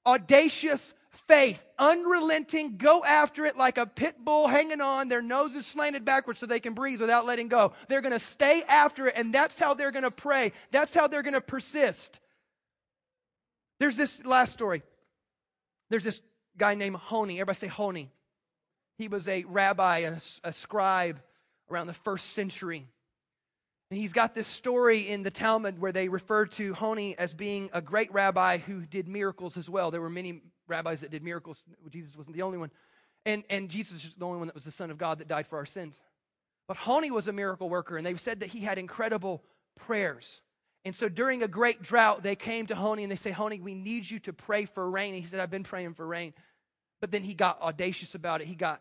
audacious 0.04 0.92
faith, 1.26 1.62
unrelenting, 1.78 2.76
go 2.76 3.04
after 3.04 3.46
it 3.46 3.56
like 3.56 3.78
a 3.78 3.86
pit 3.86 4.16
bull 4.24 4.48
hanging 4.48 4.80
on, 4.80 5.08
their 5.08 5.22
nose 5.22 5.54
is 5.54 5.66
slanted 5.66 6.04
backwards 6.04 6.40
so 6.40 6.46
they 6.46 6.60
can 6.60 6.74
breathe 6.74 7.00
without 7.00 7.26
letting 7.26 7.48
go. 7.48 7.72
They're 7.88 8.00
going 8.00 8.12
to 8.12 8.18
stay 8.18 8.62
after 8.68 9.08
it, 9.08 9.14
and 9.16 9.32
that's 9.32 9.58
how 9.58 9.74
they're 9.74 9.92
going 9.92 10.04
to 10.04 10.10
pray. 10.10 10.52
That's 10.70 10.94
how 10.94 11.06
they're 11.06 11.22
going 11.22 11.34
to 11.34 11.40
persist. 11.40 12.20
There's 13.78 13.96
this 13.96 14.24
last 14.24 14.52
story. 14.52 14.82
There's 15.88 16.04
this 16.04 16.20
guy 16.56 16.74
named 16.74 16.96
Honi. 16.96 17.36
Everybody 17.36 17.56
say 17.56 17.66
Honi. 17.68 18.10
He 18.98 19.08
was 19.08 19.26
a 19.26 19.44
rabbi, 19.44 19.98
a, 19.98 20.18
a 20.44 20.52
scribe 20.52 21.20
around 21.70 21.86
the 21.86 21.94
first 21.94 22.30
century. 22.30 22.86
And 23.90 23.98
he's 23.98 24.12
got 24.12 24.34
this 24.34 24.46
story 24.46 25.08
in 25.08 25.22
the 25.22 25.30
Talmud 25.30 25.80
where 25.80 25.90
they 25.90 26.08
refer 26.08 26.46
to 26.46 26.74
Honi 26.74 27.18
as 27.18 27.32
being 27.32 27.70
a 27.72 27.80
great 27.80 28.12
rabbi 28.12 28.58
who 28.58 28.86
did 28.86 29.08
miracles 29.08 29.56
as 29.56 29.68
well. 29.68 29.90
There 29.90 30.00
were 30.00 30.10
many 30.10 30.42
rabbis 30.70 31.00
that 31.00 31.10
did 31.10 31.22
miracles. 31.22 31.62
Jesus 31.90 32.16
wasn't 32.16 32.36
the 32.36 32.42
only 32.42 32.58
one. 32.58 32.70
And, 33.26 33.44
and 33.50 33.68
Jesus 33.68 34.04
is 34.04 34.14
the 34.14 34.24
only 34.24 34.38
one 34.38 34.46
that 34.46 34.54
was 34.54 34.64
the 34.64 34.70
Son 34.70 34.90
of 34.90 34.96
God 34.96 35.18
that 35.18 35.28
died 35.28 35.46
for 35.46 35.58
our 35.58 35.66
sins. 35.66 36.00
But 36.66 36.78
Honi 36.78 37.10
was 37.10 37.28
a 37.28 37.32
miracle 37.32 37.68
worker, 37.68 37.96
and 37.96 38.06
they 38.06 38.16
said 38.16 38.40
that 38.40 38.48
he 38.48 38.60
had 38.60 38.78
incredible 38.78 39.42
prayers. 39.76 40.40
And 40.84 40.94
so 40.94 41.08
during 41.08 41.42
a 41.42 41.48
great 41.48 41.82
drought, 41.82 42.22
they 42.22 42.36
came 42.36 42.66
to 42.68 42.74
Honi 42.74 43.02
and 43.02 43.12
they 43.12 43.16
say, 43.16 43.30
Honi, 43.30 43.60
we 43.60 43.74
need 43.74 44.08
you 44.08 44.18
to 44.20 44.32
pray 44.32 44.64
for 44.64 44.88
rain. 44.90 45.14
And 45.14 45.22
he 45.22 45.28
said, 45.28 45.40
I've 45.40 45.50
been 45.50 45.64
praying 45.64 45.94
for 45.94 46.06
rain. 46.06 46.32
But 47.00 47.10
then 47.10 47.22
he 47.22 47.34
got 47.34 47.60
audacious 47.60 48.14
about 48.14 48.40
it. 48.40 48.46
He 48.46 48.54
got 48.54 48.80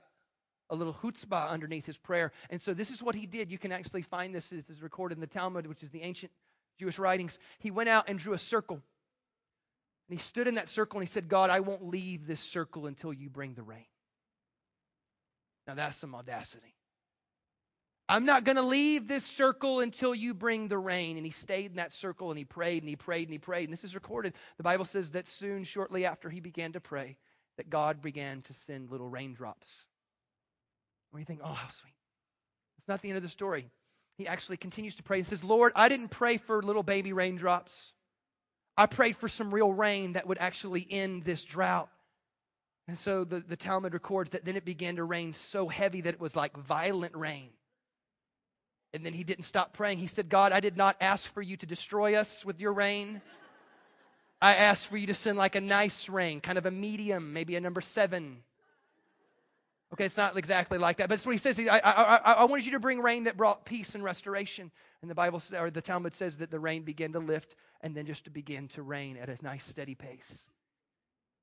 a 0.69 0.75
little 0.75 0.93
chutzpah 0.93 1.49
underneath 1.49 1.85
his 1.85 1.97
prayer. 1.97 2.31
And 2.49 2.61
so 2.61 2.73
this 2.73 2.91
is 2.91 3.03
what 3.03 3.15
he 3.15 3.25
did. 3.25 3.51
You 3.51 3.57
can 3.57 3.71
actually 3.71 4.03
find 4.03 4.33
this, 4.33 4.49
this 4.49 4.69
is 4.69 4.81
recorded 4.81 5.15
in 5.15 5.21
the 5.21 5.27
Talmud, 5.27 5.67
which 5.67 5.83
is 5.83 5.89
the 5.89 6.01
ancient 6.03 6.31
Jewish 6.77 6.99
writings. 6.99 7.37
He 7.57 7.71
went 7.71 7.89
out 7.89 8.05
and 8.07 8.17
drew 8.17 8.33
a 8.33 8.37
circle. 8.37 8.81
And 10.09 10.19
he 10.19 10.23
stood 10.23 10.47
in 10.47 10.55
that 10.55 10.67
circle 10.67 10.99
and 10.99 11.07
he 11.07 11.11
said, 11.11 11.29
God, 11.29 11.49
I 11.51 11.59
won't 11.59 11.85
leave 11.85 12.25
this 12.25 12.39
circle 12.39 12.87
until 12.87 13.13
you 13.13 13.29
bring 13.29 13.53
the 13.53 13.61
rain. 13.61 13.85
Now 15.67 15.75
that's 15.75 15.97
some 15.97 16.15
audacity. 16.15 16.73
I'm 18.07 18.25
not 18.25 18.43
going 18.43 18.55
to 18.55 18.63
leave 18.63 19.07
this 19.07 19.23
circle 19.23 19.81
until 19.81 20.15
you 20.15 20.33
bring 20.33 20.67
the 20.67 20.79
rain. 20.79 21.17
And 21.17 21.25
he 21.27 21.31
stayed 21.31 21.69
in 21.69 21.75
that 21.75 21.93
circle 21.93 22.31
and 22.31 22.39
he 22.39 22.43
prayed 22.43 22.81
and 22.81 22.89
he 22.89 22.95
prayed 22.95 23.27
and 23.27 23.33
he 23.33 23.37
prayed. 23.37 23.65
And 23.65 23.73
this 23.73 23.83
is 23.83 23.93
recorded. 23.93 24.33
The 24.57 24.63
Bible 24.63 24.85
says 24.85 25.11
that 25.11 25.27
soon, 25.27 25.63
shortly 25.63 26.07
after 26.07 26.27
he 26.27 26.39
began 26.39 26.71
to 26.71 26.79
pray, 26.79 27.17
that 27.57 27.69
God 27.69 28.01
began 28.01 28.41
to 28.41 28.53
send 28.65 28.89
little 28.89 29.07
raindrops. 29.07 29.85
Where 31.11 31.19
you 31.19 31.25
think, 31.25 31.41
oh, 31.43 31.53
how 31.53 31.69
sweet. 31.69 31.93
It's 32.79 32.87
not 32.87 33.03
the 33.03 33.09
end 33.09 33.17
of 33.17 33.23
the 33.23 33.29
story. 33.29 33.69
He 34.17 34.27
actually 34.27 34.57
continues 34.57 34.95
to 34.95 35.03
pray 35.03 35.19
and 35.19 35.27
says, 35.27 35.43
Lord, 35.43 35.71
I 35.75 35.87
didn't 35.87 36.09
pray 36.09 36.37
for 36.37 36.63
little 36.63 36.83
baby 36.83 37.13
raindrops. 37.13 37.93
I 38.79 38.85
prayed 38.85 39.17
for 39.17 39.27
some 39.27 39.53
real 39.53 39.73
rain 39.73 40.13
that 40.13 40.25
would 40.25 40.37
actually 40.37 40.87
end 40.89 41.25
this 41.25 41.43
drought. 41.43 41.89
And 42.87 42.97
so 42.97 43.25
the, 43.25 43.41
the 43.41 43.57
Talmud 43.57 43.93
records 43.93 44.29
that 44.29 44.45
then 44.45 44.55
it 44.55 44.63
began 44.63 44.95
to 44.95 45.03
rain 45.03 45.33
so 45.33 45.67
heavy 45.67 45.99
that 45.99 46.13
it 46.13 46.19
was 46.21 46.33
like 46.33 46.55
violent 46.55 47.13
rain. 47.13 47.49
And 48.93 49.05
then 49.05 49.11
he 49.11 49.25
didn't 49.25 49.43
stop 49.43 49.73
praying. 49.73 49.97
He 49.97 50.07
said, 50.07 50.29
God, 50.29 50.53
I 50.53 50.61
did 50.61 50.77
not 50.77 50.95
ask 51.01 51.29
for 51.33 51.41
you 51.41 51.57
to 51.57 51.65
destroy 51.65 52.15
us 52.15 52.45
with 52.45 52.61
your 52.61 52.71
rain. 52.71 53.21
I 54.41 54.55
asked 54.55 54.87
for 54.87 54.95
you 54.95 55.07
to 55.07 55.13
send 55.13 55.37
like 55.37 55.55
a 55.55 55.61
nice 55.61 56.07
rain, 56.07 56.39
kind 56.39 56.57
of 56.57 56.65
a 56.65 56.71
medium, 56.71 57.33
maybe 57.33 57.57
a 57.57 57.61
number 57.61 57.81
seven. 57.81 58.37
Okay, 59.93 60.05
it's 60.05 60.15
not 60.15 60.37
exactly 60.37 60.77
like 60.77 60.97
that, 60.97 61.09
but 61.09 61.15
that's 61.15 61.25
what 61.25 61.33
he 61.33 61.37
says. 61.37 61.59
I, 61.59 61.79
I, 61.79 61.79
I, 61.83 62.33
I 62.33 62.43
wanted 62.45 62.65
you 62.65 62.71
to 62.71 62.79
bring 62.79 63.01
rain 63.01 63.25
that 63.25 63.35
brought 63.35 63.65
peace 63.65 63.93
and 63.93 64.05
restoration. 64.05 64.71
And 65.01 65.11
the 65.11 65.15
Bible, 65.15 65.41
or 65.59 65.69
the 65.69 65.81
Talmud 65.81 66.15
says 66.15 66.37
that 66.37 66.49
the 66.49 66.59
rain 66.59 66.83
began 66.83 67.11
to 67.11 67.19
lift 67.19 67.55
and 67.81 67.95
then 67.95 68.05
just 68.05 68.25
to 68.25 68.29
begin 68.29 68.67
to 68.69 68.81
rain 68.81 69.17
at 69.17 69.29
a 69.29 69.37
nice 69.41 69.65
steady 69.65 69.95
pace. 69.95 70.49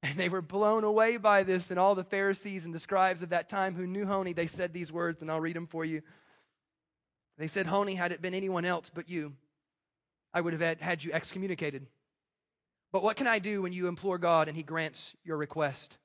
And 0.03 0.19
they 0.19 0.29
were 0.29 0.43
blown 0.43 0.85
away 0.85 1.17
by 1.17 1.43
this, 1.43 1.71
and 1.71 1.81
all 1.81 1.95
the 1.95 2.05
Pharisees 2.05 2.65
and 2.65 2.75
the 2.75 2.79
scribes 2.79 3.23
of 3.23 3.31
that 3.31 3.49
time 3.49 3.75
who 3.75 3.87
knew 3.87 4.07
Honi, 4.07 4.33
they 4.33 4.47
said 4.47 4.73
these 4.73 4.93
words, 4.93 5.23
and 5.23 5.31
I'll 5.31 5.41
read 5.41 5.57
them 5.57 5.67
for 5.67 5.85
you. 5.85 6.03
They 7.39 7.47
said, 7.49 7.67
Honi, 7.67 7.95
had 7.95 8.13
it 8.13 8.23
been 8.23 8.35
anyone 8.35 8.65
else 8.65 8.91
but 8.93 9.09
you, 9.09 9.35
I 10.33 10.41
would 10.41 10.53
have 10.53 10.63
had, 10.63 10.81
had 10.81 11.05
you 11.05 11.13
excommunicated. 11.13 11.87
But 12.93 13.03
what 13.03 13.17
can 13.17 13.27
I 13.27 13.39
do 13.39 13.63
when 13.63 13.73
you 13.73 13.89
implore 13.89 14.19
God 14.19 14.49
and 14.49 14.57
he 14.57 14.63
grants 14.63 15.15
your 15.25 15.37
request? 15.37 15.99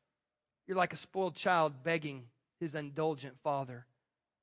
You're 0.68 0.78
like 0.78 0.94
a 0.94 0.98
spoiled 0.98 1.36
child 1.36 1.84
begging 1.84 2.26
his 2.60 2.76
indulgent 2.76 3.36
father. 3.44 3.86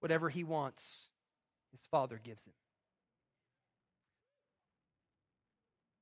Whatever 0.01 0.29
he 0.29 0.45
wants, 0.45 1.09
his 1.73 1.81
father 1.91 2.21
gives 2.23 2.45
him. 2.45 2.53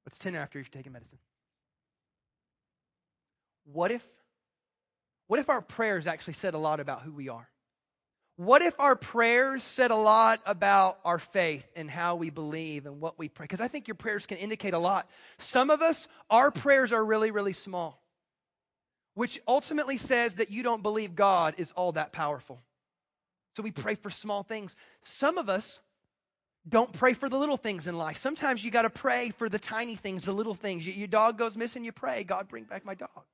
It's 0.07 0.19
10 0.19 0.35
after 0.35 0.59
you've 0.59 0.71
taken 0.71 0.93
medicine. 0.93 1.19
What 3.73 3.91
if, 3.91 4.07
what 5.27 5.41
if 5.41 5.51
our 5.51 5.61
prayers 5.61 6.07
actually 6.07 6.35
said 6.35 6.55
a 6.55 6.59
lot 6.59 6.79
about 6.79 7.03
who 7.03 7.13
we 7.13 7.29
are? 7.29 7.49
What 8.37 8.61
if 8.61 8.79
our 8.79 8.97
prayers 8.97 9.63
said 9.63 9.91
a 9.91 9.97
lot 9.97 10.41
about 10.45 10.99
our 11.05 11.19
faith 11.19 11.67
and 11.75 11.91
how 11.91 12.17
we 12.17 12.29
believe 12.29 12.85
and 12.85 13.01
what 13.01 13.19
we 13.19 13.29
pray? 13.29 13.45
Because 13.45 13.63
I 13.63 13.69
think 13.69 13.89
your 13.89 13.95
prayers 13.95 14.27
can 14.27 14.37
indicate 14.37 14.75
a 14.75 14.79
lot. 14.79 15.09
Some 15.39 15.71
of 15.71 15.81
us, 15.81 16.07
our 16.29 16.51
prayers 16.51 16.93
are 16.93 17.03
really, 17.03 17.31
really 17.31 17.55
small, 17.55 18.03
which 19.15 19.41
ultimately 19.49 19.97
says 19.97 20.35
that 20.35 20.51
you 20.51 20.63
don't 20.63 20.83
believe 20.83 21.17
God 21.17 21.55
is 21.57 21.73
all 21.73 21.93
that 21.93 22.13
powerful. 22.13 22.61
So 23.57 23.63
we 23.63 23.71
pray 23.71 23.95
for 23.95 24.11
small 24.11 24.43
things. 24.43 24.77
Some 25.03 25.39
of 25.39 25.49
us, 25.49 25.81
don't 26.69 26.93
pray 26.93 27.13
for 27.13 27.29
the 27.29 27.39
little 27.39 27.57
things 27.57 27.87
in 27.87 27.97
life. 27.97 28.19
Sometimes 28.19 28.65
you 28.65 28.71
got 28.71 28.83
to 28.83 28.91
pray 28.91 29.31
for 29.31 29.49
the 29.49 29.59
tiny 29.59 29.95
things, 29.95 30.25
the 30.25 30.33
little 30.33 30.55
things. 30.55 30.87
Your 30.87 31.07
dog 31.07 31.39
goes 31.39 31.57
missing, 31.57 31.85
you 31.85 31.93
pray, 31.93 32.25
God, 32.25 32.49
bring 32.49 32.65
back 32.65 32.85
my 32.85 32.95
dog. 32.95 33.25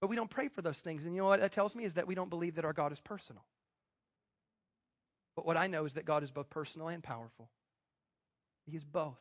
But 0.00 0.10
we 0.10 0.16
don't 0.16 0.28
pray 0.28 0.48
for 0.48 0.60
those 0.60 0.78
things. 0.80 1.04
And 1.04 1.14
you 1.14 1.22
know 1.22 1.28
what 1.28 1.40
that 1.40 1.52
tells 1.52 1.74
me 1.74 1.84
is 1.84 1.94
that 1.94 2.06
we 2.06 2.14
don't 2.14 2.28
believe 2.28 2.56
that 2.56 2.66
our 2.66 2.74
God 2.74 2.92
is 2.92 3.00
personal. 3.00 3.42
But 5.34 5.46
what 5.46 5.56
I 5.56 5.66
know 5.68 5.86
is 5.86 5.94
that 5.94 6.04
God 6.04 6.22
is 6.22 6.30
both 6.30 6.50
personal 6.50 6.88
and 6.88 7.02
powerful. 7.02 7.48
He 8.66 8.76
is 8.76 8.84
both. 8.84 9.18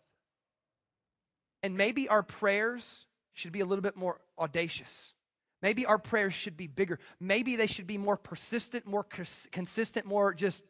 And 1.64 1.78
maybe 1.78 2.10
our 2.10 2.24
prayers 2.24 3.06
should 3.34 3.52
be 3.52 3.62
a 3.62 3.66
little 3.66 3.82
bit 3.82 3.96
more 3.96 4.20
audacious. 4.38 5.14
Maybe 5.62 5.86
our 5.86 5.98
prayers 5.98 6.34
should 6.34 6.58
be 6.58 6.68
bigger. 6.68 7.00
Maybe 7.20 7.56
they 7.56 7.68
should 7.68 7.88
be 7.88 7.98
more 7.98 8.18
persistent, 8.18 8.86
more 8.86 9.06
consistent, 9.52 10.06
more 10.06 10.34
just 10.34 10.64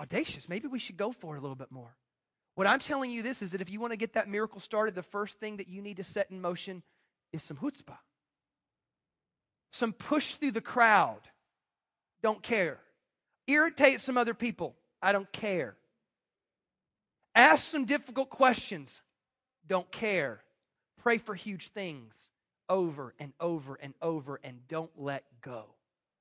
audacious. 0.00 0.48
Maybe 0.48 0.68
we 0.68 0.78
should 0.78 0.96
go 0.96 1.12
for 1.12 1.34
it 1.34 1.38
a 1.38 1.40
little 1.40 1.56
bit 1.56 1.70
more. 1.70 1.96
What 2.54 2.66
I'm 2.66 2.78
telling 2.78 3.10
you 3.10 3.22
this 3.22 3.42
is 3.42 3.52
that 3.52 3.60
if 3.60 3.70
you 3.70 3.80
want 3.80 3.92
to 3.92 3.98
get 3.98 4.14
that 4.14 4.28
miracle 4.28 4.60
started, 4.60 4.94
the 4.94 5.02
first 5.02 5.38
thing 5.38 5.58
that 5.58 5.68
you 5.68 5.82
need 5.82 5.98
to 5.98 6.04
set 6.04 6.30
in 6.30 6.40
motion 6.40 6.82
is 7.32 7.42
some 7.42 7.56
chutzpah. 7.56 7.98
Some 9.72 9.92
push 9.92 10.32
through 10.32 10.52
the 10.52 10.60
crowd. 10.60 11.20
Don't 12.22 12.42
care. 12.42 12.78
Irritate 13.46 14.00
some 14.00 14.16
other 14.16 14.34
people. 14.34 14.74
I 15.02 15.12
don't 15.12 15.30
care. 15.32 15.76
Ask 17.34 17.64
some 17.64 17.84
difficult 17.84 18.30
questions. 18.30 19.02
Don't 19.66 19.90
care. 19.92 20.40
Pray 21.02 21.18
for 21.18 21.34
huge 21.34 21.68
things 21.68 22.12
over 22.68 23.14
and 23.18 23.32
over 23.38 23.76
and 23.76 23.92
over 24.00 24.40
and 24.42 24.66
don't 24.66 24.90
let 24.96 25.24
go 25.42 25.66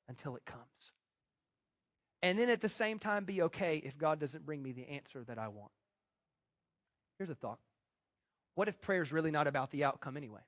until 0.10 0.36
it 0.36 0.46
comes 0.46 0.92
and 2.22 2.40
then 2.40 2.50
at 2.50 2.62
the 2.62 2.70
same 2.70 3.00
time 3.00 3.26
be 3.26 3.44
okay 3.44 3.78
if 3.78 3.98
God 3.98 4.20
doesn't 4.20 4.46
bring 4.46 4.62
me 4.64 4.72
the 4.72 4.88
answer 4.88 5.24
that 5.26 5.38
I 5.38 5.48
want. 5.48 5.72
Here's 7.18 7.30
a 7.30 7.36
thought 7.36 7.60
What 8.56 8.68
if 8.68 8.82
prayer 8.82 9.04
is 9.04 9.12
really 9.12 9.32
not 9.32 9.48
about 9.48 9.72
the 9.72 9.84
outcome 9.84 10.18
anyway? 10.18 10.42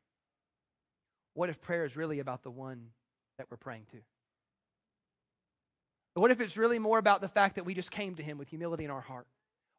What 1.34 1.50
if 1.50 1.62
prayer 1.62 1.86
is 1.86 1.96
really 1.96 2.20
about 2.20 2.44
the 2.44 2.52
one 2.52 2.88
that 3.38 3.48
we're 3.50 3.58
praying 3.58 3.86
to? 3.92 3.98
What 6.16 6.32
if 6.32 6.42
it's 6.42 6.58
really 6.58 6.80
more 6.80 6.98
about 6.98 7.22
the 7.22 7.28
fact 7.28 7.56
that 7.56 7.64
we 7.64 7.76
just 7.76 7.92
came 7.92 8.16
to 8.16 8.24
Him 8.24 8.40
with 8.40 8.50
humility 8.50 8.86
in 8.86 8.90
our 8.90 9.02
heart? 9.02 9.28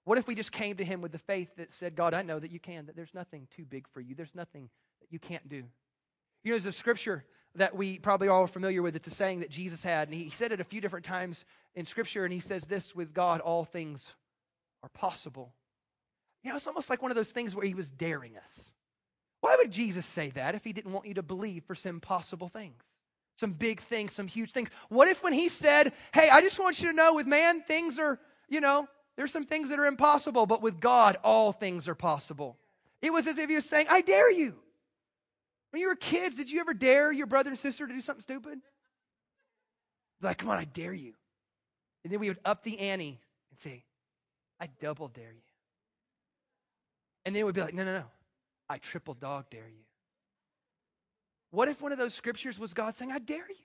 What 0.05 0.19
if 0.19 0.29
we 0.29 0.37
just 0.37 0.53
came 0.53 0.77
to 0.77 0.85
Him 0.85 1.01
with 1.01 1.11
the 1.11 1.19
faith 1.19 1.49
that 1.57 1.75
said, 1.75 1.97
God, 1.97 2.15
I 2.15 2.23
know 2.23 2.39
that 2.39 2.53
you 2.53 2.61
can, 2.61 2.87
that 2.87 2.95
there's 2.95 3.13
nothing 3.13 3.49
too 3.57 3.65
big 3.65 3.89
for 3.93 4.01
you, 4.01 4.15
there's 4.15 4.35
nothing 4.37 4.71
that 5.01 5.09
you 5.11 5.19
can't 5.19 5.49
do? 5.49 5.65
You 6.45 6.53
know, 6.53 6.53
there's 6.53 6.67
a 6.67 6.73
scripture 6.73 7.25
that 7.59 7.77
we 7.77 7.99
probably 7.99 8.29
all 8.29 8.43
are 8.43 8.49
familiar 8.49 8.83
with. 8.83 8.97
It's 8.97 9.07
a 9.07 9.11
saying 9.11 9.41
that 9.41 9.51
Jesus 9.51 9.83
had, 9.83 10.09
and 10.09 10.17
he 10.17 10.31
said 10.31 10.53
it 10.53 10.61
a 10.61 10.65
few 10.65 10.81
different 10.81 11.05
times 11.05 11.45
in 11.75 11.85
Scripture, 11.85 12.25
and 12.25 12.33
he 12.33 12.41
says 12.41 12.65
this 12.65 12.95
with 12.95 13.13
God, 13.13 13.41
all 13.41 13.65
things 13.65 14.13
are 14.83 14.89
possible. 14.89 15.53
You 16.43 16.51
know, 16.51 16.57
it's 16.57 16.67
almost 16.67 16.89
like 16.89 17.03
one 17.03 17.11
of 17.11 17.17
those 17.17 17.31
things 17.31 17.55
where 17.55 17.67
he 17.67 17.75
was 17.75 17.89
daring 17.89 18.37
us. 18.37 18.73
Why 19.41 19.57
would 19.57 19.71
Jesus 19.71 20.07
say 20.07 20.31
that 20.31 20.55
if 20.55 20.65
he 20.65 20.73
didn't 20.73 20.93
want 20.93 21.07
you 21.07 21.15
to 21.15 21.23
believe 21.23 21.65
for 21.65 21.75
some 21.75 22.01
possible 22.01 22.49
things? 22.49 22.83
Some 23.37 23.53
big 23.53 23.81
things, 23.81 24.13
some 24.13 24.27
huge 24.27 24.51
things. 24.51 24.69
What 24.89 25.09
if 25.09 25.23
when 25.23 25.33
he 25.33 25.49
said, 25.49 25.93
Hey, 26.13 26.29
I 26.29 26.41
just 26.41 26.59
want 26.59 26.81
you 26.81 26.89
to 26.89 26.97
know 26.97 27.15
with 27.15 27.27
man, 27.27 27.63
things 27.63 27.99
are, 27.99 28.19
you 28.49 28.61
know, 28.61 28.89
There's 29.17 29.31
some 29.31 29.45
things 29.45 29.69
that 29.69 29.79
are 29.79 29.87
impossible, 29.87 30.47
but 30.47 30.63
with 30.63 30.81
God, 30.81 31.19
all 31.23 31.53
things 31.53 31.89
are 31.89 31.95
possible. 31.95 32.57
It 33.01 33.13
was 33.13 33.27
as 33.27 33.39
if 33.39 33.49
he 33.49 33.55
was 33.57 33.65
saying, 33.65 33.87
I 33.91 34.01
dare 34.01 34.31
you. 34.31 34.57
When 35.71 35.83
you 35.83 35.89
were 35.89 35.97
kids, 35.97 36.37
did 36.37 36.51
you 36.51 36.61
ever 36.61 36.75
dare 36.75 37.13
your 37.13 37.27
brother 37.27 37.51
and 37.51 37.59
sister 37.59 37.87
to 37.87 37.93
do 37.93 38.01
something 38.01 38.23
stupid? 38.23 38.61
Like, 40.21 40.39
come 40.39 40.51
on, 40.51 40.59
I 40.59 40.65
dare 40.65 40.95
you. 40.95 41.15
And 42.05 42.13
then 42.13 42.21
we 42.21 42.29
would 42.29 42.41
up 42.45 42.63
the 42.63 42.79
ante 42.79 43.21
and 43.51 43.61
say, 43.61 43.85
I 44.61 44.69
double 44.81 45.09
dare 45.09 45.33
you. 45.33 45.43
And 47.25 47.35
then 47.37 47.45
would 47.45 47.55
be 47.55 47.61
like, 47.61 47.75
no, 47.75 47.85
no, 47.85 47.99
no. 47.99 48.05
I 48.69 48.79
triple 48.79 49.15
dog 49.15 49.51
dare 49.51 49.69
you. 49.69 49.85
What 51.51 51.69
if 51.69 51.81
one 51.81 51.93
of 51.93 51.99
those 51.99 52.15
scriptures 52.15 52.59
was 52.59 52.75
God 52.75 52.95
saying, 52.95 53.13
I 53.13 53.19
dare 53.19 53.49
you? 53.49 53.57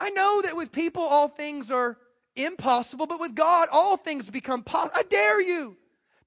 I 0.00 0.10
know 0.10 0.42
that 0.42 0.56
with 0.56 0.72
people, 0.72 1.02
all 1.02 1.28
things 1.28 1.70
are 1.70 1.98
impossible, 2.36 3.06
but 3.06 3.20
with 3.20 3.34
God, 3.34 3.68
all 3.70 3.96
things 3.96 4.28
become 4.30 4.62
possible. 4.62 4.96
I 4.96 5.02
dare 5.04 5.40
you 5.40 5.76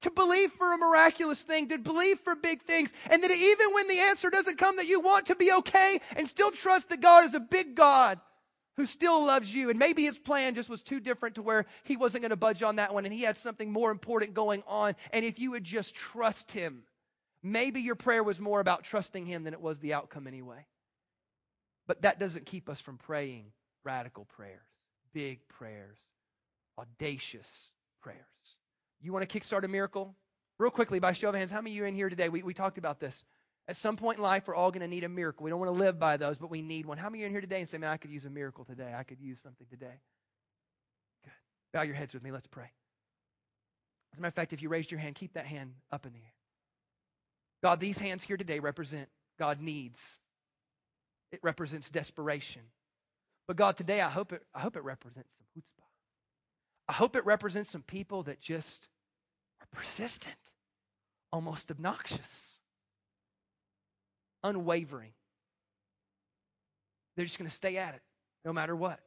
to 0.01 0.11
believe 0.11 0.51
for 0.51 0.73
a 0.73 0.77
miraculous 0.77 1.41
thing, 1.41 1.69
to 1.69 1.77
believe 1.77 2.19
for 2.19 2.35
big 2.35 2.61
things, 2.63 2.93
and 3.09 3.23
that 3.23 3.31
even 3.31 3.73
when 3.73 3.87
the 3.87 3.99
answer 3.99 4.29
doesn't 4.29 4.57
come, 4.57 4.77
that 4.77 4.87
you 4.87 4.99
want 4.99 5.25
to 5.27 5.35
be 5.35 5.51
okay 5.51 5.99
and 6.15 6.27
still 6.27 6.51
trust 6.51 6.89
that 6.89 7.01
God 7.01 7.25
is 7.25 7.33
a 7.33 7.39
big 7.39 7.75
God 7.75 8.19
who 8.75 8.85
still 8.85 9.25
loves 9.25 9.53
you. 9.53 9.69
And 9.69 9.79
maybe 9.79 10.03
his 10.03 10.19
plan 10.19 10.55
just 10.55 10.69
was 10.69 10.83
too 10.83 10.99
different 10.99 11.35
to 11.35 11.41
where 11.41 11.65
he 11.83 11.97
wasn't 11.97 12.21
going 12.21 12.29
to 12.29 12.37
budge 12.37 12.61
on 12.61 12.75
that 12.75 12.93
one 12.93 13.05
and 13.05 13.13
he 13.13 13.23
had 13.23 13.37
something 13.37 13.71
more 13.71 13.91
important 13.91 14.33
going 14.33 14.63
on. 14.67 14.95
And 15.11 15.25
if 15.25 15.39
you 15.39 15.51
would 15.51 15.63
just 15.63 15.95
trust 15.95 16.51
him, 16.51 16.83
maybe 17.41 17.81
your 17.81 17.95
prayer 17.95 18.23
was 18.23 18.39
more 18.39 18.59
about 18.59 18.83
trusting 18.83 19.25
him 19.25 19.43
than 19.43 19.53
it 19.53 19.61
was 19.61 19.79
the 19.79 19.93
outcome 19.93 20.27
anyway. 20.27 20.67
But 21.87 22.03
that 22.03 22.19
doesn't 22.19 22.45
keep 22.45 22.69
us 22.69 22.79
from 22.79 22.97
praying 22.97 23.45
radical 23.83 24.25
prayers, 24.25 24.59
big 25.13 25.39
prayers, 25.47 25.97
audacious 26.77 27.71
prayers. 28.01 28.17
You 29.01 29.13
want 29.13 29.27
to 29.27 29.39
kickstart 29.39 29.63
a 29.63 29.67
miracle? 29.67 30.15
Real 30.59 30.71
quickly, 30.71 30.99
by 30.99 31.13
show 31.13 31.29
of 31.29 31.35
hands, 31.35 31.51
how 31.51 31.61
many 31.61 31.71
of 31.71 31.75
you 31.75 31.85
in 31.85 31.95
here 31.95 32.09
today? 32.09 32.29
We, 32.29 32.41
we 32.43 32.53
talked 32.53 32.77
about 32.77 32.99
this. 32.99 33.23
At 33.67 33.75
some 33.75 33.97
point 33.97 34.17
in 34.17 34.23
life, 34.23 34.47
we're 34.47 34.55
all 34.55 34.71
going 34.71 34.81
to 34.81 34.87
need 34.87 35.03
a 35.03 35.09
miracle. 35.09 35.43
We 35.43 35.49
don't 35.49 35.59
want 35.59 35.71
to 35.71 35.77
live 35.77 35.99
by 35.99 36.17
those, 36.17 36.37
but 36.37 36.49
we 36.49 36.61
need 36.61 36.85
one. 36.85 36.97
How 36.97 37.09
many 37.09 37.23
are 37.23 37.25
in 37.27 37.31
here 37.31 37.41
today 37.41 37.59
and 37.59 37.69
say, 37.69 37.77
man, 37.77 37.91
I 37.91 37.97
could 37.97 38.11
use 38.11 38.25
a 38.25 38.29
miracle 38.29 38.65
today? 38.65 38.93
I 38.97 39.03
could 39.03 39.19
use 39.19 39.39
something 39.41 39.67
today. 39.69 40.01
Good. 41.23 41.31
Bow 41.73 41.81
your 41.81 41.95
heads 41.95 42.13
with 42.13 42.23
me. 42.23 42.31
Let's 42.31 42.47
pray. 42.47 42.71
As 44.13 44.19
a 44.19 44.21
matter 44.21 44.29
of 44.29 44.35
fact, 44.35 44.53
if 44.53 44.61
you 44.61 44.69
raised 44.69 44.89
your 44.89 44.99
hand, 44.99 45.15
keep 45.15 45.33
that 45.33 45.45
hand 45.45 45.73
up 45.91 46.05
in 46.05 46.13
the 46.13 46.19
air. 46.19 46.33
God, 47.61 47.79
these 47.79 47.99
hands 47.99 48.23
here 48.23 48.37
today 48.37 48.59
represent 48.59 49.09
God 49.37 49.61
needs. 49.61 50.17
It 51.31 51.39
represents 51.43 51.89
desperation. 51.89 52.61
But 53.47 53.57
God, 53.57 53.77
today 53.77 54.01
I 54.01 54.09
hope 54.09 54.31
it, 54.33 54.43
I 54.55 54.61
hope 54.61 54.77
it 54.77 54.83
represents 54.83 55.29
some 55.37 55.61
chutzpah. 55.61 55.76
I 56.87 56.93
hope 56.93 57.15
it 57.15 57.25
represents 57.25 57.69
some 57.69 57.83
people 57.83 58.23
that 58.23 58.39
just 58.39 58.87
are 59.61 59.67
persistent, 59.71 60.35
almost 61.31 61.69
obnoxious 61.69 62.57
unwavering. 64.43 65.11
They're 67.15 67.25
just 67.25 67.37
going 67.37 67.49
to 67.49 67.55
stay 67.55 67.77
at 67.77 67.95
it 67.95 68.01
no 68.45 68.53
matter 68.53 68.75
what. 68.75 68.99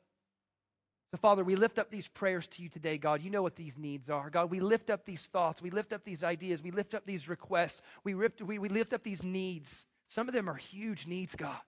So, 1.13 1.19
Father, 1.19 1.43
we 1.43 1.57
lift 1.57 1.79
up 1.79 1.91
these 1.91 2.07
prayers 2.07 2.47
to 2.49 2.63
you 2.63 2.69
today, 2.69 2.97
God. 2.97 3.23
You 3.23 3.31
know 3.31 3.43
what 3.43 3.57
these 3.57 3.77
needs 3.77 4.09
are. 4.11 4.31
God, 4.31 4.51
we 4.51 4.61
lift 4.61 4.91
up 4.91 5.05
these 5.05 5.27
thoughts. 5.27 5.61
We 5.61 5.71
lift 5.71 5.93
up 5.93 6.05
these 6.05 6.23
ideas. 6.23 6.63
We 6.63 6.71
lift 6.71 6.95
up 6.95 7.05
these 7.05 7.29
requests. 7.29 7.83
We, 8.05 8.15
ripped, 8.15 8.43
we, 8.43 8.59
we 8.59 8.69
lift 8.69 8.93
up 8.93 9.03
these 9.03 9.25
needs. 9.25 9.87
Some 10.07 10.29
of 10.29 10.35
them 10.35 10.49
are 10.49 10.55
huge 10.55 11.07
needs, 11.07 11.35
God. 11.35 11.59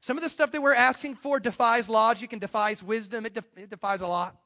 Some 0.00 0.16
of 0.16 0.22
the 0.22 0.28
stuff 0.28 0.52
that 0.52 0.62
we're 0.62 0.74
asking 0.74 1.16
for 1.16 1.40
defies 1.40 1.88
logic 1.88 2.32
and 2.32 2.40
defies 2.40 2.82
wisdom. 2.82 3.24
It, 3.26 3.38
it 3.56 3.70
defies 3.70 4.00
a 4.00 4.06
lot. 4.06 4.36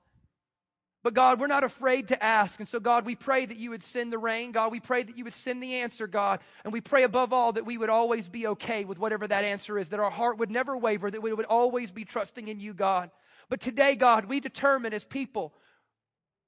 But 1.03 1.15
God, 1.15 1.41
we're 1.41 1.49
not 1.49 1.65
afraid 1.65 2.09
to 2.09 2.23
ask. 2.23 2.61
And 2.61 2.69
so, 2.69 2.79
God, 2.79 3.05
we 3.05 3.17
pray 3.17 3.45
that 3.45 3.57
you 3.57 3.71
would 3.71 3.83
send 3.83 4.13
the 4.13 4.19
rain. 4.19 4.53
God, 4.53 4.71
we 4.71 4.79
pray 4.79 5.03
that 5.03 5.19
you 5.19 5.25
would 5.25 5.35
send 5.35 5.61
the 5.61 5.75
answer, 5.75 6.07
God. 6.07 6.41
And 6.63 6.73
we 6.73 6.81
pray 6.81 7.03
above 7.03 7.33
all 7.33 7.53
that 7.53 7.67
we 7.67 7.77
would 7.77 7.91
always 7.91 8.29
be 8.29 8.47
okay 8.49 8.85
with 8.85 9.01
whatever 9.01 9.27
that 9.27 9.45
answer 9.45 9.79
is, 9.79 9.89
that 9.89 9.99
our 9.99 10.11
heart 10.11 10.39
would 10.39 10.51
never 10.51 10.77
waver, 10.77 11.11
that 11.11 11.21
we 11.21 11.33
would 11.33 11.47
always 11.47 11.91
be 11.91 12.05
trusting 12.05 12.47
in 12.47 12.61
you, 12.61 12.73
God. 12.73 13.11
But 13.49 13.61
today, 13.61 13.97
God, 13.97 14.27
we 14.27 14.39
determine 14.39 14.95
as 14.95 15.05
people, 15.05 15.53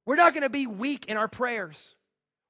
we're 0.06 0.16
not 0.16 0.34
going 0.34 0.44
to 0.44 0.50
be 0.50 0.68
weak 0.68 1.06
in 1.06 1.16
our 1.16 1.28
prayers. 1.28 1.96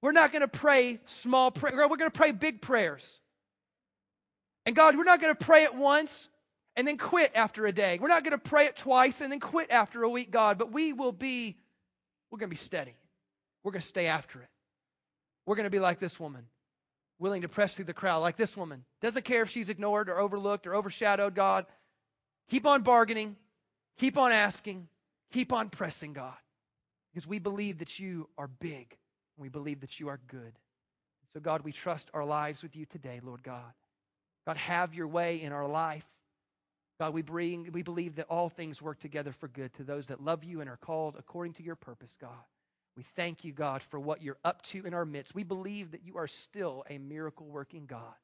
We're 0.02 0.12
not 0.12 0.30
going 0.30 0.42
to 0.42 0.48
pray 0.48 1.00
small 1.06 1.50
prayers. 1.50 1.76
We're 1.76 1.96
going 1.96 2.10
to 2.10 2.16
pray 2.16 2.32
big 2.32 2.60
prayers. 2.60 3.20
And 4.66 4.76
God, 4.76 4.96
we're 4.96 5.04
not 5.04 5.22
going 5.22 5.34
to 5.34 5.44
pray 5.44 5.62
it 5.62 5.74
once 5.74 6.28
and 6.76 6.86
then 6.86 6.98
quit 6.98 7.32
after 7.34 7.64
a 7.64 7.72
day. 7.72 7.98
We're 7.98 8.08
not 8.08 8.24
going 8.24 8.32
to 8.32 8.38
pray 8.38 8.66
it 8.66 8.76
twice 8.76 9.22
and 9.22 9.32
then 9.32 9.40
quit 9.40 9.70
after 9.70 10.02
a 10.02 10.08
week, 10.08 10.30
God. 10.30 10.58
But 10.58 10.72
we 10.72 10.92
will 10.92 11.12
be 11.12 11.56
we're 12.34 12.38
going 12.38 12.50
to 12.50 12.56
be 12.56 12.56
steady. 12.56 12.96
We're 13.62 13.70
going 13.70 13.82
to 13.82 13.86
stay 13.86 14.06
after 14.06 14.40
it. 14.40 14.48
We're 15.46 15.54
going 15.54 15.66
to 15.66 15.70
be 15.70 15.78
like 15.78 16.00
this 16.00 16.18
woman, 16.18 16.46
willing 17.20 17.42
to 17.42 17.48
press 17.48 17.76
through 17.76 17.84
the 17.84 17.94
crowd, 17.94 18.18
like 18.18 18.36
this 18.36 18.56
woman. 18.56 18.84
Doesn't 19.00 19.24
care 19.24 19.42
if 19.42 19.50
she's 19.50 19.68
ignored 19.68 20.08
or 20.08 20.18
overlooked 20.18 20.66
or 20.66 20.74
overshadowed 20.74 21.36
God. 21.36 21.64
Keep 22.50 22.66
on 22.66 22.82
bargaining, 22.82 23.36
keep 23.98 24.18
on 24.18 24.32
asking, 24.32 24.88
keep 25.30 25.52
on 25.52 25.70
pressing 25.70 26.12
God. 26.12 26.34
Because 27.12 27.24
we 27.24 27.38
believe 27.38 27.78
that 27.78 28.00
you 28.00 28.28
are 28.36 28.48
big 28.48 28.96
and 29.36 29.42
we 29.42 29.48
believe 29.48 29.82
that 29.82 30.00
you 30.00 30.08
are 30.08 30.18
good. 30.26 30.58
So, 31.34 31.38
God, 31.38 31.62
we 31.62 31.70
trust 31.70 32.10
our 32.14 32.24
lives 32.24 32.64
with 32.64 32.74
you 32.74 32.84
today, 32.84 33.20
Lord 33.22 33.44
God. 33.44 33.74
God, 34.44 34.56
have 34.56 34.92
your 34.92 35.06
way 35.06 35.40
in 35.40 35.52
our 35.52 35.68
life. 35.68 36.04
God, 37.00 37.12
we, 37.12 37.22
bring, 37.22 37.70
we 37.72 37.82
believe 37.82 38.16
that 38.16 38.26
all 38.28 38.48
things 38.48 38.80
work 38.80 39.00
together 39.00 39.32
for 39.32 39.48
good 39.48 39.74
to 39.74 39.82
those 39.82 40.06
that 40.06 40.22
love 40.22 40.44
you 40.44 40.60
and 40.60 40.70
are 40.70 40.76
called 40.76 41.16
according 41.18 41.54
to 41.54 41.62
your 41.62 41.74
purpose, 41.74 42.14
God. 42.20 42.30
We 42.96 43.04
thank 43.16 43.44
you, 43.44 43.52
God, 43.52 43.82
for 43.82 43.98
what 43.98 44.22
you're 44.22 44.38
up 44.44 44.62
to 44.66 44.86
in 44.86 44.94
our 44.94 45.04
midst. 45.04 45.34
We 45.34 45.42
believe 45.42 45.90
that 45.90 46.04
you 46.04 46.16
are 46.16 46.28
still 46.28 46.84
a 46.88 46.98
miracle 46.98 47.46
working 47.46 47.86
God. 47.86 48.14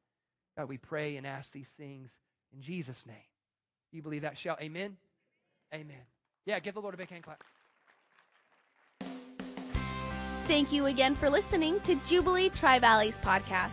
God, 0.56 0.68
we 0.68 0.78
pray 0.78 1.16
and 1.16 1.26
ask 1.26 1.50
these 1.50 1.68
things 1.76 2.10
in 2.54 2.60
Jesus' 2.60 3.04
name. 3.06 3.16
You 3.92 4.02
believe 4.02 4.22
that? 4.22 4.38
Shout 4.38 4.62
amen. 4.62 4.96
Amen. 5.74 5.96
Yeah, 6.46 6.60
give 6.60 6.74
the 6.74 6.80
Lord 6.80 6.94
a 6.94 6.96
big 6.96 7.10
hand 7.10 7.24
clap. 7.24 7.42
Thank 10.46 10.72
you 10.72 10.86
again 10.86 11.14
for 11.14 11.28
listening 11.28 11.80
to 11.80 11.94
Jubilee 12.06 12.50
Tri 12.50 12.78
Valleys 12.78 13.18
podcast. 13.18 13.70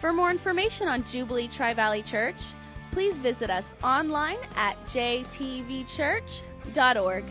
For 0.00 0.12
more 0.12 0.30
information 0.30 0.88
on 0.88 1.04
Jubilee 1.04 1.48
Tri 1.48 1.74
Valley 1.74 2.02
Church, 2.02 2.36
please 2.92 3.18
visit 3.18 3.50
us 3.50 3.74
online 3.82 4.38
at 4.56 4.76
jtvchurch.org. 4.86 7.24